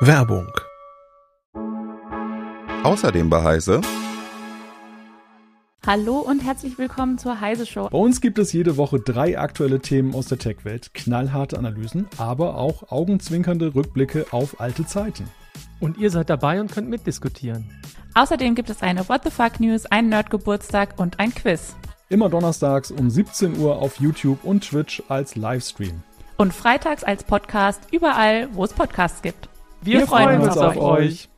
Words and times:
Werbung. 0.00 0.50
Außerdem 2.82 3.30
bei 3.30 3.42
Heise. 3.42 3.80
Hallo 5.86 6.18
und 6.18 6.42
herzlich 6.42 6.76
willkommen 6.76 7.18
zur 7.18 7.40
Heise 7.40 7.66
Show. 7.66 7.88
Bei 7.88 7.98
uns 7.98 8.20
gibt 8.20 8.38
es 8.38 8.52
jede 8.52 8.76
Woche 8.76 8.98
drei 8.98 9.38
aktuelle 9.38 9.78
Themen 9.78 10.14
aus 10.14 10.26
der 10.26 10.38
Tech-Welt, 10.38 10.92
knallharte 10.94 11.56
Analysen, 11.56 12.08
aber 12.18 12.56
auch 12.56 12.90
augenzwinkernde 12.90 13.76
Rückblicke 13.76 14.26
auf 14.32 14.60
alte 14.60 14.86
Zeiten. 14.86 15.28
Und 15.78 15.98
ihr 15.98 16.10
seid 16.10 16.30
dabei 16.30 16.60
und 16.60 16.72
könnt 16.72 16.88
mitdiskutieren. 16.88 17.70
Außerdem 18.14 18.56
gibt 18.56 18.70
es 18.70 18.82
eine 18.82 19.08
What 19.08 19.22
the 19.24 19.30
Fuck 19.30 19.60
News, 19.60 19.86
einen 19.86 20.08
Nerdgeburtstag 20.08 20.98
und 20.98 21.20
ein 21.20 21.32
Quiz. 21.32 21.76
Immer 22.08 22.28
donnerstags 22.28 22.90
um 22.90 23.08
17 23.08 23.56
Uhr 23.58 23.76
auf 23.76 24.00
YouTube 24.00 24.42
und 24.42 24.68
Twitch 24.68 25.02
als 25.08 25.36
Livestream. 25.36 26.02
Und 26.38 26.52
freitags 26.52 27.04
als 27.04 27.22
Podcast 27.22 27.82
überall, 27.92 28.48
wo 28.52 28.64
es 28.64 28.72
Podcasts 28.72 29.22
gibt. 29.22 29.48
Wir, 29.84 29.98
Wir 29.98 30.06
freuen, 30.06 30.28
freuen 30.28 30.40
uns 30.42 30.56
auf, 30.56 30.76
auf 30.76 30.82
euch. 30.82 31.28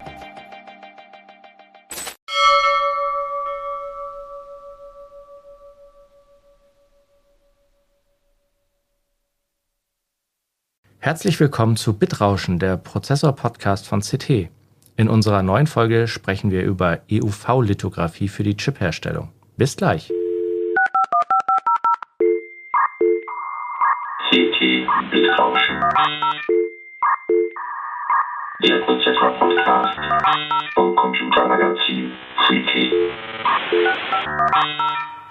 Herzlich 10.99 11.41
willkommen 11.41 11.77
zu 11.77 11.99
Bitrauschen, 11.99 12.59
der 12.59 12.77
Prozessor-Podcast 12.77 13.89
von 13.89 14.01
CT. 14.01 14.51
In 14.97 15.09
unserer 15.09 15.43
neuen 15.43 15.67
Folge 15.67 16.07
sprechen 16.07 16.51
wir 16.51 16.65
über 16.65 17.01
EUV-Lithografie 17.11 18.29
für 18.29 18.43
die 18.43 18.59
Chipherstellung. 18.59 19.33
Bis 19.57 19.75
gleich. 19.75 20.13
CT 24.31 24.61
Bitrauschen. 25.11 25.81
Der 28.63 28.79
Prozessor-Podcast 28.87 29.99
vom 30.75 30.95
Computermagazin 30.95 32.13
CT. 32.47 32.93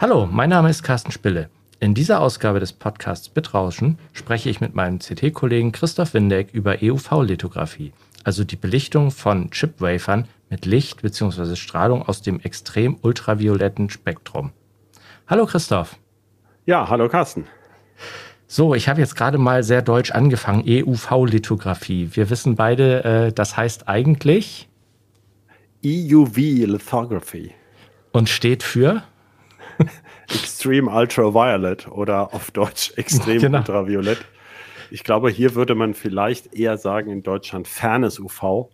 Hallo, 0.02 0.27
mein 0.29 0.49
Name 0.49 0.69
ist 0.69 0.83
Carsten 0.83 1.13
Spille. 1.13 1.49
In 1.79 1.94
dieser 1.94 2.19
Ausgabe 2.19 2.59
des 2.59 2.73
Podcasts 2.73 3.29
Bitrauschen 3.29 3.97
spreche 4.11 4.49
ich 4.49 4.59
mit 4.59 4.75
meinem 4.75 4.99
CT-Kollegen 4.99 5.71
Christoph 5.71 6.13
Windeck 6.13 6.53
über 6.53 6.79
EUV-Lithografie, 6.81 7.94
also 8.25 8.44
die 8.44 8.57
Belichtung 8.57 9.09
von 9.09 9.51
Chipwafern 9.51 10.27
mit 10.49 10.66
Licht 10.66 11.01
bzw. 11.01 11.55
Strahlung 11.55 12.01
aus 12.03 12.21
dem 12.21 12.41
extrem 12.41 12.97
ultravioletten 13.01 13.89
Spektrum. 13.89 14.51
Hallo 15.27 15.45
Christoph. 15.45 15.95
Ja, 16.66 16.89
hallo 16.89 17.07
Carsten. 17.07 17.47
So, 18.55 18.75
ich 18.75 18.87
habe 18.87 18.99
jetzt 18.99 19.15
gerade 19.15 19.39
mal 19.39 19.63
sehr 19.63 19.81
deutsch 19.81 20.11
angefangen, 20.11 20.63
EUV-Lithografie. 20.67 22.09
Wir 22.11 22.29
wissen 22.29 22.55
beide, 22.55 23.03
äh, 23.03 23.33
das 23.33 23.57
heißt 23.57 23.87
eigentlich 23.87 24.69
EUV-Lithography. 25.83 27.55
Und 28.11 28.29
steht 28.29 28.61
für? 28.61 29.01
Extreme 30.29 30.91
Ultraviolet 30.91 31.87
oder 31.87 32.31
auf 32.31 32.51
Deutsch 32.51 32.93
Extrem 32.95 33.41
genau. 33.41 33.57
Ultraviolett. 33.57 34.23
Ich 34.91 35.03
glaube, 35.03 35.31
hier 35.31 35.55
würde 35.55 35.73
man 35.73 35.95
vielleicht 35.95 36.53
eher 36.53 36.77
sagen 36.77 37.09
in 37.09 37.23
Deutschland 37.23 37.67
fernes 37.67 38.19
UV, 38.19 38.69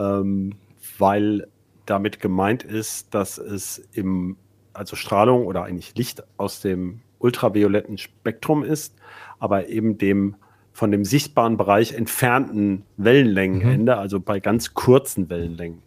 ähm, 0.00 0.56
weil 0.98 1.46
damit 1.84 2.18
gemeint 2.18 2.64
ist, 2.64 3.14
dass 3.14 3.38
es 3.38 3.78
im, 3.92 4.36
also 4.72 4.96
Strahlung 4.96 5.46
oder 5.46 5.62
eigentlich 5.62 5.94
Licht 5.94 6.24
aus 6.38 6.60
dem 6.60 7.02
ultravioletten 7.26 7.98
Spektrum 7.98 8.62
ist, 8.62 8.94
aber 9.38 9.68
eben 9.68 9.98
dem 9.98 10.36
von 10.72 10.90
dem 10.90 11.04
sichtbaren 11.04 11.56
Bereich 11.56 11.94
entfernten 11.94 12.82
Wellenlängenende, 12.96 13.94
mhm. 13.94 13.98
also 13.98 14.20
bei 14.20 14.40
ganz 14.40 14.74
kurzen 14.74 15.28
Wellenlängen. 15.30 15.82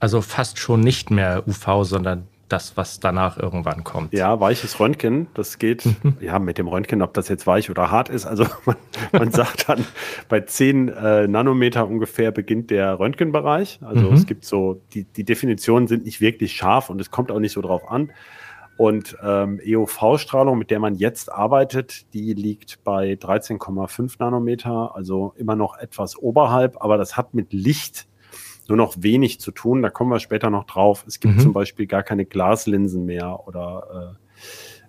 Also 0.00 0.22
fast 0.22 0.58
schon 0.58 0.80
nicht 0.80 1.10
mehr 1.10 1.44
UV, 1.46 1.84
sondern 1.84 2.26
das, 2.48 2.76
was 2.76 3.00
danach 3.00 3.36
irgendwann 3.38 3.84
kommt. 3.84 4.12
Ja, 4.12 4.40
weiches 4.40 4.80
Röntgen, 4.80 5.28
das 5.34 5.58
geht, 5.58 5.84
mhm. 5.84 6.16
ja, 6.20 6.38
mit 6.38 6.58
dem 6.58 6.68
Röntgen, 6.68 7.02
ob 7.02 7.14
das 7.14 7.28
jetzt 7.28 7.46
weich 7.46 7.70
oder 7.70 7.90
hart 7.90 8.08
ist. 8.08 8.26
Also 8.26 8.46
man, 8.64 8.76
man 9.12 9.30
sagt 9.30 9.68
dann, 9.68 9.84
bei 10.28 10.40
10 10.40 10.88
äh, 10.88 11.28
Nanometer 11.28 11.86
ungefähr 11.86 12.32
beginnt 12.32 12.70
der 12.70 12.98
Röntgenbereich. 12.98 13.80
Also 13.82 14.10
mhm. 14.10 14.14
es 14.14 14.26
gibt 14.26 14.44
so, 14.44 14.80
die, 14.94 15.04
die 15.04 15.24
Definitionen 15.24 15.88
sind 15.88 16.04
nicht 16.04 16.20
wirklich 16.20 16.54
scharf 16.54 16.90
und 16.90 17.00
es 17.00 17.10
kommt 17.10 17.30
auch 17.30 17.40
nicht 17.40 17.52
so 17.52 17.60
drauf 17.60 17.90
an. 17.90 18.10
Und 18.78 19.16
ähm, 19.24 19.60
EUV-Strahlung, 19.60 20.56
mit 20.56 20.70
der 20.70 20.78
man 20.78 20.94
jetzt 20.94 21.32
arbeitet, 21.32 22.14
die 22.14 22.32
liegt 22.32 22.84
bei 22.84 23.14
13,5 23.14 24.14
Nanometer, 24.20 24.94
also 24.94 25.34
immer 25.36 25.56
noch 25.56 25.76
etwas 25.76 26.16
oberhalb, 26.16 26.80
aber 26.80 26.96
das 26.96 27.16
hat 27.16 27.34
mit 27.34 27.52
Licht 27.52 28.06
nur 28.68 28.76
noch 28.76 28.94
wenig 29.00 29.40
zu 29.40 29.50
tun. 29.50 29.82
Da 29.82 29.90
kommen 29.90 30.12
wir 30.12 30.20
später 30.20 30.48
noch 30.48 30.62
drauf. 30.62 31.04
Es 31.08 31.18
gibt 31.18 31.34
mhm. 31.34 31.40
zum 31.40 31.52
Beispiel 31.52 31.88
gar 31.88 32.04
keine 32.04 32.24
Glaslinsen 32.24 33.04
mehr 33.04 33.48
oder 33.48 34.14
äh, 34.14 34.44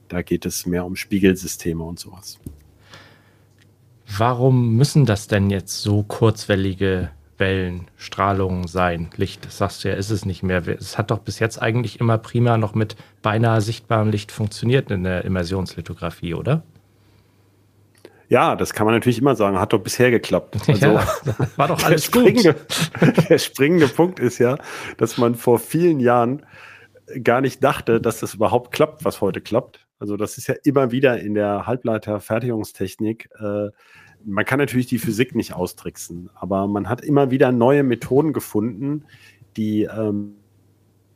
da 0.07 0.21
geht 0.21 0.45
es 0.45 0.67
mehr 0.67 0.85
um 0.85 0.95
Spiegelsysteme 0.95 1.83
und 1.83 1.97
sowas. 1.97 2.39
Warum 4.17 4.75
müssen 4.75 5.07
das 5.07 5.27
denn 5.27 5.49
jetzt 5.49 5.81
so 5.81 6.03
kurzwellige 6.03 7.09
Wellen, 7.39 7.87
Strahlungen 7.97 8.67
sein? 8.67 9.09
Licht, 9.15 9.45
das 9.45 9.57
sagst 9.57 9.83
du 9.83 9.89
ja, 9.89 9.95
ist 9.95 10.09
es 10.09 10.25
nicht 10.25 10.43
mehr. 10.43 10.67
Es 10.67 10.97
hat 10.97 11.11
doch 11.11 11.19
bis 11.19 11.39
jetzt 11.39 11.61
eigentlich 11.61 11.99
immer 11.99 12.17
prima 12.17 12.57
noch 12.57 12.75
mit 12.75 12.95
beinahe 13.21 13.61
sichtbarem 13.61 14.09
Licht 14.09 14.31
funktioniert 14.31 14.91
in 14.91 15.03
der 15.03 15.25
Immersionslithografie, 15.25 16.33
oder? 16.33 16.63
Ja, 18.29 18.55
das 18.55 18.73
kann 18.73 18.85
man 18.85 18.93
natürlich 18.93 19.17
immer 19.17 19.35
sagen. 19.35 19.59
Hat 19.59 19.73
doch 19.73 19.79
bisher 19.79 20.11
geklappt. 20.11 20.57
Also, 20.67 20.85
ja, 20.85 21.07
war 21.55 21.67
doch 21.67 21.83
alles 21.83 22.09
der 22.09 22.21
springende, 22.21 22.53
gut. 22.53 23.29
Der 23.29 23.37
springende 23.39 23.87
Punkt 23.87 24.19
ist 24.19 24.37
ja, 24.37 24.57
dass 24.97 25.17
man 25.17 25.35
vor 25.35 25.57
vielen 25.57 25.99
Jahren 25.99 26.45
gar 27.23 27.41
nicht 27.41 27.63
dachte, 27.63 27.99
dass 27.99 28.19
das 28.19 28.35
überhaupt 28.35 28.71
klappt, 28.71 29.03
was 29.03 29.19
heute 29.21 29.41
klappt. 29.41 29.87
Also 29.97 30.15
das 30.15 30.37
ist 30.37 30.47
ja 30.47 30.55
immer 30.63 30.91
wieder 30.91 31.19
in 31.19 31.33
der 31.33 31.65
Halbleiterfertigungstechnik. 31.65 33.29
Äh, 33.39 33.69
man 34.25 34.45
kann 34.45 34.59
natürlich 34.59 34.87
die 34.87 34.99
Physik 34.99 35.35
nicht 35.35 35.53
austricksen, 35.53 36.29
aber 36.35 36.67
man 36.67 36.89
hat 36.89 37.01
immer 37.01 37.31
wieder 37.31 37.51
neue 37.51 37.83
Methoden 37.83 38.33
gefunden, 38.33 39.05
die 39.57 39.83
ähm, 39.83 40.35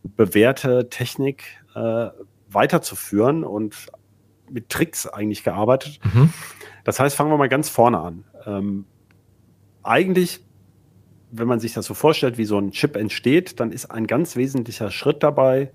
bewährte 0.04 0.90
Technik 0.90 1.44
äh, 1.76 2.08
weiterzuführen 2.50 3.44
und 3.44 3.88
mit 4.50 4.70
Tricks 4.70 5.08
eigentlich 5.08 5.44
gearbeitet. 5.44 6.00
Mhm. 6.14 6.32
Das 6.84 7.00
heißt, 7.00 7.16
fangen 7.16 7.32
wir 7.32 7.38
mal 7.38 7.50
ganz 7.50 7.70
vorne 7.70 8.00
an. 8.00 8.24
Ähm, 8.46 8.86
eigentlich, 9.82 10.46
wenn 11.32 11.48
man 11.48 11.60
sich 11.60 11.74
das 11.74 11.86
so 11.86 11.94
vorstellt, 11.94 12.38
wie 12.38 12.46
so 12.46 12.58
ein 12.58 12.72
Chip 12.72 12.96
entsteht, 12.96 13.60
dann 13.60 13.72
ist 13.72 13.90
ein 13.92 14.08
ganz 14.08 14.36
wesentlicher 14.36 14.92
Schritt 14.92 15.24
dabei, 15.24 15.72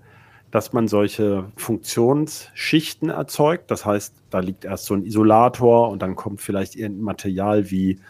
dass 0.50 0.72
man 0.72 0.88
solche 0.88 1.50
Funktionsschichten 1.56 3.10
erzeugt. 3.10 3.70
Das 3.70 3.84
heißt, 3.84 4.14
da 4.30 4.40
liegt 4.40 4.64
erst 4.64 4.86
so 4.86 4.94
ein 4.94 5.04
Isolator 5.04 5.90
und 5.90 6.00
dann 6.00 6.16
kommt 6.16 6.40
vielleicht 6.40 6.74
irgendein 6.74 7.04
Material 7.04 7.70
wie 7.70 8.00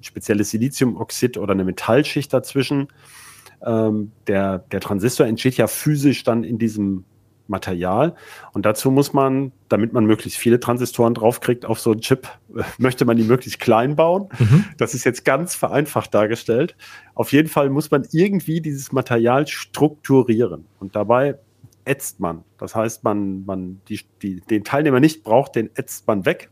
spezielles 0.00 0.50
Siliziumoxid 0.50 1.38
oder 1.38 1.52
eine 1.52 1.64
Metallschicht 1.64 2.32
dazwischen. 2.32 2.88
Ähm, 3.64 4.12
der, 4.26 4.58
der 4.58 4.80
Transistor 4.80 5.26
entsteht 5.26 5.56
ja 5.56 5.66
physisch 5.68 6.24
dann 6.24 6.42
in 6.42 6.58
diesem 6.58 7.04
Material. 7.46 8.14
Und 8.52 8.66
dazu 8.66 8.90
muss 8.90 9.12
man, 9.12 9.52
damit 9.68 9.92
man 9.92 10.04
möglichst 10.04 10.38
viele 10.38 10.58
Transistoren 10.58 11.14
draufkriegt 11.14 11.64
auf 11.64 11.78
so 11.78 11.92
einen 11.92 12.00
Chip, 12.00 12.28
möchte 12.78 13.04
man 13.04 13.16
die 13.16 13.24
möglichst 13.24 13.60
klein 13.60 13.94
bauen. 13.94 14.28
Mhm. 14.38 14.64
Das 14.78 14.94
ist 14.94 15.04
jetzt 15.04 15.24
ganz 15.24 15.54
vereinfacht 15.54 16.12
dargestellt. 16.12 16.76
Auf 17.14 17.32
jeden 17.32 17.48
Fall 17.48 17.70
muss 17.70 17.90
man 17.92 18.06
irgendwie 18.10 18.60
dieses 18.60 18.90
Material 18.90 19.46
strukturieren. 19.46 20.66
Und 20.80 20.96
dabei 20.96 21.38
ätzt 21.84 22.20
man. 22.20 22.44
Das 22.58 22.74
heißt, 22.74 23.04
man, 23.04 23.44
man 23.44 23.80
die, 23.88 24.00
die, 24.22 24.40
den 24.40 24.64
Teilnehmer 24.64 25.00
nicht 25.00 25.22
braucht, 25.22 25.56
den 25.56 25.70
ätzt 25.74 26.06
man 26.06 26.24
weg. 26.24 26.50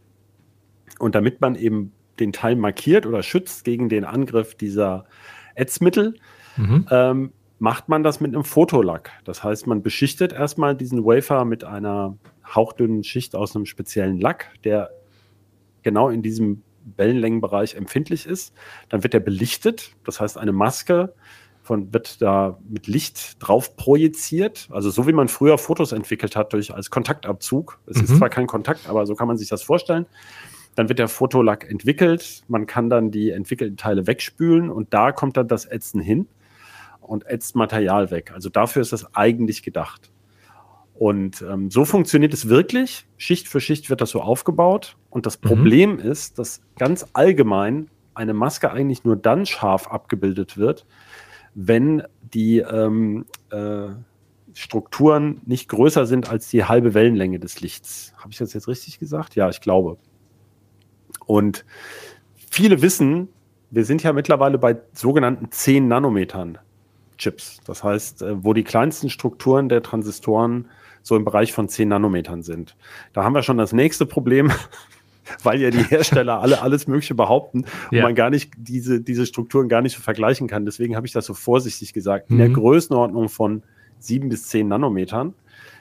Und 0.99 1.15
damit 1.15 1.41
man 1.41 1.55
eben 1.55 1.93
den 2.19 2.33
Teil 2.33 2.57
markiert 2.57 3.07
oder 3.07 3.23
schützt 3.23 3.65
gegen 3.65 3.89
den 3.89 4.05
Angriff 4.05 4.55
dieser 4.55 5.07
Ätzmittel, 5.55 6.17
mhm. 6.57 6.87
ähm, 6.91 7.33
macht 7.59 7.89
man 7.89 8.03
das 8.03 8.21
mit 8.21 8.35
einem 8.35 8.45
Fotolack. 8.45 9.11
Das 9.25 9.45
heißt, 9.45 9.67
man 9.67 9.83
beschichtet 9.83 10.33
erstmal 10.33 10.75
diesen 10.75 11.05
Wafer 11.05 11.45
mit 11.45 11.65
einer 11.65 12.17
hauchdünnen 12.47 13.05
Schicht 13.05 13.35
aus 13.35 13.55
einem 13.55 13.67
speziellen 13.67 14.19
Lack, 14.19 14.51
der 14.65 14.91
genau 15.83 16.09
in 16.09 16.23
diesem 16.23 16.63
Wellenlängenbereich 16.97 17.75
empfindlich 17.75 18.27
ist. 18.27 18.55
Dann 18.89 19.03
wird 19.03 19.15
er 19.15 19.21
belichtet, 19.21 19.95
das 20.05 20.21
heißt, 20.21 20.39
eine 20.39 20.53
Maske 20.53 21.15
von, 21.71 21.95
wird 21.95 22.21
da 22.21 22.59
mit 22.69 22.89
Licht 22.89 23.37
drauf 23.39 23.77
projiziert. 23.77 24.67
Also 24.73 24.91
so 24.91 25.07
wie 25.07 25.13
man 25.13 25.29
früher 25.29 25.57
Fotos 25.57 25.93
entwickelt 25.93 26.35
hat 26.35 26.53
durch 26.53 26.75
als 26.75 26.91
Kontaktabzug. 26.91 27.79
Es 27.87 27.97
mhm. 27.97 28.03
ist 28.03 28.17
zwar 28.17 28.29
kein 28.29 28.49
Kontakt, 28.49 28.89
aber 28.89 29.07
so 29.07 29.15
kann 29.15 29.29
man 29.29 29.39
sich 29.39 29.49
das 29.49 29.63
vorstellen. 29.63 30.07
Dann 30.75 30.89
wird 30.89 30.99
der 30.99 31.07
Fotolack 31.07 31.71
entwickelt. 31.71 32.43
Man 32.49 32.67
kann 32.67 32.91
dann 32.91 33.13
die 33.13 33.31
entwickelten 33.31 33.77
Teile 33.77 34.09
wegspülen 34.09 34.69
und 34.69 34.93
da 34.93 35.13
kommt 35.13 35.37
dann 35.37 35.47
das 35.47 35.65
Ätzen 35.65 36.01
hin 36.01 36.27
und 37.03 37.25
ätzt 37.29 37.55
Material 37.55 38.11
weg. 38.11 38.33
Also 38.35 38.49
dafür 38.49 38.83
ist 38.83 38.93
das 38.93 39.15
eigentlich 39.15 39.63
gedacht. 39.63 40.11
Und 40.95 41.41
ähm, 41.43 41.71
so 41.71 41.85
funktioniert 41.85 42.35
es 42.35 42.49
wirklich. 42.49 43.07
Schicht 43.17 43.47
für 43.47 43.61
Schicht 43.61 43.91
wird 43.91 44.01
das 44.01 44.11
so 44.11 44.23
aufgebaut. 44.23 44.97
Und 45.09 45.25
das 45.25 45.41
mhm. 45.41 45.47
Problem 45.47 45.99
ist, 46.01 46.41
dass 46.41 46.63
ganz 46.77 47.07
allgemein 47.13 47.91
eine 48.13 48.35
Maske 48.35 48.73
eigentlich 48.73 49.05
nur 49.05 49.15
dann 49.15 49.47
scharf 49.47 49.87
abgebildet 49.87 50.57
wird, 50.57 50.85
wenn 51.55 52.03
die 52.33 52.59
ähm, 52.59 53.27
äh, 53.51 53.89
Strukturen 54.55 55.41
nicht 55.45 55.69
größer 55.69 56.07
sind 56.07 56.31
als 56.31 56.49
die 56.49 56.65
halbe 56.65 56.95
Wellenlänge 56.95 57.39
des 57.39 57.61
Lichts. 57.61 58.13
Habe 58.17 58.31
ich 58.31 58.39
das 58.39 58.53
jetzt 58.53 58.69
richtig 58.69 58.99
gesagt? 58.99 59.35
Ja, 59.37 59.49
ich 59.49 59.61
glaube. 59.61 59.97
Und 61.27 61.65
viele 62.35 62.83
wissen, 62.83 63.29
wir 63.71 63.85
sind 63.85 64.03
ja 64.03 64.13
mittlerweile 64.13 64.59
bei 64.59 64.81
sogenannten 64.93 65.51
10 65.51 65.87
Nanometern 65.89 66.59
Chips. 67.19 67.61
Das 67.65 67.85
heißt, 67.85 68.23
äh, 68.23 68.45
wo 68.45 68.53
die 68.53 68.65
kleinsten 68.65 69.11
Strukturen 69.11 69.69
der 69.69 69.83
Transistoren 69.83 70.69
so 71.03 71.17
im 71.17 71.25
Bereich 71.25 71.53
von 71.53 71.69
10 71.69 71.89
Nanometern 71.89 72.43
sind. 72.43 72.77
Da 73.13 73.25
haben 73.25 73.35
wir 73.35 73.43
schon 73.43 73.59
das 73.59 73.73
nächste 73.73 74.07
Problem, 74.07 74.51
weil 75.43 75.61
ja 75.61 75.71
die 75.71 75.83
Hersteller 75.91 76.41
alle 76.41 76.63
alles 76.63 76.87
Mögliche 76.87 77.15
behaupten 77.15 77.65
ja. 77.91 77.99
und 77.99 78.03
man 78.03 78.15
gar 78.15 78.31
nicht 78.31 78.53
diese, 78.57 79.01
diese 79.01 79.27
Strukturen 79.27 79.69
gar 79.69 79.83
nicht 79.83 79.97
so 79.97 80.03
vergleichen 80.03 80.49
kann. 80.49 80.65
Deswegen 80.65 80.97
habe 80.97 81.07
ich 81.07 81.13
das 81.13 81.27
so 81.27 81.35
vorsichtig 81.35 81.93
gesagt. 81.93 82.31
In 82.31 82.37
mhm. 82.37 82.41
der 82.41 82.49
Größenordnung 82.51 83.29
von 83.29 83.63
7 83.99 84.29
bis 84.29 84.49
10 84.49 84.69
Nanometern. 84.69 85.35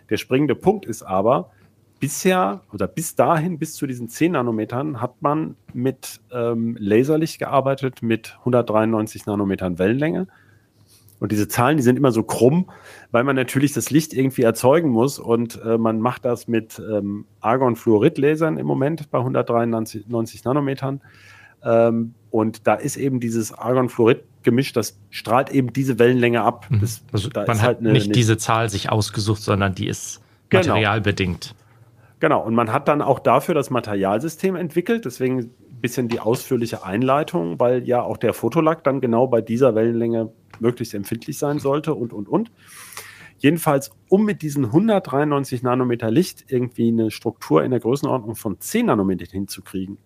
Der 0.09 0.17
springende 0.17 0.55
Punkt 0.55 0.85
ist 0.85 1.03
aber, 1.03 1.51
bisher 1.99 2.61
oder 2.73 2.87
bis 2.87 3.15
dahin, 3.15 3.59
bis 3.59 3.75
zu 3.75 3.85
diesen 3.85 4.07
10 4.07 4.33
Nanometern, 4.33 5.01
hat 5.01 5.21
man 5.21 5.55
mit 5.73 6.21
ähm, 6.31 6.77
Laserlicht 6.79 7.39
gearbeitet 7.39 8.01
mit 8.01 8.35
193 8.39 9.25
Nanometern 9.25 9.77
Wellenlänge. 9.77 10.27
Und 11.19 11.31
diese 11.31 11.47
Zahlen, 11.47 11.77
die 11.77 11.83
sind 11.83 11.97
immer 11.97 12.11
so 12.11 12.23
krumm, 12.23 12.69
weil 13.11 13.23
man 13.23 13.35
natürlich 13.35 13.73
das 13.73 13.91
Licht 13.91 14.13
irgendwie 14.13 14.43
erzeugen 14.43 14.89
muss. 14.89 15.19
Und 15.19 15.61
äh, 15.63 15.77
man 15.77 15.99
macht 15.99 16.25
das 16.25 16.47
mit 16.47 16.79
ähm, 16.79 17.25
Argon-Fluorid-Lasern 17.41 18.57
im 18.57 18.65
Moment 18.65 19.11
bei 19.11 19.19
193 19.19 20.43
Nanometern. 20.45 21.01
Ähm, 21.63 22.13
und 22.31 22.67
da 22.67 22.75
ist 22.75 22.95
eben 22.95 23.19
dieses 23.19 23.53
Argon-Fluorid-Gemisch, 23.53 24.71
das 24.71 24.97
strahlt 25.09 25.49
eben 25.49 25.73
diese 25.73 25.99
Wellenlänge 25.99 26.41
ab. 26.41 26.67
Mhm. 26.69 26.81
Das, 26.81 27.01
also 27.11 27.29
da 27.29 27.45
man 27.45 27.57
hat 27.57 27.65
halt 27.65 27.79
eine, 27.79 27.91
nicht 27.91 28.05
eine, 28.05 28.13
diese 28.13 28.37
Zahl 28.37 28.69
sich 28.69 28.89
ausgesucht, 28.89 29.41
sondern 29.41 29.75
die 29.75 29.87
ist 29.87 30.21
genau. 30.49 30.67
materialbedingt. 30.67 31.55
Genau, 32.19 32.41
und 32.41 32.53
man 32.53 32.71
hat 32.71 32.87
dann 32.87 33.01
auch 33.01 33.19
dafür 33.19 33.55
das 33.55 33.69
Materialsystem 33.69 34.55
entwickelt, 34.55 35.05
deswegen 35.05 35.51
bisschen 35.81 36.07
die 36.07 36.19
ausführliche 36.19 36.83
Einleitung, 36.83 37.59
weil 37.59 37.87
ja 37.87 38.01
auch 38.01 38.17
der 38.17 38.33
Fotolack 38.33 38.83
dann 38.83 39.01
genau 39.01 39.27
bei 39.27 39.41
dieser 39.41 39.75
Wellenlänge 39.75 40.31
möglichst 40.59 40.93
empfindlich 40.93 41.37
sein 41.37 41.59
sollte 41.59 41.93
und, 41.93 42.13
und, 42.13 42.27
und. 42.27 42.51
Jedenfalls, 43.37 43.91
um 44.09 44.25
mit 44.25 44.41
diesen 44.41 44.65
193 44.65 45.63
Nanometer 45.63 46.11
Licht 46.11 46.45
irgendwie 46.47 46.89
eine 46.89 47.09
Struktur 47.09 47.63
in 47.63 47.71
der 47.71 47.79
Größenordnung 47.79 48.35
von 48.35 48.59
10 48.59 48.87
Nanometer 48.87 49.25
hinzukriegen, 49.31 49.97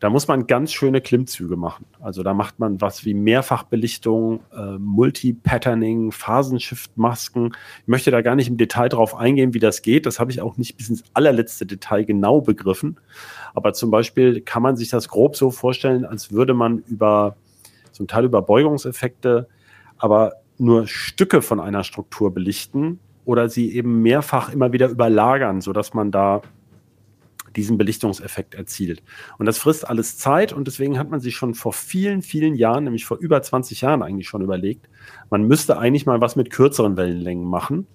da 0.00 0.08
muss 0.08 0.28
man 0.28 0.46
ganz 0.46 0.72
schöne 0.72 1.02
Klimmzüge 1.02 1.56
machen. 1.56 1.84
Also 2.00 2.22
da 2.22 2.32
macht 2.32 2.58
man 2.58 2.80
was 2.80 3.04
wie 3.04 3.12
Mehrfachbelichtung, 3.12 4.40
äh, 4.50 4.78
Multi-Patterning, 4.78 6.10
Phasenshift-Masken. 6.10 7.52
Ich 7.82 7.88
möchte 7.88 8.10
da 8.10 8.22
gar 8.22 8.34
nicht 8.34 8.48
im 8.48 8.56
Detail 8.56 8.88
drauf 8.88 9.14
eingehen, 9.14 9.52
wie 9.52 9.58
das 9.58 9.82
geht. 9.82 10.06
Das 10.06 10.18
habe 10.18 10.32
ich 10.32 10.40
auch 10.40 10.56
nicht 10.56 10.78
bis 10.78 10.88
ins 10.88 11.04
allerletzte 11.12 11.66
Detail 11.66 12.04
genau 12.04 12.40
begriffen. 12.40 12.98
Aber 13.54 13.72
zum 13.72 13.90
Beispiel 13.90 14.40
kann 14.40 14.62
man 14.62 14.76
sich 14.76 14.88
das 14.88 15.08
grob 15.08 15.36
so 15.36 15.50
vorstellen, 15.50 16.04
als 16.04 16.32
würde 16.32 16.54
man 16.54 16.78
über 16.78 17.36
zum 17.92 18.06
Teil 18.06 18.24
über 18.24 18.42
Beugungseffekte, 18.42 19.48
aber 19.98 20.34
nur 20.58 20.86
Stücke 20.86 21.42
von 21.42 21.60
einer 21.60 21.84
Struktur 21.84 22.32
belichten 22.32 23.00
oder 23.24 23.48
sie 23.48 23.74
eben 23.74 24.02
mehrfach 24.02 24.52
immer 24.52 24.72
wieder 24.72 24.88
überlagern, 24.88 25.60
sodass 25.60 25.94
man 25.94 26.10
da 26.10 26.42
diesen 27.56 27.78
Belichtungseffekt 27.78 28.54
erzielt. 28.54 29.02
Und 29.38 29.46
das 29.46 29.58
frisst 29.58 29.88
alles 29.88 30.18
Zeit 30.18 30.52
und 30.52 30.66
deswegen 30.66 30.98
hat 30.98 31.10
man 31.10 31.20
sich 31.20 31.36
schon 31.36 31.54
vor 31.54 31.72
vielen, 31.72 32.22
vielen 32.22 32.54
Jahren, 32.54 32.84
nämlich 32.84 33.04
vor 33.04 33.18
über 33.18 33.42
20 33.42 33.80
Jahren 33.80 34.02
eigentlich 34.02 34.28
schon 34.28 34.42
überlegt, 34.42 34.88
man 35.30 35.42
müsste 35.44 35.78
eigentlich 35.78 36.06
mal 36.06 36.20
was 36.20 36.36
mit 36.36 36.50
kürzeren 36.50 36.96
Wellenlängen 36.96 37.44
machen. 37.44 37.86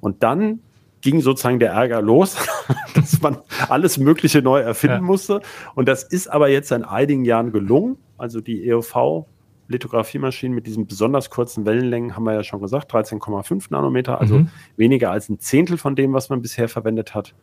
Und 0.00 0.22
dann 0.22 0.60
ging 1.00 1.20
sozusagen 1.20 1.58
der 1.58 1.72
Ärger 1.72 2.02
los, 2.02 2.36
dass 3.00 3.20
man 3.22 3.38
alles 3.68 3.98
Mögliche 3.98 4.42
neu 4.42 4.60
erfinden 4.60 4.96
ja. 4.96 5.02
musste. 5.02 5.40
Und 5.74 5.88
das 5.88 6.02
ist 6.02 6.28
aber 6.28 6.48
jetzt 6.48 6.72
in 6.72 6.84
einigen 6.84 7.24
Jahren 7.24 7.52
gelungen. 7.52 7.96
Also 8.16 8.40
die 8.40 8.68
EOV 8.68 9.26
Lithografiemaschinen 9.70 10.54
mit 10.54 10.66
diesen 10.66 10.86
besonders 10.86 11.28
kurzen 11.28 11.66
Wellenlängen 11.66 12.16
haben 12.16 12.24
wir 12.24 12.32
ja 12.32 12.42
schon 12.42 12.60
gesagt, 12.60 12.92
13,5 12.94 13.66
Nanometer, 13.68 14.18
also 14.18 14.38
mhm. 14.38 14.48
weniger 14.76 15.10
als 15.10 15.28
ein 15.28 15.40
Zehntel 15.40 15.76
von 15.76 15.94
dem, 15.94 16.14
was 16.14 16.30
man 16.30 16.40
bisher 16.40 16.70
verwendet 16.70 17.14
hat 17.14 17.34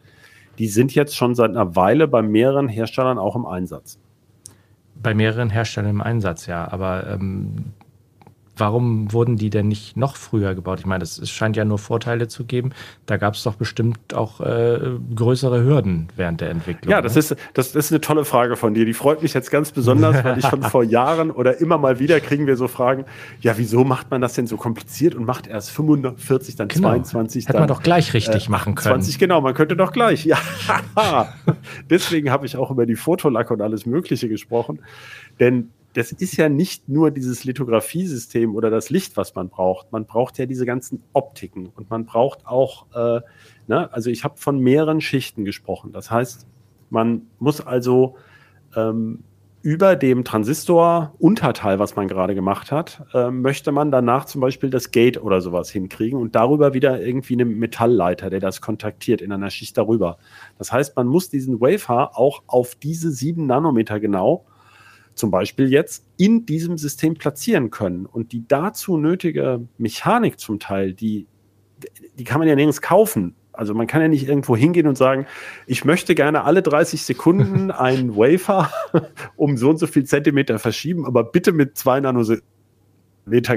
die 0.58 0.68
sind 0.68 0.96
jetzt 0.96 1.16
schon 1.16 1.36
seit 1.36 1.52
einer 1.52 1.76
Weile 1.76 2.08
bei 2.08 2.22
mehreren 2.22 2.68
Herstellern 2.68 3.18
auch 3.18 3.36
im 3.36 3.46
Einsatz. 3.46 4.00
Bei 4.96 5.14
mehreren 5.14 5.50
Herstellern 5.50 5.92
im 5.92 6.02
Einsatz, 6.02 6.46
ja. 6.46 6.72
Aber 6.72 7.08
ähm, 7.08 7.74
warum 8.58 9.12
wurden 9.12 9.38
die 9.38 9.50
denn 9.50 9.68
nicht 9.68 9.98
noch 9.98 10.16
früher 10.16 10.56
gebaut? 10.56 10.80
Ich 10.80 10.86
meine, 10.86 11.04
es 11.04 11.30
scheint 11.30 11.56
ja 11.56 11.66
nur 11.66 11.78
Vorteile 11.78 12.28
zu 12.28 12.46
geben. 12.46 12.72
Da 13.06 13.18
gab 13.18 13.34
es 13.34 13.44
doch 13.44 13.56
bestimmt 13.56 14.14
auch 14.14 14.42
äh, 14.42 14.80
größere 15.16 15.64
Hürden 15.64 16.08
während 16.16 16.42
der 16.42 16.50
Entwicklung. 16.50 16.92
Ja, 16.92 17.02
das, 17.02 17.16
ne? 17.16 17.20
ist, 17.20 17.36
das 17.54 17.76
ist 17.76 17.92
eine 17.92 18.02
tolle 18.02 18.26
Frage 18.26 18.56
von 18.56 18.74
dir. 18.74 18.86
Die 18.86 18.94
freut 18.94 19.22
mich 19.22 19.34
jetzt 19.34 19.52
ganz 19.52 19.72
besonders, 19.72 20.24
weil 20.24 20.38
ich 20.38 20.46
schon 20.46 20.64
vor 20.64 20.84
Jahren 20.84 21.32
oder 21.32 21.60
immer 21.60 21.78
mal 21.78 22.00
wieder 22.00 22.20
kriegen 22.20 22.48
wir 22.48 22.58
so 22.58 22.68
Fragen, 22.68 23.06
ja, 23.42 23.58
wieso 23.58 23.84
macht 23.84 24.12
man 24.12 24.22
das 24.22 24.34
denn 24.34 24.48
so 24.48 24.58
kompliziert 24.58 25.16
und 25.16 25.26
macht 25.26 25.48
erst 25.48 25.72
45, 25.72 26.56
dann 26.56 26.68
genau. 26.68 26.90
22, 26.90 27.46
Hätte 27.46 27.54
dann, 27.54 27.62
man 27.62 27.68
doch 27.68 27.84
gleich 27.84 28.14
richtig 28.14 28.48
äh, 28.48 28.52
machen 28.52 28.76
können. 28.76 28.96
20, 28.96 29.20
genau, 29.20 29.42
man 29.42 29.54
könnte 29.54 29.76
doch 29.76 29.92
gleich. 29.92 30.26
Ja, 30.26 30.38
deswegen 31.90 32.32
habe 32.32 32.46
ich 32.46 32.58
auch 32.58 32.72
über 32.72 32.86
die 32.86 32.96
Fotolacke 32.96 33.54
und 33.54 33.62
alles 33.62 33.86
Mögliche 33.86 34.30
gesprochen. 34.30 34.80
Denn 35.40 35.70
das 35.96 36.12
ist 36.12 36.36
ja 36.36 36.50
nicht 36.50 36.90
nur 36.90 37.10
dieses 37.10 37.46
Lithografiesystem 37.46 38.54
oder 38.54 38.70
das 38.70 38.90
Licht, 38.90 39.16
was 39.16 39.34
man 39.34 39.48
braucht. 39.48 39.94
Man 39.94 40.06
braucht 40.06 40.38
ja 40.38 40.46
diese 40.46 40.66
ganzen 40.66 41.02
Optiken 41.14 41.68
und 41.74 41.90
man 41.90 42.06
braucht 42.06 42.46
auch, 42.46 42.88
äh, 42.94 43.22
ne, 43.68 43.94
also 43.94 44.10
ich 44.10 44.26
habe 44.26 44.36
von 44.38 44.60
mehreren 44.60 45.00
Schichten 45.00 45.46
gesprochen. 45.46 45.94
Das 45.94 46.12
heißt, 46.12 46.48
man 46.90 47.22
muss 47.40 47.62
also 47.62 48.18
ähm, 48.76 49.24
über 49.62 49.96
dem 49.96 50.26
Transistor-Unterteil, 50.26 51.80
was 51.80 51.96
man 51.96 52.10
gerade 52.10 52.36
gemacht 52.36 52.74
hat, 52.74 53.06
äh, 53.14 53.32
möchte 53.32 53.72
man 53.72 53.90
danach 53.90 54.26
zum 54.26 54.42
Beispiel 54.42 54.70
das 54.70 54.92
Gate 54.92 55.24
oder 55.24 55.40
sowas 55.40 55.70
hinkriegen 55.70 56.20
und 56.20 56.36
darüber 56.36 56.74
wieder 56.74 57.02
irgendwie 57.02 57.36
einen 57.36 57.58
Metallleiter, 57.58 58.30
der 58.30 58.42
das 58.42 58.60
kontaktiert 58.60 59.22
in 59.22 59.32
einer 59.32 59.50
Schicht 59.50 59.78
darüber. 59.78 60.18
Das 60.58 60.74
heißt, 60.74 60.98
man 60.98 61.08
muss 61.08 61.30
diesen 61.30 61.62
Wafer 61.62 62.20
auch 62.20 62.44
auf 62.48 62.76
diese 62.76 63.12
sieben 63.12 63.46
Nanometer 63.46 64.02
genau 64.02 64.46
zum 65.16 65.32
Beispiel 65.32 65.72
jetzt 65.72 66.06
in 66.18 66.46
diesem 66.46 66.78
System 66.78 67.16
platzieren 67.16 67.72
können. 67.72 68.06
Und 68.06 68.32
die 68.34 68.48
dazu 68.48 68.98
nötige 68.98 69.68
Mechanik 69.78 70.40
zum 70.40 70.60
Teil, 70.60 70.94
die, 70.94 71.26
die 72.20 72.24
kann 72.24 72.40
man 72.40 72.48
ja 72.48 72.56
nirgends 72.56 72.82
kaufen. 72.82 73.34
Also 73.54 73.74
man 73.74 73.88
kann 73.88 74.02
ja 74.02 74.10
nicht 74.10 74.28
irgendwo 74.28 74.58
hingehen 74.58 74.88
und 74.88 74.98
sagen, 74.98 75.26
ich 75.66 75.86
möchte 75.86 76.14
gerne 76.14 76.44
alle 76.44 76.62
30 76.62 77.04
Sekunden 77.04 77.72
einen 77.72 78.16
Wafer 78.16 78.70
um 79.36 79.58
so 79.58 79.70
und 79.70 79.78
so 79.78 79.88
viel 79.88 80.04
Zentimeter 80.04 80.60
verschieben, 80.60 81.06
aber 81.06 81.24
bitte 81.24 81.54
mit 81.54 81.78
zwei 81.78 82.02
Nanometern 82.02 82.44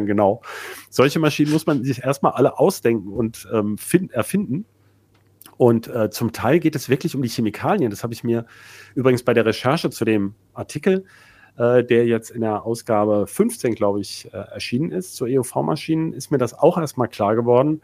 genau. 0.06 0.42
Solche 0.90 1.18
Maschinen 1.18 1.50
muss 1.50 1.66
man 1.66 1.82
sich 1.82 2.04
erstmal 2.04 2.32
alle 2.32 2.58
ausdenken 2.58 3.12
und 3.12 3.48
ähm, 3.52 3.76
find, 3.78 4.12
erfinden. 4.12 4.64
Und 5.56 5.88
äh, 5.88 6.08
zum 6.10 6.30
Teil 6.30 6.60
geht 6.60 6.76
es 6.76 6.88
wirklich 6.88 7.16
um 7.16 7.22
die 7.22 7.28
Chemikalien. 7.28 7.90
Das 7.90 8.04
habe 8.04 8.14
ich 8.14 8.22
mir 8.22 8.46
übrigens 8.94 9.24
bei 9.24 9.34
der 9.34 9.44
Recherche 9.44 9.90
zu 9.90 10.04
dem 10.04 10.34
Artikel 10.54 11.04
äh, 11.58 11.84
der 11.84 12.06
jetzt 12.06 12.30
in 12.30 12.40
der 12.40 12.64
Ausgabe 12.64 13.26
15, 13.26 13.74
glaube 13.74 14.00
ich, 14.00 14.32
äh, 14.32 14.36
erschienen 14.36 14.92
ist, 14.92 15.16
zur 15.16 15.28
EUV-Maschinen, 15.28 16.12
ist 16.12 16.30
mir 16.30 16.38
das 16.38 16.56
auch 16.56 16.78
erstmal 16.78 17.08
klar 17.08 17.34
geworden. 17.34 17.82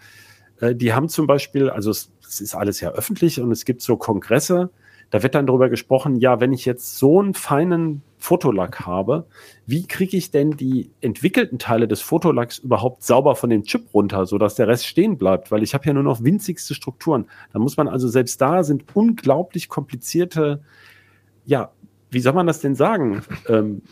Äh, 0.60 0.74
die 0.74 0.92
haben 0.92 1.08
zum 1.08 1.26
Beispiel, 1.26 1.68
also 1.68 1.90
es, 1.90 2.12
es, 2.26 2.40
ist 2.40 2.54
alles 2.54 2.80
ja 2.80 2.92
öffentlich 2.92 3.40
und 3.40 3.50
es 3.50 3.64
gibt 3.64 3.82
so 3.82 3.96
Kongresse, 3.96 4.70
da 5.10 5.22
wird 5.22 5.34
dann 5.34 5.46
darüber 5.46 5.68
gesprochen, 5.68 6.16
ja, 6.16 6.40
wenn 6.40 6.52
ich 6.52 6.64
jetzt 6.64 6.96
so 6.96 7.20
einen 7.20 7.34
feinen 7.34 8.02
Fotolack 8.18 8.86
habe, 8.86 9.26
wie 9.66 9.86
kriege 9.86 10.16
ich 10.16 10.30
denn 10.30 10.52
die 10.52 10.90
entwickelten 11.00 11.58
Teile 11.58 11.86
des 11.86 12.00
Fotolacks 12.00 12.58
überhaupt 12.58 13.02
sauber 13.02 13.36
von 13.36 13.50
dem 13.50 13.64
Chip 13.64 13.92
runter, 13.92 14.24
sodass 14.26 14.54
der 14.54 14.66
Rest 14.66 14.86
stehen 14.86 15.18
bleibt? 15.18 15.50
Weil 15.50 15.62
ich 15.62 15.74
habe 15.74 15.84
ja 15.84 15.92
nur 15.92 16.02
noch 16.02 16.24
winzigste 16.24 16.74
Strukturen. 16.74 17.26
Da 17.52 17.58
muss 17.58 17.76
man 17.76 17.86
also 17.86 18.08
selbst 18.08 18.40
da 18.40 18.64
sind 18.64 18.84
unglaublich 18.94 19.68
komplizierte 19.68 20.62
ja, 21.44 21.70
wie 22.14 22.20
soll 22.20 22.32
man 22.32 22.46
das 22.46 22.60
denn 22.60 22.74
sagen? 22.74 23.22
Ähm, 23.48 23.82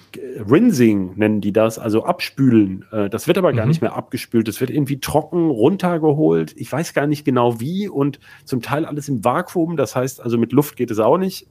Rinsing 0.49 1.12
nennen 1.17 1.41
die 1.41 1.52
das, 1.52 1.79
also 1.79 2.05
abspülen. 2.05 2.87
Äh, 2.91 3.11
das 3.11 3.26
wird 3.26 3.37
aber 3.38 3.52
gar 3.52 3.64
mhm. 3.64 3.71
nicht 3.71 3.83
mehr 3.83 3.95
abgespült. 3.95 4.49
Das 4.49 4.61
wird 4.61 4.71
irgendwie 4.71 5.00
trocken 5.00 5.50
runtergeholt. 5.50 6.55
Ich 6.57 6.73
weiß 6.73 6.95
gar 6.95 7.07
nicht 7.07 7.25
genau 7.25 7.61
wie 7.61 7.88
und 7.88 8.19
zum 8.45 8.62
Teil 8.62 8.87
alles 8.87 9.09
im 9.09 9.25
Vakuum. 9.25 9.76
Das 9.76 9.95
heißt, 9.95 10.21
also 10.21 10.38
mit 10.38 10.52
Luft 10.52 10.76
geht 10.76 10.91
es 10.91 10.99
auch 10.99 11.19
nicht. 11.19 11.49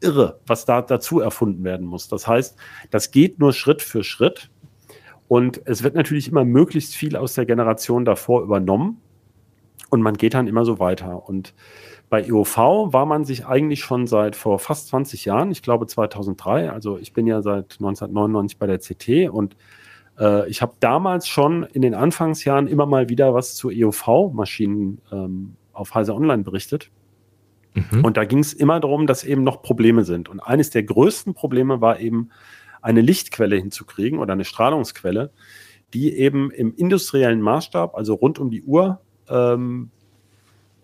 Irre, 0.00 0.40
was 0.46 0.64
da 0.64 0.82
dazu 0.82 1.20
erfunden 1.20 1.64
werden 1.64 1.86
muss. 1.86 2.08
Das 2.08 2.26
heißt, 2.28 2.56
das 2.90 3.10
geht 3.10 3.38
nur 3.38 3.52
Schritt 3.52 3.82
für 3.82 4.04
Schritt. 4.04 4.50
Und 5.26 5.60
es 5.66 5.82
wird 5.82 5.94
natürlich 5.94 6.28
immer 6.28 6.44
möglichst 6.44 6.94
viel 6.94 7.16
aus 7.16 7.34
der 7.34 7.46
Generation 7.46 8.04
davor 8.04 8.42
übernommen. 8.42 9.00
Und 9.90 10.02
man 10.02 10.14
geht 10.14 10.34
dann 10.34 10.46
immer 10.46 10.64
so 10.64 10.78
weiter. 10.78 11.28
Und 11.28 11.54
bei 12.10 12.22
EOV 12.22 12.56
war 12.56 13.06
man 13.06 13.24
sich 13.24 13.46
eigentlich 13.46 13.80
schon 13.80 14.06
seit 14.06 14.36
vor 14.36 14.58
fast 14.58 14.88
20 14.88 15.24
Jahren, 15.24 15.50
ich 15.50 15.62
glaube 15.62 15.86
2003, 15.86 16.70
also 16.70 16.98
ich 16.98 17.12
bin 17.12 17.26
ja 17.26 17.42
seit 17.42 17.74
1999 17.78 18.58
bei 18.58 18.66
der 18.66 18.78
CT 18.78 19.30
und 19.30 19.56
äh, 20.18 20.48
ich 20.48 20.62
habe 20.62 20.72
damals 20.80 21.28
schon 21.28 21.64
in 21.64 21.82
den 21.82 21.94
Anfangsjahren 21.94 22.66
immer 22.66 22.86
mal 22.86 23.08
wieder 23.08 23.34
was 23.34 23.54
zu 23.54 23.70
EOV-Maschinen 23.70 25.00
ähm, 25.12 25.56
auf 25.72 25.94
Heise 25.94 26.14
Online 26.14 26.42
berichtet. 26.42 26.90
Mhm. 27.74 28.04
Und 28.04 28.16
da 28.16 28.24
ging 28.24 28.40
es 28.40 28.52
immer 28.52 28.80
darum, 28.80 29.06
dass 29.06 29.24
eben 29.24 29.44
noch 29.44 29.62
Probleme 29.62 30.04
sind. 30.04 30.28
Und 30.28 30.40
eines 30.40 30.70
der 30.70 30.82
größten 30.82 31.34
Probleme 31.34 31.80
war 31.80 32.00
eben, 32.00 32.30
eine 32.80 33.00
Lichtquelle 33.00 33.56
hinzukriegen 33.56 34.18
oder 34.18 34.32
eine 34.32 34.44
Strahlungsquelle, 34.44 35.30
die 35.94 36.16
eben 36.16 36.50
im 36.50 36.74
industriellen 36.74 37.40
Maßstab, 37.40 37.94
also 37.94 38.14
rund 38.14 38.38
um 38.38 38.50
die 38.50 38.62
Uhr, 38.62 39.00
ähm, 39.28 39.90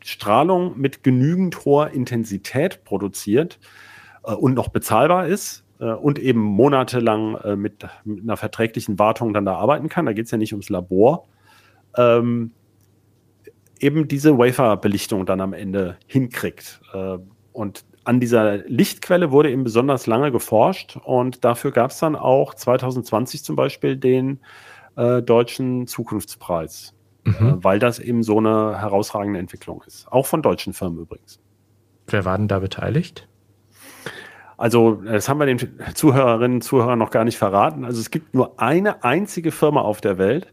Strahlung 0.04 0.78
mit 0.78 1.02
genügend 1.02 1.64
hoher 1.64 1.90
Intensität 1.90 2.84
produziert 2.84 3.58
äh, 4.24 4.32
und 4.32 4.54
noch 4.54 4.68
bezahlbar 4.68 5.26
ist 5.26 5.64
äh, 5.80 5.86
und 5.86 6.18
eben 6.18 6.40
monatelang 6.40 7.36
äh, 7.36 7.56
mit, 7.56 7.86
mit, 8.04 8.22
einer 8.22 8.36
verträglichen 8.36 8.98
Wartung 8.98 9.32
dann 9.32 9.44
da 9.44 9.54
arbeiten 9.56 9.88
kann. 9.88 10.06
Da 10.06 10.12
geht 10.12 10.26
es 10.26 10.30
ja 10.30 10.38
nicht 10.38 10.52
ums 10.52 10.68
Labor. 10.68 11.26
Ähm, 11.96 12.52
eben 13.80 14.08
diese 14.08 14.38
Wafer-Belichtung 14.38 15.26
dann 15.26 15.40
am 15.40 15.52
Ende 15.52 15.96
hinkriegt. 16.06 16.80
Äh, 16.92 17.18
und 17.52 17.84
an 18.04 18.20
dieser 18.20 18.58
Lichtquelle 18.58 19.30
wurde 19.30 19.50
eben 19.50 19.64
besonders 19.64 20.06
lange 20.06 20.30
geforscht 20.30 20.98
und 21.04 21.44
dafür 21.44 21.70
gab 21.70 21.90
es 21.90 21.98
dann 21.98 22.16
auch 22.16 22.52
2020 22.54 23.42
zum 23.42 23.56
Beispiel 23.56 23.96
den 23.96 24.40
äh, 24.96 25.22
deutschen 25.22 25.86
Zukunftspreis, 25.86 26.94
mhm. 27.24 27.34
äh, 27.34 27.64
weil 27.64 27.78
das 27.78 27.98
eben 27.98 28.22
so 28.22 28.38
eine 28.38 28.80
herausragende 28.80 29.38
Entwicklung 29.38 29.82
ist. 29.86 30.10
Auch 30.10 30.26
von 30.26 30.42
deutschen 30.42 30.72
Firmen 30.72 31.00
übrigens. 31.00 31.40
Wer 32.06 32.24
war 32.24 32.36
denn 32.36 32.48
da 32.48 32.58
beteiligt? 32.58 33.28
Also, 34.56 34.94
das 34.94 35.28
haben 35.28 35.40
wir 35.40 35.46
den 35.46 35.58
Zuhörerinnen 35.94 36.58
und 36.58 36.62
Zuhörern 36.62 36.98
noch 36.98 37.10
gar 37.10 37.24
nicht 37.24 37.38
verraten. 37.38 37.84
Also, 37.84 38.00
es 38.00 38.10
gibt 38.10 38.34
nur 38.34 38.60
eine 38.60 39.02
einzige 39.02 39.50
Firma 39.50 39.80
auf 39.80 40.00
der 40.00 40.16
Welt, 40.16 40.52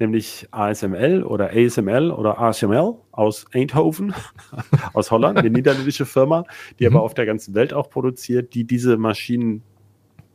nämlich 0.00 0.48
ASML 0.50 1.22
oder 1.22 1.50
ASML 1.52 2.10
oder 2.10 2.40
ASML 2.40 2.94
aus 3.12 3.46
Eindhoven, 3.52 4.14
aus 4.92 5.10
Holland, 5.10 5.38
eine 5.38 5.50
niederländische 5.50 6.06
Firma, 6.06 6.44
die 6.78 6.88
mhm. 6.88 6.96
aber 6.96 7.04
auf 7.04 7.14
der 7.14 7.26
ganzen 7.26 7.54
Welt 7.54 7.72
auch 7.72 7.90
produziert, 7.90 8.54
die 8.54 8.64
diese 8.64 8.96
Maschinen 8.96 9.62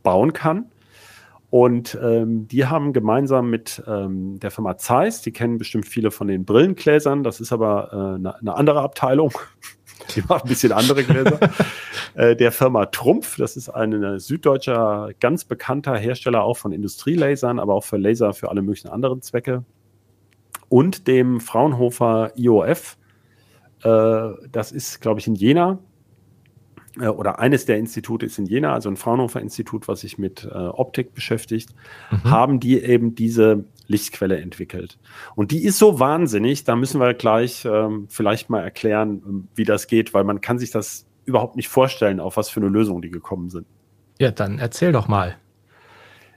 bauen 0.04 0.34
kann. 0.34 0.72
Und 1.54 1.96
ähm, 2.02 2.48
die 2.48 2.66
haben 2.66 2.94
gemeinsam 2.94 3.52
mit 3.52 3.84
ähm, 3.86 4.40
der 4.40 4.50
Firma 4.50 4.76
Zeiss, 4.80 5.22
die 5.22 5.32
kennen 5.32 5.60
bestimmt 5.60 5.88
viele 5.88 6.10
von 6.10 6.28
den 6.28 6.46
Brillengläsern, 6.46 7.22
das 7.22 7.40
ist 7.40 7.54
aber 7.54 7.90
äh, 7.92 8.16
eine, 8.16 8.40
eine 8.40 8.56
andere 8.56 8.82
Abteilung, 8.82 9.34
die 10.16 10.24
macht 10.28 10.46
ein 10.46 10.50
bisschen 10.50 10.72
andere 10.72 11.04
Gläser. 11.04 11.38
äh, 12.16 12.36
der 12.36 12.52
Firma 12.52 12.88
Trumpf, 12.88 13.38
das 13.38 13.56
ist 13.56 13.70
ein 13.70 14.18
süddeutscher, 14.18 15.12
ganz 15.20 15.46
bekannter 15.46 15.96
Hersteller 15.96 16.44
auch 16.44 16.58
von 16.58 16.72
Industrielasern, 16.72 17.60
aber 17.60 17.76
auch 17.76 17.84
für 17.84 17.98
Laser 17.98 18.34
für 18.34 18.50
alle 18.50 18.64
möglichen 18.64 18.90
anderen 18.90 19.22
Zwecke. 19.22 19.64
Und 20.70 21.08
dem 21.08 21.40
Fraunhofer 21.40 22.32
IOF, 22.36 22.98
äh, 23.84 24.30
das 24.52 24.72
ist, 24.72 25.02
glaube 25.02 25.20
ich, 25.20 25.28
in 25.28 25.36
Jena. 25.36 25.78
Äh, 27.00 27.08
oder 27.08 27.40
eines 27.40 27.66
der 27.66 27.78
Institute 27.78 28.26
ist 28.26 28.38
in 28.38 28.46
Jena, 28.46 28.74
also 28.74 28.90
ein 28.90 28.98
Fraunhofer 28.98 29.42
Institut, 29.42 29.88
was 29.88 30.02
sich 30.02 30.18
mit 30.18 30.46
äh, 30.46 30.54
Optik 30.54 31.14
beschäftigt, 31.14 31.70
mhm. 32.12 32.24
haben 32.30 32.60
die 32.60 32.82
eben 32.82 33.16
diese 33.16 33.66
Lichtquelle 33.88 34.40
entwickelt. 34.40 34.98
Und 35.36 35.52
die 35.52 35.64
ist 35.64 35.78
so 35.78 36.00
wahnsinnig, 36.00 36.64
da 36.64 36.76
müssen 36.76 37.00
wir 37.00 37.14
gleich 37.14 37.66
ähm, 37.66 38.08
vielleicht 38.10 38.50
mal 38.50 38.62
erklären, 38.62 39.22
ähm, 39.26 39.48
wie 39.56 39.66
das 39.66 39.88
geht, 39.88 40.14
weil 40.14 40.24
man 40.24 40.42
kann 40.42 40.60
sich 40.60 40.72
das 40.72 41.06
überhaupt 41.26 41.56
nicht 41.56 41.70
vorstellen, 41.70 42.20
auf 42.20 42.38
was 42.38 42.50
für 42.50 42.60
eine 42.60 42.70
Lösung 42.70 43.02
die 43.02 43.10
gekommen 43.10 43.50
sind. 43.50 43.66
Ja, 44.20 44.32
dann 44.32 44.60
erzähl 44.60 44.92
doch 44.92 45.08
mal. 45.08 45.38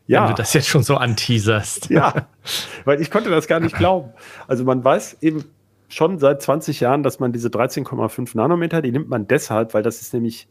Ja. 0.07 0.23
Wenn 0.23 0.31
du 0.31 0.35
das 0.37 0.53
jetzt 0.53 0.69
schon 0.69 0.85
so 0.85 0.97
anteaserst. 0.97 1.91
Ja, 1.91 2.29
weil 2.85 3.01
ich 3.01 3.11
konnte 3.11 3.29
das 3.29 3.49
gar 3.49 3.61
nicht 3.61 3.77
glauben. 3.77 4.13
Also 4.47 4.65
man 4.65 4.85
weiß 4.85 5.19
eben 5.21 5.45
schon 5.89 6.19
seit 6.19 6.43
20 6.43 6.81
Jahren, 6.81 7.03
dass 7.03 7.21
man 7.21 7.33
diese 7.33 7.49
13,5 7.49 8.37
Nanometer, 8.37 8.83
die 8.83 8.93
nimmt 8.93 9.09
man 9.09 9.27
deshalb, 9.27 9.75
weil 9.75 9.83
das 9.83 10.01
ist 10.01 10.13
nämlich 10.15 10.49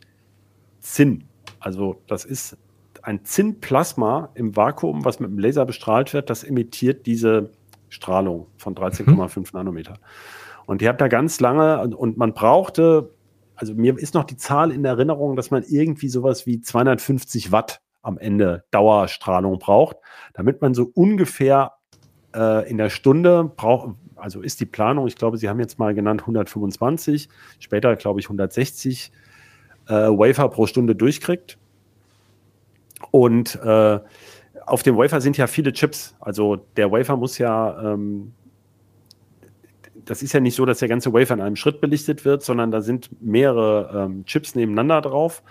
Zinn. 0.80 1.26
Also 1.60 2.02
das 2.08 2.26
ist 2.26 2.58
ein 3.02 3.24
Zinnplasma 3.24 4.30
im 4.34 4.56
Vakuum, 4.56 5.06
was 5.06 5.20
mit 5.20 5.30
dem 5.30 5.40
Laser 5.40 5.66
bestrahlt 5.66 6.14
wird, 6.14 6.30
das 6.30 6.44
emittiert 6.44 7.06
diese 7.06 7.52
Strahlung 7.90 8.48
von 8.58 8.76
13,5 8.76 9.40
mhm. 9.40 9.46
Nanometer. 9.54 9.96
Und 10.66 10.82
die 10.82 10.90
hat 10.90 11.00
da 11.00 11.08
ganz 11.08 11.40
lange, 11.40 11.96
und 11.96 12.18
man 12.18 12.34
brauchte, 12.34 13.14
also 13.56 13.76
mir 13.76 13.98
ist 13.98 14.16
noch 14.16 14.24
die 14.24 14.38
Zahl 14.38 14.72
in 14.72 14.84
Erinnerung, 14.84 15.36
dass 15.36 15.52
man 15.52 15.64
irgendwie 15.64 16.10
sowas 16.10 16.48
wie 16.48 16.62
250 16.62 17.52
Watt 17.52 17.82
am 18.02 18.18
Ende 18.18 18.64
Dauerstrahlung 18.72 19.60
braucht, 19.60 19.98
damit 20.34 20.62
man 20.62 20.74
so 20.74 20.92
ungefähr 20.94 21.74
äh, 22.36 22.70
in 22.70 22.78
der 22.78 22.90
Stunde 22.90 23.52
braucht, 23.56 23.96
also 24.16 24.42
ist 24.42 24.60
die 24.60 24.66
Planung, 24.66 25.08
ich 25.08 25.16
glaube, 25.16 25.38
Sie 25.38 25.50
haben 25.50 25.60
jetzt 25.60 25.80
mal 25.80 25.94
genannt 25.94 26.22
125, 26.22 27.30
später 27.60 27.96
glaube 27.96 28.20
ich 28.20 28.28
160 28.28 29.12
äh, 29.88 29.94
Wafer 29.94 30.50
pro 30.50 30.68
Stunde 30.68 30.96
durchkriegt. 30.96 31.58
Und 33.12 33.56
äh, 33.64 34.00
auf 34.66 34.84
dem 34.84 34.98
Wafer 34.98 35.22
sind 35.22 35.38
ja 35.38 35.48
viele 35.48 35.74
Chips. 35.74 36.16
Also 36.20 36.58
der 36.76 36.92
Wafer 36.92 37.18
muss 37.18 37.38
ja, 37.38 37.94
ähm, 37.94 38.34
das 40.06 40.24
ist 40.24 40.34
ja 40.34 40.40
nicht 40.40 40.56
so, 40.56 40.66
dass 40.66 40.80
der 40.80 40.88
ganze 40.88 41.14
Wafer 41.14 41.34
in 41.34 41.42
einem 41.42 41.56
Schritt 41.56 41.82
belichtet 41.82 42.26
wird, 42.26 42.44
sondern 42.44 42.72
da 42.72 42.82
sind 42.82 43.10
mehrere 43.22 44.06
ähm, 44.06 44.26
Chips 44.26 44.56
nebeneinander 44.56 45.02
drauf. 45.02 45.44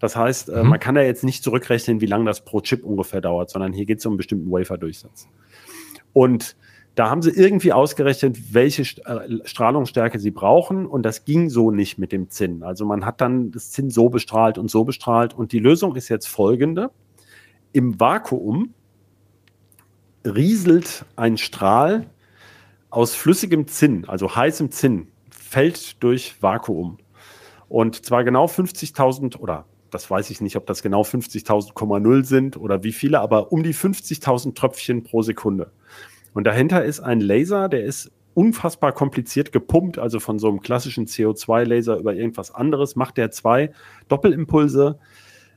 Das 0.00 0.16
heißt, 0.16 0.48
äh, 0.48 0.62
mhm. 0.62 0.70
man 0.70 0.80
kann 0.80 0.94
da 0.94 1.02
jetzt 1.02 1.22
nicht 1.22 1.44
zurückrechnen, 1.44 2.00
wie 2.00 2.06
lange 2.06 2.24
das 2.24 2.44
pro 2.44 2.60
Chip 2.60 2.84
ungefähr 2.84 3.20
dauert, 3.20 3.50
sondern 3.50 3.72
hier 3.72 3.86
geht 3.86 3.98
es 3.98 4.06
um 4.06 4.12
einen 4.12 4.16
bestimmten 4.16 4.50
Wafer-Durchsatz. 4.50 5.28
Und 6.12 6.56
da 6.94 7.08
haben 7.08 7.22
sie 7.22 7.30
irgendwie 7.30 7.72
ausgerechnet, 7.72 8.54
welche 8.54 8.82
äh, 8.82 9.46
Strahlungsstärke 9.46 10.18
sie 10.18 10.30
brauchen 10.30 10.86
und 10.86 11.04
das 11.04 11.24
ging 11.24 11.48
so 11.48 11.70
nicht 11.70 11.96
mit 11.98 12.12
dem 12.12 12.28
Zinn. 12.28 12.62
Also 12.62 12.84
man 12.84 13.06
hat 13.06 13.20
dann 13.20 13.50
das 13.50 13.70
Zinn 13.70 13.88
so 13.88 14.10
bestrahlt 14.10 14.58
und 14.58 14.70
so 14.70 14.84
bestrahlt 14.84 15.32
und 15.32 15.52
die 15.52 15.58
Lösung 15.58 15.96
ist 15.96 16.10
jetzt 16.10 16.26
folgende. 16.26 16.90
Im 17.72 17.98
Vakuum 17.98 18.74
rieselt 20.24 21.06
ein 21.16 21.38
Strahl 21.38 22.06
aus 22.90 23.14
flüssigem 23.14 23.66
Zinn, 23.68 24.04
also 24.06 24.36
heißem 24.36 24.70
Zinn, 24.70 25.08
fällt 25.30 26.02
durch 26.02 26.42
Vakuum. 26.42 26.98
Und 27.70 28.04
zwar 28.04 28.22
genau 28.22 28.44
50.000 28.44 29.38
oder 29.38 29.64
das 29.92 30.10
weiß 30.10 30.30
ich 30.30 30.40
nicht, 30.40 30.56
ob 30.56 30.66
das 30.66 30.82
genau 30.82 31.02
50.000,0 31.02 32.24
sind 32.24 32.56
oder 32.56 32.82
wie 32.82 32.92
viele, 32.92 33.20
aber 33.20 33.52
um 33.52 33.62
die 33.62 33.74
50.000 33.74 34.54
Tröpfchen 34.54 35.04
pro 35.04 35.22
Sekunde. 35.22 35.70
Und 36.34 36.44
dahinter 36.44 36.84
ist 36.84 37.00
ein 37.00 37.20
Laser, 37.20 37.68
der 37.68 37.84
ist 37.84 38.10
unfassbar 38.34 38.92
kompliziert 38.92 39.52
gepumpt, 39.52 39.98
also 39.98 40.18
von 40.18 40.38
so 40.38 40.48
einem 40.48 40.60
klassischen 40.60 41.06
CO2-Laser 41.06 41.98
über 41.98 42.14
irgendwas 42.14 42.54
anderes, 42.54 42.96
macht 42.96 43.18
der 43.18 43.30
zwei 43.30 43.72
Doppelimpulse, 44.08 44.98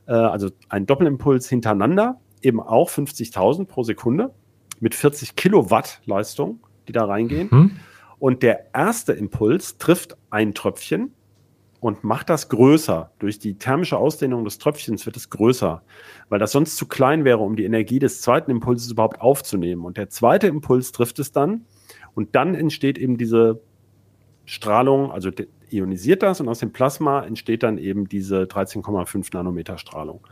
äh, 0.08 0.12
also 0.12 0.50
ein 0.68 0.86
Doppelimpuls 0.86 1.48
hintereinander, 1.48 2.20
eben 2.42 2.60
auch 2.60 2.90
50.000 2.90 3.66
pro 3.66 3.84
Sekunde 3.84 4.34
mit 4.82 4.94
40 4.94 5.38
Kilowatt 5.38 6.02
Leistung, 6.06 6.60
die 6.90 6.92
da 6.92 7.06
reingehen. 7.06 7.48
Mhm. 7.50 7.72
Und 8.20 8.44
der 8.44 8.74
erste 8.74 9.14
Impuls 9.14 9.78
trifft 9.78 10.18
ein 10.30 10.54
Tröpfchen 10.54 11.14
und 11.86 12.04
macht 12.04 12.32
das 12.32 12.50
größer. 12.50 13.12
Durch 13.20 13.38
die 13.38 13.60
thermische 13.60 14.00
Ausdehnung 14.00 14.44
des 14.44 14.58
Tröpfchens 14.58 15.06
wird 15.06 15.18
es 15.18 15.30
größer, 15.30 15.84
weil 16.30 16.40
das 16.40 16.52
sonst 16.52 16.78
zu 16.78 16.88
klein 16.88 17.26
wäre, 17.26 17.38
um 17.38 17.56
die 17.56 17.64
Energie 17.64 18.00
des 18.00 18.24
zweiten 18.24 18.50
Impulses 18.50 18.90
überhaupt 18.90 19.22
aufzunehmen. 19.22 19.86
Und 19.86 19.96
der 19.96 20.10
zweite 20.10 20.48
Impuls 20.48 20.92
trifft 20.92 21.20
es 21.20 21.32
dann 21.32 21.66
und 22.16 22.34
dann 22.34 22.56
entsteht 22.56 22.98
eben 22.98 23.20
diese 23.20 23.62
Strahlung, 24.46 25.12
also 25.12 25.30
ionisiert 25.70 26.24
das 26.24 26.42
und 26.42 26.50
aus 26.50 26.58
dem 26.58 26.72
Plasma 26.72 27.24
entsteht 27.24 27.62
dann 27.62 27.78
eben 27.78 28.10
diese 28.10 28.46
13,5 28.46 29.30
Nanometer 29.34 29.78
Strahlung. 29.78 30.26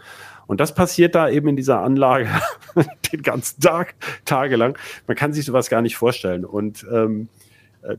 Und 0.47 0.59
das 0.59 0.73
passiert 0.73 1.13
da 1.13 1.29
eben 1.29 1.49
in 1.49 1.55
dieser 1.55 1.81
Anlage 1.81 2.29
den 3.13 3.21
ganzen 3.21 3.61
Tag, 3.61 3.93
tagelang. 4.25 4.75
Man 5.05 5.15
kann 5.15 5.33
sich 5.33 5.45
sowas 5.45 5.69
gar 5.69 5.83
nicht 5.83 5.97
vorstellen. 5.97 6.45
Und 6.45 6.83
ähm, 6.91 7.29
äh, 7.29 7.42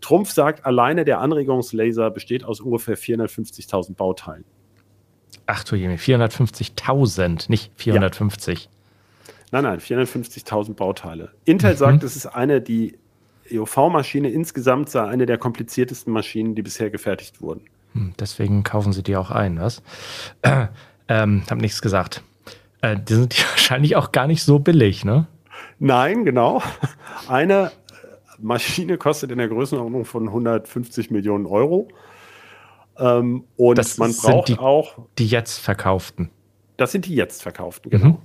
Trumpf 0.00 0.30
sagt, 0.32 0.64
alleine 0.64 1.04
der 1.04 1.20
Anregungslaser 1.20 2.10
besteht 2.10 2.44
aus 2.44 2.60
ungefähr 2.60 2.96
450.000 2.96 3.94
Bauteilen. 3.94 4.44
Ach 5.46 5.64
du 5.64 5.76
Jemine, 5.76 5.98
450.000, 5.98 7.50
nicht 7.50 7.72
450. 7.76 8.64
Ja. 8.64 8.70
Nein, 9.52 9.64
nein, 9.64 9.78
450.000 9.78 10.74
Bauteile. 10.74 11.30
Intel 11.44 11.72
mhm. 11.72 11.76
sagt, 11.76 12.02
es 12.02 12.16
ist 12.16 12.26
eine, 12.26 12.60
die 12.60 12.98
EUV-Maschine 13.52 14.30
insgesamt 14.30 14.88
sei 14.88 15.04
eine 15.04 15.26
der 15.26 15.38
kompliziertesten 15.38 16.12
Maschinen, 16.12 16.54
die 16.54 16.62
bisher 16.62 16.90
gefertigt 16.90 17.40
wurden. 17.42 17.62
Hm, 17.92 18.14
deswegen 18.18 18.64
kaufen 18.64 18.92
sie 18.92 19.02
die 19.02 19.16
auch 19.16 19.30
ein, 19.30 19.60
was? 19.60 19.82
Äh, 20.42 20.66
ähm, 21.08 21.42
hab 21.48 21.58
nichts 21.58 21.82
gesagt. 21.82 22.22
Äh, 22.80 22.96
die 22.98 23.14
sind 23.14 23.50
wahrscheinlich 23.50 23.96
auch 23.96 24.12
gar 24.12 24.26
nicht 24.26 24.42
so 24.42 24.58
billig, 24.58 25.04
ne? 25.04 25.26
Nein, 25.78 26.24
genau. 26.24 26.62
Eine 27.28 27.72
Maschine 28.40 28.98
kostet 28.98 29.30
in 29.30 29.38
der 29.38 29.48
Größenordnung 29.48 30.04
von 30.04 30.28
150 30.28 31.10
Millionen 31.10 31.46
Euro. 31.46 31.88
Ähm, 32.98 33.44
und 33.56 33.78
Das 33.78 33.98
man 33.98 34.12
sind 34.12 34.22
braucht 34.32 34.48
die- 34.48 34.58
auch, 34.58 34.98
Die 35.18 35.26
jetzt 35.26 35.58
verkauften. 35.58 36.30
das 36.76 36.92
sind 36.92 37.06
die 37.06 37.14
jetzt 37.14 37.42
verkauften, 37.42 37.90
genau. 37.90 38.06
Mhm. 38.06 38.18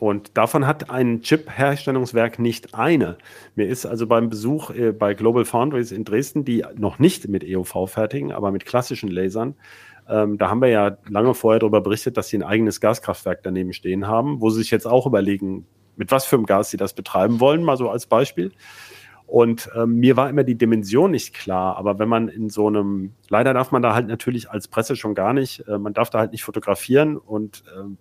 Und 0.00 0.36
davon 0.38 0.66
hat 0.66 0.88
ein 0.88 1.20
Chip-Herstellungswerk 1.20 2.38
nicht 2.38 2.74
eine. 2.74 3.18
Mir 3.54 3.66
ist 3.68 3.84
also 3.84 4.06
beim 4.06 4.30
Besuch 4.30 4.70
äh, 4.70 4.92
bei 4.92 5.12
Global 5.12 5.44
Foundries 5.44 5.92
in 5.92 6.04
Dresden, 6.04 6.44
die 6.46 6.64
noch 6.76 6.98
nicht 6.98 7.28
mit 7.28 7.44
EUV 7.44 7.86
fertigen, 7.86 8.32
aber 8.32 8.50
mit 8.50 8.64
klassischen 8.64 9.10
Lasern, 9.10 9.54
ähm, 10.08 10.38
da 10.38 10.48
haben 10.48 10.62
wir 10.62 10.68
ja 10.70 10.96
lange 11.08 11.34
vorher 11.34 11.60
darüber 11.60 11.82
berichtet, 11.82 12.16
dass 12.16 12.28
sie 12.28 12.38
ein 12.38 12.42
eigenes 12.42 12.80
Gaskraftwerk 12.80 13.42
daneben 13.42 13.74
stehen 13.74 14.06
haben, 14.08 14.40
wo 14.40 14.48
sie 14.48 14.62
sich 14.62 14.70
jetzt 14.70 14.86
auch 14.86 15.06
überlegen, 15.06 15.66
mit 15.96 16.10
was 16.10 16.24
für 16.24 16.36
einem 16.36 16.46
Gas 16.46 16.70
sie 16.70 16.78
das 16.78 16.94
betreiben 16.94 17.38
wollen, 17.38 17.62
mal 17.62 17.76
so 17.76 17.90
als 17.90 18.06
Beispiel. 18.06 18.52
Und 19.30 19.70
ähm, 19.76 19.94
mir 19.94 20.16
war 20.16 20.28
immer 20.28 20.42
die 20.42 20.58
Dimension 20.58 21.12
nicht 21.12 21.34
klar, 21.34 21.76
aber 21.76 22.00
wenn 22.00 22.08
man 22.08 22.26
in 22.26 22.48
so 22.48 22.66
einem, 22.66 23.12
leider 23.28 23.54
darf 23.54 23.70
man 23.70 23.80
da 23.80 23.94
halt 23.94 24.08
natürlich 24.08 24.50
als 24.50 24.66
Presse 24.66 24.96
schon 24.96 25.14
gar 25.14 25.32
nicht, 25.32 25.68
äh, 25.68 25.78
man 25.78 25.92
darf 25.92 26.10
da 26.10 26.18
halt 26.18 26.32
nicht 26.32 26.42
fotografieren 26.42 27.16
und 27.16 27.62
ähm, 27.78 27.96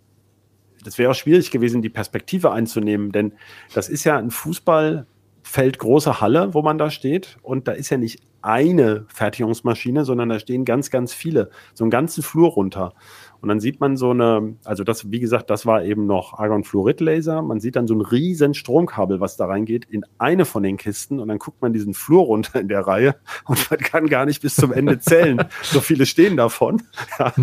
das 0.83 0.97
wäre 0.97 1.11
auch 1.11 1.15
schwierig 1.15 1.51
gewesen, 1.51 1.83
die 1.83 1.89
Perspektive 1.89 2.51
einzunehmen, 2.51 3.11
denn 3.11 3.33
das 3.75 3.89
ist 3.89 4.05
ja 4.05 4.17
ein 4.17 4.31
Fußballfeld, 4.31 5.77
große 5.77 6.19
Halle, 6.19 6.55
wo 6.55 6.63
man 6.63 6.79
da 6.79 6.89
steht 6.89 7.37
und 7.43 7.67
da 7.67 7.73
ist 7.73 7.91
ja 7.91 7.97
nicht 7.97 8.23
eine 8.41 9.05
Fertigungsmaschine, 9.09 10.05
sondern 10.05 10.29
da 10.29 10.39
stehen 10.39 10.65
ganz, 10.65 10.89
ganz 10.89 11.13
viele, 11.13 11.51
so 11.75 11.83
einen 11.83 11.91
ganzen 11.91 12.23
Flur 12.23 12.49
runter. 12.49 12.95
Und 13.41 13.49
dann 13.49 13.59
sieht 13.59 13.79
man 13.79 13.95
so 13.95 14.11
eine, 14.11 14.55
also 14.65 14.83
das, 14.83 15.11
wie 15.11 15.19
gesagt, 15.19 15.49
das 15.49 15.65
war 15.65 15.83
eben 15.83 16.05
noch 16.05 16.33
Argonfluorid-Laser. 16.33 17.41
Man 17.41 17.59
sieht 17.59 17.75
dann 17.75 17.87
so 17.87 17.95
ein 17.95 18.01
riesen 18.01 18.53
Stromkabel, 18.53 19.19
was 19.19 19.37
da 19.37 19.45
reingeht, 19.45 19.85
in 19.85 20.03
eine 20.17 20.45
von 20.45 20.63
den 20.63 20.77
Kisten 20.77 21.19
und 21.19 21.27
dann 21.29 21.39
guckt 21.39 21.61
man 21.61 21.71
diesen 21.71 21.93
Flur 21.93 22.23
runter 22.23 22.59
in 22.59 22.67
der 22.67 22.81
Reihe 22.81 23.15
und 23.45 23.69
man 23.69 23.79
kann 23.79 24.07
gar 24.07 24.25
nicht 24.25 24.41
bis 24.41 24.55
zum 24.55 24.73
Ende 24.73 24.99
zählen. 24.99 25.41
so 25.63 25.79
viele 25.79 26.05
stehen 26.05 26.37
davon. 26.37 26.83
Ja. 27.17 27.33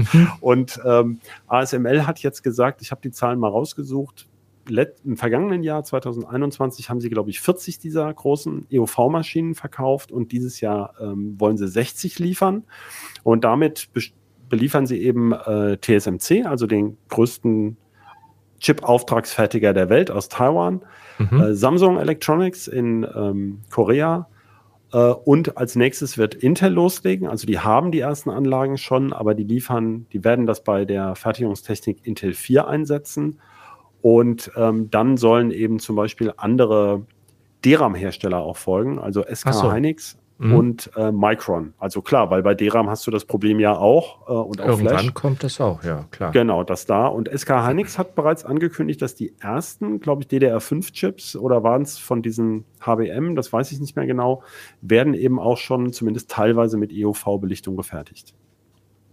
Und 0.41 0.79
ähm, 0.85 1.21
ASML 1.47 2.07
hat 2.07 2.19
jetzt 2.21 2.43
gesagt, 2.43 2.83
ich 2.83 2.91
habe 2.91 3.00
die 3.00 3.11
Zahlen 3.11 3.38
mal 3.38 3.49
rausgesucht, 3.49 4.26
let- 4.69 5.00
im 5.05 5.17
vergangenen 5.17 5.62
Jahr 5.62 5.85
2021 5.85 6.91
haben 6.91 7.00
sie, 7.00 7.09
glaube 7.09 7.31
ich, 7.31 7.41
40 7.41 7.79
dieser 7.79 8.12
großen 8.12 8.67
EUV-Maschinen 8.73 9.55
verkauft 9.55 10.12
und 10.12 10.33
dieses 10.33 10.61
Jahr 10.61 10.95
ähm, 11.00 11.37
wollen 11.38 11.57
sie 11.57 11.69
60 11.69 12.19
liefern. 12.19 12.65
Und 13.23 13.45
damit 13.45 13.88
beliefern 14.49 14.87
sie 14.87 15.03
eben 15.03 15.33
äh, 15.33 15.76
TSMC, 15.79 16.47
also 16.47 16.67
den 16.67 16.97
größten 17.09 17.76
Chip-Auftragsfertiger 18.61 19.73
der 19.73 19.88
Welt 19.91 20.11
aus 20.11 20.29
Taiwan, 20.29 20.83
Mhm. 21.19 21.41
äh, 21.41 21.55
Samsung 21.55 21.99
Electronics 21.99 22.69
in 22.69 23.07
ähm, 23.15 23.61
Korea. 23.71 24.29
Äh, 24.93 24.99
und 24.99 25.57
als 25.57 25.76
nächstes 25.76 26.19
wird 26.19 26.35
Intel 26.35 26.73
loslegen. 26.73 27.29
Also 27.29 27.47
die 27.47 27.59
haben 27.59 27.91
die 27.91 28.00
ersten 28.00 28.31
Anlagen 28.31 28.76
schon, 28.79 29.12
aber 29.12 29.35
die 29.35 29.45
liefern, 29.45 30.07
die 30.12 30.25
werden 30.25 30.47
das 30.47 30.62
bei 30.62 30.85
der 30.85 31.15
Fertigungstechnik 31.15 32.07
Intel 32.07 32.35
4 32.35 32.69
einsetzen. 32.69 33.41
Und 34.03 34.50
ähm, 34.57 34.91
dann 34.91 35.17
sollen 35.17 35.50
eben 35.50 35.79
zum 35.79 35.97
Beispiel 35.97 36.33
andere 36.37 37.07
DRAM-Hersteller 37.65 38.38
auch 38.38 38.57
folgen, 38.57 38.99
also 38.99 39.23
SK 39.23 39.53
so. 39.53 39.73
Hynix 39.73 40.19
Mhm. 40.38 40.55
und 40.55 40.90
äh, 40.97 41.12
Micron. 41.12 41.73
Also 41.78 42.02
klar, 42.02 42.31
weil 42.31 42.43
bei 42.43 42.55
DRAM 42.55 42.90
hast 42.90 43.07
du 43.07 43.11
das 43.11 43.25
Problem 43.25 43.59
ja 43.59 43.76
auch 43.76 44.28
äh, 44.28 44.33
und 44.33 44.61
auch 44.61 44.66
Irgendwann 44.66 44.99
Flash. 44.99 45.14
kommt 45.14 45.43
das 45.43 45.61
auch, 45.61 45.83
ja, 45.83 46.05
klar. 46.11 46.33
Genau, 46.33 46.62
das 46.62 46.85
da. 46.85 47.07
Und 47.07 47.31
SK 47.35 47.66
Hynix 47.66 47.99
hat 47.99 48.14
bereits 48.14 48.45
angekündigt, 48.45 49.00
dass 49.00 49.14
die 49.14 49.35
ersten, 49.40 50.00
glaube 50.00 50.23
ich, 50.23 50.28
DDR5-Chips 50.28 51.37
oder 51.37 51.62
waren 51.62 51.83
es 51.83 51.97
von 51.99 52.21
diesen 52.21 52.64
HBM, 52.81 53.35
das 53.35 53.52
weiß 53.52 53.73
ich 53.73 53.81
nicht 53.81 53.97
mehr 53.97 54.07
genau, 54.07 54.43
werden 54.83 55.14
eben 55.14 55.38
auch 55.40 55.57
schon 55.57 55.93
zumindest 55.93 56.31
teilweise 56.31 56.76
mit 56.76 56.93
EUV-Belichtung 56.93 57.76
gefertigt. 57.76 58.35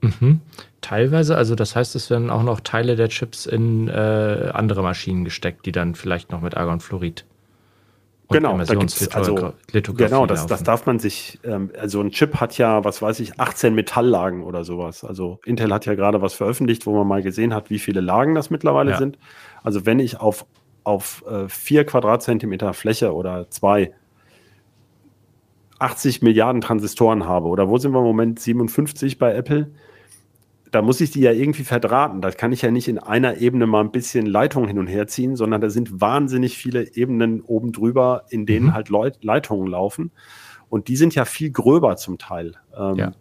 Mhm. 0.01 0.41
Teilweise, 0.81 1.37
also 1.37 1.55
das 1.55 1.77
heißt, 1.77 1.95
es 1.95 2.09
werden 2.09 2.29
auch 2.29 2.43
noch 2.43 2.59
Teile 2.59 2.97
der 2.97 3.07
Chips 3.07 3.45
in 3.45 3.87
äh, 3.87 4.51
andere 4.53 4.83
Maschinen 4.83 5.23
gesteckt, 5.23 5.65
die 5.65 5.71
dann 5.71 5.95
vielleicht 5.95 6.33
noch 6.33 6.41
mit 6.41 6.57
Argonfluorid 6.57 7.25
Genau, 8.33 8.57
da 8.57 8.75
gibt's 8.75 9.07
also- 9.15 9.53
Genau, 9.95 10.25
das, 10.25 10.45
das 10.47 10.63
darf 10.63 10.85
man 10.85 10.99
sich, 10.99 11.39
ähm, 11.43 11.71
also 11.79 12.01
ein 12.01 12.11
Chip 12.11 12.35
hat 12.41 12.57
ja, 12.57 12.83
was 12.83 13.01
weiß 13.01 13.19
ich, 13.21 13.39
18 13.39 13.73
Metalllagen 13.73 14.43
oder 14.43 14.63
sowas. 14.63 15.03
Also 15.03 15.39
Intel 15.45 15.73
hat 15.73 15.85
ja 15.85 15.95
gerade 15.95 16.21
was 16.21 16.33
veröffentlicht, 16.33 16.85
wo 16.85 16.93
man 16.97 17.07
mal 17.07 17.21
gesehen 17.23 17.53
hat, 17.53 17.69
wie 17.69 17.79
viele 17.79 18.01
Lagen 18.01 18.35
das 18.35 18.49
mittlerweile 18.49 18.91
Ja. 18.91 18.97
sind. 18.97 19.17
Also 19.63 19.85
wenn 19.85 19.99
ich 19.99 20.19
auf, 20.19 20.45
auf 20.83 21.23
äh, 21.29 21.47
vier 21.47 21.85
Quadratzentimeter 21.85 22.73
Fläche 22.73 23.13
oder 23.13 23.49
zwei 23.49 23.93
80 25.79 26.21
Milliarden 26.21 26.61
Transistoren 26.61 27.25
habe, 27.25 27.47
oder 27.47 27.67
wo 27.69 27.77
sind 27.77 27.91
wir 27.91 27.99
im 27.99 28.05
Moment 28.05 28.39
57 28.39 29.17
bei 29.17 29.33
Apple? 29.33 29.71
Da 30.73 30.81
muss 30.81 30.99
ich 31.01 31.11
die 31.11 31.21
ja 31.21 31.31
irgendwie 31.31 31.63
verdrahten. 31.63 32.19
Da 32.19 32.31
kann 32.31 32.51
ich 32.51 32.63
ja 32.63 32.71
nicht 32.71 32.87
in 32.87 32.97
einer 32.97 33.37
Ebene 33.37 33.67
mal 33.67 33.81
ein 33.81 33.91
bisschen 33.91 34.25
Leitung 34.25 34.67
hin 34.67 34.79
und 34.79 34.87
her 34.87 35.05
ziehen, 35.07 35.35
sondern 35.35 35.61
da 35.61 35.69
sind 35.69 36.01
wahnsinnig 36.01 36.57
viele 36.57 36.95
Ebenen 36.95 37.41
oben 37.41 37.71
drüber, 37.71 38.25
in 38.29 38.45
denen 38.47 38.65
Mhm. 38.67 38.73
halt 38.73 38.89
Leu- 38.89 39.11
Leitungen 39.21 39.67
laufen. 39.67 40.11
Und 40.69 40.87
die 40.87 40.95
sind 40.95 41.13
ja 41.13 41.25
viel 41.25 41.51
gröber 41.51 41.95
zum 41.95 42.17
Teil. 42.17 42.53
Ähm, 42.75 42.95
Ja. 42.95 43.11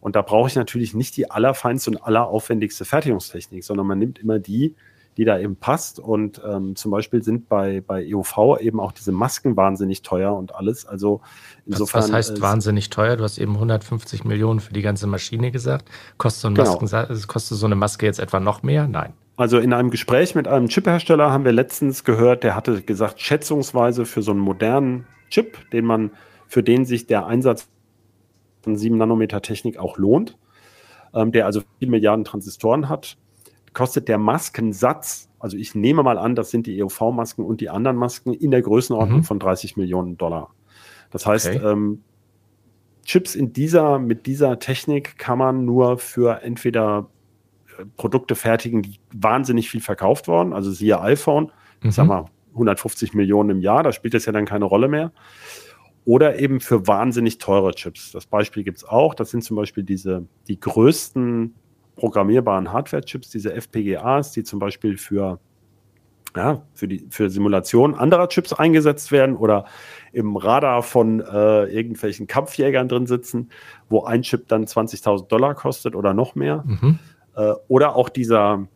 Und 0.00 0.16
da 0.16 0.22
brauche 0.22 0.48
ich 0.48 0.56
natürlich 0.56 0.94
nicht 0.94 1.16
die 1.18 1.30
allerfeinste 1.30 1.90
und 1.90 1.98
alleraufwendigste 1.98 2.84
Fertigungstechnik, 2.86 3.62
sondern 3.62 3.86
man 3.86 3.98
nimmt 3.98 4.18
immer 4.18 4.38
die, 4.38 4.74
die 5.16 5.24
da 5.24 5.38
eben 5.38 5.56
passt. 5.56 5.98
Und 5.98 6.40
ähm, 6.46 6.76
zum 6.76 6.90
Beispiel 6.90 7.22
sind 7.22 7.48
bei, 7.48 7.80
bei 7.80 8.06
EUV 8.06 8.58
eben 8.60 8.80
auch 8.80 8.92
diese 8.92 9.12
Masken 9.12 9.56
wahnsinnig 9.56 10.02
teuer 10.02 10.34
und 10.34 10.54
alles. 10.54 10.86
Also 10.86 11.20
insofern. 11.66 12.02
was 12.02 12.12
heißt 12.12 12.40
wahnsinnig 12.40 12.90
teuer? 12.90 13.16
Du 13.16 13.24
hast 13.24 13.38
eben 13.38 13.54
150 13.54 14.24
Millionen 14.24 14.60
für 14.60 14.72
die 14.72 14.82
ganze 14.82 15.06
Maschine 15.06 15.50
gesagt. 15.50 15.90
Kostet 16.18 16.42
so, 16.42 16.48
ein 16.48 16.54
Genau. 16.54 16.80
Masken, 16.80 17.28
kostet 17.28 17.58
so 17.58 17.66
eine 17.66 17.74
Maske 17.74 18.06
jetzt 18.06 18.20
etwa 18.20 18.40
noch 18.40 18.62
mehr? 18.62 18.88
Nein. 18.88 19.12
Also 19.36 19.58
in 19.58 19.72
einem 19.72 19.90
Gespräch 19.90 20.34
mit 20.34 20.46
einem 20.46 20.68
Chiphersteller 20.68 21.30
haben 21.30 21.44
wir 21.44 21.52
letztens 21.52 22.04
gehört, 22.04 22.44
der 22.44 22.54
hatte 22.54 22.82
gesagt, 22.82 23.20
schätzungsweise 23.20 24.04
für 24.04 24.22
so 24.22 24.30
einen 24.30 24.40
modernen 24.40 25.06
Chip, 25.30 25.70
den 25.70 25.86
man, 25.86 26.10
für 26.46 26.62
den 26.62 26.84
sich 26.84 27.06
der 27.06 27.26
Einsatz 27.26 27.68
von 28.60 28.76
7 28.76 28.96
Nanometer 28.96 29.40
Technik 29.40 29.78
auch 29.78 29.96
lohnt, 29.96 30.36
ähm, 31.14 31.32
der 31.32 31.46
also 31.46 31.62
4 31.78 31.88
Milliarden 31.88 32.24
Transistoren 32.24 32.88
hat, 32.88 33.16
kostet 33.72 34.08
der 34.08 34.18
Maskensatz, 34.18 35.28
also 35.38 35.56
ich 35.56 35.74
nehme 35.74 36.02
mal 36.02 36.18
an, 36.18 36.34
das 36.34 36.50
sind 36.50 36.66
die 36.66 36.82
EUV-Masken 36.82 37.44
und 37.44 37.60
die 37.60 37.70
anderen 37.70 37.96
Masken 37.96 38.32
in 38.32 38.50
der 38.50 38.62
Größenordnung 38.62 39.20
Mhm. 39.20 39.24
von 39.24 39.38
30 39.38 39.76
Millionen 39.76 40.16
Dollar. 40.16 40.50
Das 41.10 41.26
heißt, 41.26 41.48
Okay. 41.48 41.66
ähm, 41.66 42.02
Chips 43.04 43.34
in 43.34 43.52
dieser, 43.52 43.98
mit 43.98 44.26
dieser 44.26 44.58
Technik 44.60 45.18
kann 45.18 45.38
man 45.38 45.64
nur 45.64 45.98
für 45.98 46.42
entweder 46.42 47.08
äh, 47.78 47.84
Produkte 47.96 48.34
fertigen, 48.36 48.82
die 48.82 48.98
wahnsinnig 49.12 49.68
viel 49.70 49.80
verkauft 49.80 50.28
worden, 50.28 50.52
also 50.52 50.70
siehe 50.70 51.00
iPhone, 51.00 51.50
Mhm. 51.82 51.88
ich 51.88 51.94
sag 51.94 52.06
mal 52.06 52.26
150 52.54 53.14
Millionen 53.14 53.50
im 53.50 53.60
Jahr, 53.60 53.82
da 53.82 53.92
spielt 53.92 54.14
das 54.14 54.26
ja 54.26 54.32
dann 54.32 54.44
keine 54.44 54.66
Rolle 54.66 54.86
mehr. 54.88 55.10
Oder 56.04 56.38
eben 56.38 56.60
für 56.60 56.86
wahnsinnig 56.88 57.38
teure 57.38 57.72
Chips. 57.74 58.10
Das 58.12 58.26
Beispiel 58.26 58.64
gibt 58.64 58.78
es 58.78 58.84
auch. 58.84 59.14
Das 59.14 59.30
sind 59.30 59.42
zum 59.44 59.56
Beispiel 59.56 59.84
diese, 59.84 60.26
die 60.48 60.58
größten 60.58 61.54
programmierbaren 61.96 62.72
Hardware-Chips, 62.72 63.30
diese 63.30 63.52
FPGAs, 63.54 64.32
die 64.32 64.44
zum 64.44 64.58
Beispiel 64.58 64.96
für, 64.96 65.38
ja, 66.36 66.62
für, 66.74 66.88
die, 66.88 67.06
für 67.10 67.28
Simulation 67.30 67.94
anderer 67.94 68.28
Chips 68.28 68.52
eingesetzt 68.52 69.12
werden 69.12 69.36
oder 69.36 69.66
im 70.12 70.36
Radar 70.36 70.82
von 70.82 71.20
äh, 71.20 71.64
irgendwelchen 71.66 72.26
Kampfjägern 72.26 72.88
drin 72.88 73.06
sitzen, 73.06 73.50
wo 73.88 74.04
ein 74.04 74.22
Chip 74.22 74.48
dann 74.48 74.64
20.000 74.64 75.28
Dollar 75.28 75.54
kostet 75.54 75.94
oder 75.94 76.14
noch 76.14 76.34
mehr. 76.34 76.64
Mhm. 76.66 76.98
Äh, 77.36 77.52
oder 77.68 77.96
auch 77.96 78.08
dieser, 78.08 78.66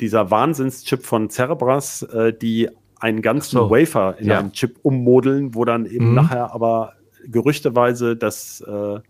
dieser 0.00 0.30
Wahnsinnschip 0.30 1.04
von 1.04 1.28
Cerebras, 1.30 2.02
äh, 2.04 2.32
die 2.32 2.68
einen 3.00 3.22
ganzen 3.22 3.56
so. 3.56 3.70
Wafer 3.70 4.16
in 4.18 4.28
Ja. 4.28 4.38
einem 4.38 4.52
Chip 4.52 4.78
ummodeln, 4.82 5.54
wo 5.54 5.64
dann 5.64 5.86
eben 5.86 6.10
Mhm. 6.10 6.14
nachher 6.14 6.52
aber 6.54 6.92
gerüchteweise 7.26 8.16
das, 8.16 8.60
äh, 8.60 9.00